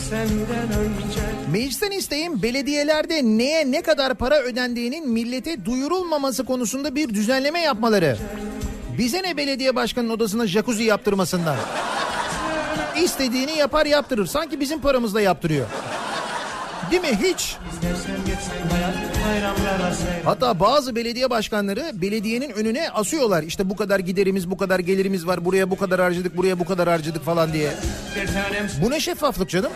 Senden 0.09 0.80
önce 0.80 1.21
Meclisten 1.51 1.91
isteğim 1.91 2.41
belediyelerde 2.41 3.23
neye 3.23 3.71
ne 3.71 3.81
kadar 3.81 4.15
para 4.15 4.39
ödendiğinin 4.39 5.09
millete 5.09 5.65
duyurulmaması 5.65 6.45
konusunda 6.45 6.95
bir 6.95 7.09
düzenleme 7.09 7.59
yapmaları. 7.59 8.17
Bize 8.97 9.23
ne 9.23 9.38
belediye 9.38 9.75
başkanının 9.75 10.13
odasına 10.13 10.47
jacuzzi 10.47 10.84
yaptırmasından. 10.84 11.55
İstediğini 13.03 13.57
yapar 13.57 13.85
yaptırır. 13.85 14.25
Sanki 14.25 14.59
bizim 14.59 14.81
paramızla 14.81 15.21
yaptırıyor. 15.21 15.65
Değil 16.91 17.01
mi? 17.01 17.19
Hiç. 17.23 17.55
İstersen 17.73 18.17
geçsin 18.25 18.69
Hatta 20.25 20.59
bazı 20.59 20.95
belediye 20.95 21.30
başkanları 21.30 21.91
belediyenin 21.93 22.49
önüne 22.49 22.89
asıyorlar. 22.89 23.43
İşte 23.43 23.69
bu 23.69 23.75
kadar 23.75 23.99
giderimiz, 23.99 24.51
bu 24.51 24.57
kadar 24.57 24.80
gelirimiz 24.80 25.27
var. 25.27 25.45
Buraya 25.45 25.69
bu 25.71 25.77
kadar 25.77 25.99
harcadık, 26.01 26.38
buraya 26.38 26.59
bu 26.59 26.65
kadar 26.65 26.89
harcadık 26.89 27.25
falan 27.25 27.53
diye. 27.53 27.69
Bu 28.81 28.91
ne 28.91 28.99
şeffaflık 28.99 29.49
canım? 29.49 29.71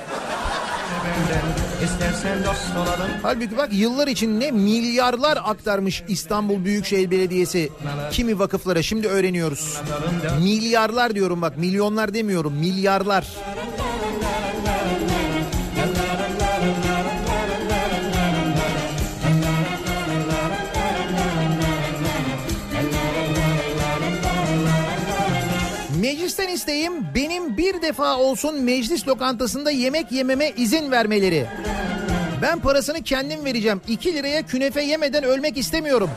Halbuki 3.24 3.58
bak 3.58 3.70
yıllar 3.74 4.08
için 4.08 4.40
ne 4.40 4.52
milyarlar 4.52 5.40
aktarmış 5.44 6.04
İstanbul 6.08 6.66
Büyükşehir 6.66 7.12
Belediyesi 7.12 7.70
kimi 8.12 8.40
vakıflara 8.40 8.82
şimdi 8.84 9.08
öğreniyoruz. 9.08 9.78
Milyarlar 10.42 11.16
diyorum 11.16 11.42
bak 11.42 11.58
milyonlar 11.58 12.14
demiyorum 12.14 12.54
milyarlar. 12.54 13.28
Meclisten 26.28 26.54
isteğim 26.54 26.94
benim 27.16 27.58
bir 27.58 27.82
defa 27.82 28.18
olsun 28.18 28.62
meclis 28.62 29.08
lokantasında 29.08 29.72
yemek 29.72 30.12
yememe 30.12 30.52
izin 30.58 30.92
vermeleri. 30.92 31.48
Ben 32.42 32.60
parasını 32.60 33.04
kendim 33.04 33.46
vereceğim. 33.46 33.82
2 33.88 34.14
liraya 34.14 34.42
künefe 34.42 34.82
yemeden 34.82 35.24
ölmek 35.24 35.58
istemiyorum. 35.58 36.10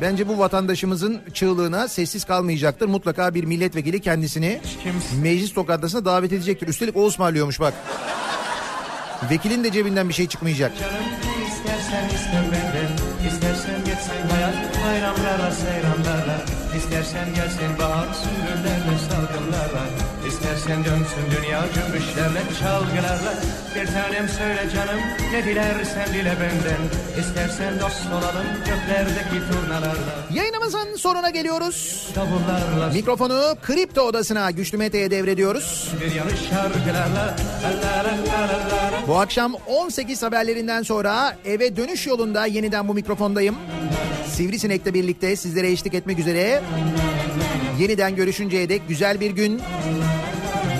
Bence 0.00 0.28
bu 0.28 0.38
vatandaşımızın 0.38 1.20
çığlığına 1.34 1.88
sessiz 1.88 2.24
kalmayacaktır. 2.24 2.86
Mutlaka 2.86 3.34
bir 3.34 3.44
milletvekili 3.44 4.00
kendisini 4.00 4.60
meclis 5.22 5.58
lokantasına 5.58 6.04
davet 6.04 6.32
edecektir. 6.32 6.68
Üstelik 6.68 6.96
o 6.96 7.06
ısmarlıyormuş 7.06 7.60
bak. 7.60 7.74
Vekilin 9.30 9.64
de 9.64 9.72
cebinden 9.72 10.08
bir 10.08 10.14
şey 10.14 10.28
çıkmayacak. 10.28 10.72
İstersen 11.48 12.08
iste 12.08 12.42
benden 12.52 13.28
İstersen 13.28 13.84
geçsin 13.84 14.28
hayat 14.30 14.54
bayramlarla 14.86 15.50
seyranlarla 15.50 15.83
İstersen 17.04 17.34
gelsin 17.34 17.78
bahar 17.78 18.08
sümbüllerle 18.14 18.98
salgınlarla 18.98 20.03
İstersen 20.56 20.84
dönsün 20.84 21.24
dünya 21.36 21.64
cümbüşlerle 21.74 22.42
çalgılarla 22.60 23.34
Bir 23.74 23.86
tanem 23.86 24.28
söyle 24.28 24.70
canım 24.74 25.00
ne 25.32 25.44
dilersen 25.44 26.14
dile 26.14 26.34
benden 26.40 26.82
İstersen 27.20 27.80
dost 27.80 28.06
olalım 28.06 28.46
göklerdeki 28.58 29.52
turnalarla 29.52 30.26
Yayınımızın 30.34 30.96
sonuna 30.96 31.30
geliyoruz. 31.30 32.08
Davullarla 32.14 32.92
Mikrofonu 32.92 33.56
Kripto 33.62 34.02
Odası'na 34.02 34.50
Güçlü 34.50 34.78
Mete'ye 34.78 35.10
devrediyoruz. 35.10 35.92
bir 36.00 36.14
yanı 36.14 36.30
şarkılarla 36.50 37.36
la 37.62 37.70
la 37.82 38.04
la 38.04 38.42
la 38.42 38.48
la 38.48 38.92
la. 38.92 39.08
Bu 39.08 39.18
akşam 39.18 39.54
18 39.66 40.22
haberlerinden 40.22 40.82
sonra 40.82 41.36
eve 41.44 41.76
dönüş 41.76 42.06
yolunda 42.06 42.46
yeniden 42.46 42.88
bu 42.88 42.94
mikrofondayım. 42.94 43.56
Sivrisinek'le 44.28 44.94
birlikte 44.94 45.36
sizlere 45.36 45.70
eşlik 45.70 45.94
etmek 45.94 46.18
üzere. 46.18 46.62
Yeniden 47.80 48.16
görüşünceye 48.16 48.68
dek 48.68 48.82
güzel 48.88 49.20
bir 49.20 49.30
gün, 49.30 49.62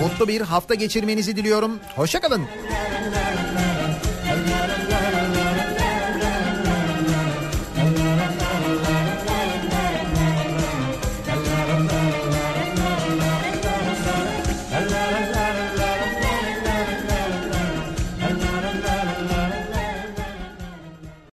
mutlu 0.01 0.27
bir 0.27 0.41
hafta 0.41 0.73
geçirmenizi 0.75 1.35
diliyorum. 1.35 1.79
Hoşçakalın. 1.95 2.41
la 2.41 3.44